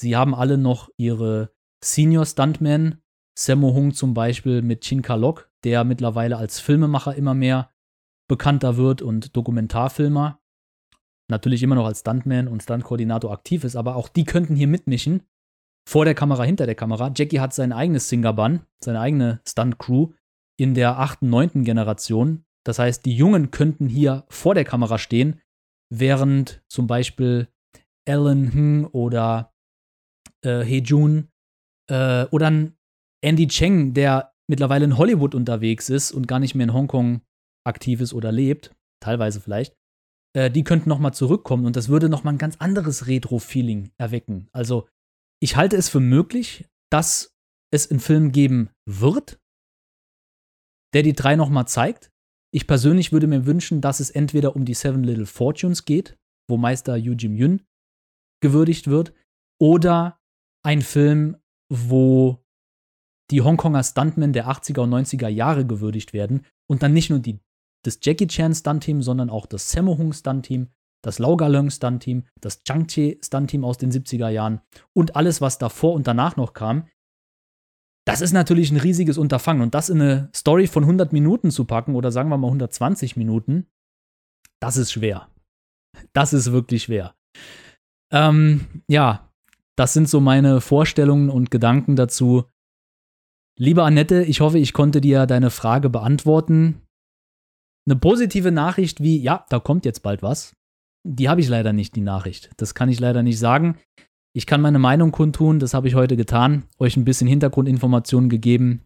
Sie 0.00 0.16
haben 0.16 0.34
alle 0.34 0.58
noch 0.58 0.90
ihre 0.96 1.52
Senior 1.84 2.26
Stuntmen. 2.26 3.02
Sammo 3.38 3.72
Hung 3.72 3.94
zum 3.94 4.14
Beispiel 4.14 4.62
mit 4.62 4.80
Chin 4.80 5.02
Kalok, 5.02 5.50
der 5.62 5.84
mittlerweile 5.84 6.36
als 6.36 6.58
Filmemacher 6.58 7.14
immer 7.14 7.34
mehr 7.34 7.70
bekannter 8.28 8.76
wird 8.76 9.02
und 9.02 9.36
Dokumentarfilmer. 9.36 10.40
Natürlich 11.30 11.62
immer 11.62 11.74
noch 11.74 11.86
als 11.86 12.00
Stuntman 12.00 12.48
und 12.48 12.62
Stuntkoordinator 12.62 13.32
aktiv 13.32 13.64
ist, 13.64 13.76
aber 13.76 13.96
auch 13.96 14.08
die 14.08 14.24
könnten 14.24 14.56
hier 14.56 14.68
mitmischen. 14.68 15.22
Vor 15.88 16.04
der 16.04 16.14
Kamera, 16.14 16.44
hinter 16.44 16.66
der 16.66 16.74
Kamera. 16.74 17.10
Jackie 17.14 17.40
hat 17.40 17.54
sein 17.54 17.72
eigenes 17.72 18.08
Singerbun, 18.08 18.60
seine 18.82 19.00
eigene 19.00 19.40
Stunt-Crew 19.46 20.12
in 20.58 20.74
der 20.74 20.98
achten, 20.98 21.30
neunten 21.30 21.64
Generation. 21.64 22.44
Das 22.64 22.78
heißt, 22.78 23.06
die 23.06 23.16
Jungen 23.16 23.50
könnten 23.50 23.88
hier 23.88 24.24
vor 24.28 24.54
der 24.54 24.64
Kamera 24.64 24.98
stehen, 24.98 25.40
während 25.90 26.62
zum 26.68 26.86
Beispiel 26.86 27.48
Alan 28.06 28.52
Hm 28.52 28.88
oder 28.92 29.54
äh, 30.44 30.62
He 30.62 30.78
Jun 30.78 31.28
äh, 31.90 32.24
oder 32.26 32.70
Andy 33.22 33.46
Cheng, 33.48 33.94
der 33.94 34.34
mittlerweile 34.46 34.84
in 34.84 34.98
Hollywood 34.98 35.34
unterwegs 35.34 35.88
ist 35.88 36.12
und 36.12 36.28
gar 36.28 36.38
nicht 36.38 36.54
mehr 36.54 36.64
in 36.64 36.74
Hongkong 36.74 37.22
aktiv 37.68 38.00
ist 38.00 38.12
oder 38.12 38.32
lebt, 38.32 38.74
teilweise 39.00 39.40
vielleicht, 39.40 39.74
äh, 40.34 40.50
die 40.50 40.64
könnten 40.64 40.88
nochmal 40.88 41.14
zurückkommen 41.14 41.66
und 41.66 41.76
das 41.76 41.88
würde 41.88 42.08
nochmal 42.08 42.34
ein 42.34 42.38
ganz 42.38 42.56
anderes 42.56 43.06
Retro-Feeling 43.06 43.92
erwecken. 43.98 44.48
Also 44.52 44.88
ich 45.40 45.56
halte 45.56 45.76
es 45.76 45.88
für 45.88 46.00
möglich, 46.00 46.66
dass 46.90 47.36
es 47.72 47.90
einen 47.90 48.00
Film 48.00 48.32
geben 48.32 48.70
wird, 48.86 49.38
der 50.94 51.02
die 51.02 51.12
drei 51.12 51.36
nochmal 51.36 51.68
zeigt. 51.68 52.10
Ich 52.52 52.66
persönlich 52.66 53.12
würde 53.12 53.26
mir 53.26 53.46
wünschen, 53.46 53.80
dass 53.80 54.00
es 54.00 54.10
entweder 54.10 54.56
um 54.56 54.64
die 54.64 54.74
Seven 54.74 55.04
Little 55.04 55.26
Fortunes 55.26 55.84
geht, 55.84 56.16
wo 56.48 56.56
Meister 56.56 56.96
Yu 56.96 57.12
Jim 57.12 57.36
Yun 57.36 57.62
gewürdigt 58.42 58.86
wird, 58.86 59.12
oder 59.60 60.18
ein 60.64 60.82
Film, 60.82 61.36
wo 61.70 62.42
die 63.30 63.42
Hongkonger 63.42 63.82
Stuntmen 63.82 64.32
der 64.32 64.48
80er 64.48 64.80
und 64.80 64.90
90er 64.90 65.28
Jahre 65.28 65.66
gewürdigt 65.66 66.12
werden 66.12 66.46
und 66.70 66.82
dann 66.82 66.92
nicht 66.92 67.10
nur 67.10 67.18
die, 67.18 67.40
das 67.84 67.98
Jackie 68.02 68.26
Chan 68.26 68.54
Stunt-Team, 68.54 69.02
sondern 69.02 69.30
auch 69.30 69.46
das 69.46 69.70
Sammo 69.70 69.96
Hung 69.98 70.12
Stunt-Team, 70.12 70.68
das 71.02 71.18
Lau 71.18 71.36
Galung 71.36 71.70
Stunt-Team, 71.70 72.24
das 72.40 72.62
Changche 72.64 73.18
Stunt-Team 73.22 73.64
aus 73.64 73.78
den 73.78 73.92
70er 73.92 74.28
Jahren 74.28 74.60
und 74.94 75.16
alles, 75.16 75.40
was 75.40 75.58
davor 75.58 75.94
und 75.94 76.06
danach 76.06 76.36
noch 76.36 76.52
kam. 76.52 76.88
Das 78.06 78.20
ist 78.20 78.32
natürlich 78.32 78.70
ein 78.70 78.78
riesiges 78.78 79.18
Unterfangen 79.18 79.62
und 79.62 79.74
das 79.74 79.90
in 79.90 80.00
eine 80.00 80.30
Story 80.34 80.66
von 80.66 80.84
100 80.84 81.12
Minuten 81.12 81.50
zu 81.50 81.66
packen 81.66 81.94
oder 81.94 82.10
sagen 82.10 82.30
wir 82.30 82.38
mal 82.38 82.48
120 82.48 83.16
Minuten, 83.16 83.66
das 84.60 84.76
ist 84.76 84.92
schwer. 84.92 85.28
Das 86.12 86.32
ist 86.32 86.52
wirklich 86.52 86.84
schwer. 86.84 87.14
Ähm, 88.10 88.82
ja, 88.88 89.30
das 89.76 89.92
sind 89.92 90.08
so 90.08 90.20
meine 90.20 90.60
Vorstellungen 90.60 91.30
und 91.30 91.50
Gedanken 91.50 91.96
dazu. 91.96 92.44
Lieber 93.58 93.84
Annette, 93.84 94.22
ich 94.22 94.40
hoffe, 94.40 94.58
ich 94.58 94.72
konnte 94.72 95.00
dir 95.00 95.26
deine 95.26 95.50
Frage 95.50 95.90
beantworten. 95.90 96.82
Eine 97.88 97.96
positive 97.96 98.52
Nachricht 98.52 99.02
wie, 99.02 99.18
ja, 99.18 99.46
da 99.48 99.60
kommt 99.60 99.86
jetzt 99.86 100.02
bald 100.02 100.22
was. 100.22 100.54
Die 101.06 101.30
habe 101.30 101.40
ich 101.40 101.48
leider 101.48 101.72
nicht, 101.72 101.96
die 101.96 102.02
Nachricht. 102.02 102.50
Das 102.58 102.74
kann 102.74 102.90
ich 102.90 103.00
leider 103.00 103.22
nicht 103.22 103.38
sagen. 103.38 103.78
Ich 104.34 104.46
kann 104.46 104.60
meine 104.60 104.78
Meinung 104.78 105.10
kundtun, 105.10 105.58
das 105.58 105.72
habe 105.72 105.88
ich 105.88 105.94
heute 105.94 106.14
getan, 106.14 106.68
euch 106.78 106.98
ein 106.98 107.06
bisschen 107.06 107.26
Hintergrundinformationen 107.28 108.28
gegeben 108.28 108.84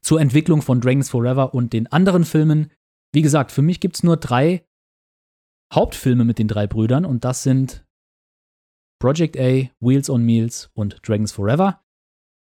zur 0.00 0.20
Entwicklung 0.20 0.62
von 0.62 0.80
Dragons 0.80 1.10
Forever 1.10 1.54
und 1.54 1.72
den 1.72 1.88
anderen 1.88 2.24
Filmen. 2.24 2.70
Wie 3.12 3.22
gesagt, 3.22 3.50
für 3.50 3.62
mich 3.62 3.80
gibt 3.80 3.96
es 3.96 4.04
nur 4.04 4.16
drei 4.16 4.64
Hauptfilme 5.74 6.24
mit 6.24 6.38
den 6.38 6.46
drei 6.46 6.68
Brüdern 6.68 7.04
und 7.04 7.24
das 7.24 7.42
sind 7.42 7.84
Project 9.00 9.36
A, 9.40 9.68
Wheels 9.80 10.08
on 10.08 10.22
Meals 10.22 10.70
und 10.74 11.00
Dragons 11.02 11.32
Forever. 11.32 11.82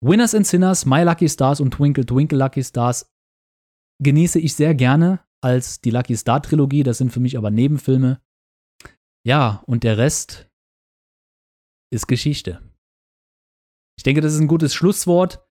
Winners 0.03 0.33
and 0.33 0.47
Sinners, 0.47 0.87
My 0.87 1.03
Lucky 1.03 1.29
Stars 1.29 1.61
und 1.61 1.75
Twinkle 1.75 2.05
Twinkle 2.05 2.39
Lucky 2.39 2.63
Stars 2.63 3.11
genieße 4.01 4.39
ich 4.39 4.55
sehr 4.55 4.73
gerne 4.73 5.19
als 5.43 5.81
die 5.81 5.91
Lucky 5.91 6.15
Star 6.15 6.41
Trilogie. 6.41 6.83
Das 6.83 6.97
sind 6.97 7.11
für 7.11 7.19
mich 7.19 7.37
aber 7.37 7.51
Nebenfilme. 7.51 8.21
Ja, 9.25 9.63
und 9.65 9.83
der 9.83 9.97
Rest 9.97 10.49
ist 11.91 12.07
Geschichte. 12.07 12.61
Ich 13.97 14.03
denke, 14.03 14.21
das 14.21 14.33
ist 14.33 14.39
ein 14.39 14.47
gutes 14.47 14.73
Schlusswort 14.73 15.45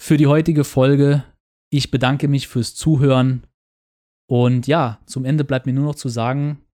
für 0.00 0.16
die 0.16 0.26
heutige 0.26 0.64
Folge. 0.64 1.24
Ich 1.72 1.90
bedanke 1.90 2.28
mich 2.28 2.48
fürs 2.48 2.74
Zuhören. 2.74 3.46
Und 4.28 4.66
ja, 4.66 5.00
zum 5.06 5.24
Ende 5.24 5.44
bleibt 5.44 5.66
mir 5.66 5.72
nur 5.72 5.84
noch 5.84 5.94
zu 5.94 6.08
sagen, 6.08 6.64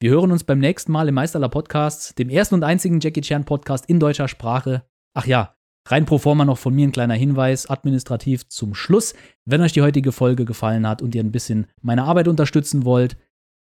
wir 0.00 0.12
hören 0.12 0.32
uns 0.32 0.44
beim 0.44 0.58
nächsten 0.58 0.92
Mal 0.92 1.08
im 1.08 1.14
Meisterler 1.14 1.50
Podcast, 1.50 2.18
dem 2.18 2.30
ersten 2.30 2.54
und 2.54 2.64
einzigen 2.64 3.00
Jackie 3.00 3.20
Chan 3.20 3.44
Podcast 3.44 3.86
in 3.86 4.00
deutscher 4.00 4.28
Sprache. 4.28 4.88
Ach 5.14 5.26
ja, 5.26 5.56
Rein 5.86 6.04
pro 6.04 6.18
forma 6.18 6.44
noch 6.44 6.58
von 6.58 6.74
mir 6.74 6.86
ein 6.86 6.92
kleiner 6.92 7.14
Hinweis, 7.14 7.68
administrativ 7.68 8.48
zum 8.48 8.74
Schluss. 8.74 9.14
Wenn 9.44 9.62
euch 9.62 9.72
die 9.72 9.82
heutige 9.82 10.12
Folge 10.12 10.44
gefallen 10.44 10.86
hat 10.86 11.02
und 11.02 11.14
ihr 11.14 11.22
ein 11.22 11.32
bisschen 11.32 11.66
meine 11.80 12.04
Arbeit 12.04 12.28
unterstützen 12.28 12.84
wollt, 12.84 13.16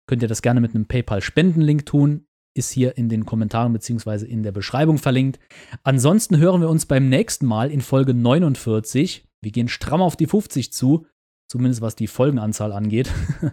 könnt 0.06 0.22
ihr 0.22 0.28
das 0.28 0.42
gerne 0.42 0.60
mit 0.60 0.74
einem 0.74 0.86
PayPal-Spendenlink 0.86 1.86
tun. 1.86 2.26
Ist 2.56 2.70
hier 2.70 2.96
in 2.96 3.08
den 3.08 3.26
Kommentaren 3.26 3.72
bzw. 3.72 4.26
in 4.26 4.44
der 4.44 4.52
Beschreibung 4.52 4.98
verlinkt. 4.98 5.40
Ansonsten 5.82 6.38
hören 6.38 6.60
wir 6.60 6.68
uns 6.68 6.86
beim 6.86 7.08
nächsten 7.08 7.46
Mal 7.46 7.70
in 7.70 7.80
Folge 7.80 8.14
49. 8.14 9.26
Wir 9.42 9.50
gehen 9.50 9.68
stramm 9.68 10.00
auf 10.00 10.16
die 10.16 10.26
50 10.26 10.72
zu, 10.72 11.06
zumindest 11.48 11.82
was 11.82 11.96
die 11.96 12.06
Folgenanzahl 12.06 12.72
angeht. 12.72 13.10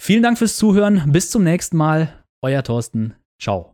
Vielen 0.00 0.22
Dank 0.22 0.38
fürs 0.38 0.56
Zuhören. 0.56 1.10
Bis 1.12 1.30
zum 1.30 1.42
nächsten 1.42 1.76
Mal. 1.76 2.24
Euer 2.40 2.62
Thorsten. 2.62 3.14
Ciao. 3.40 3.71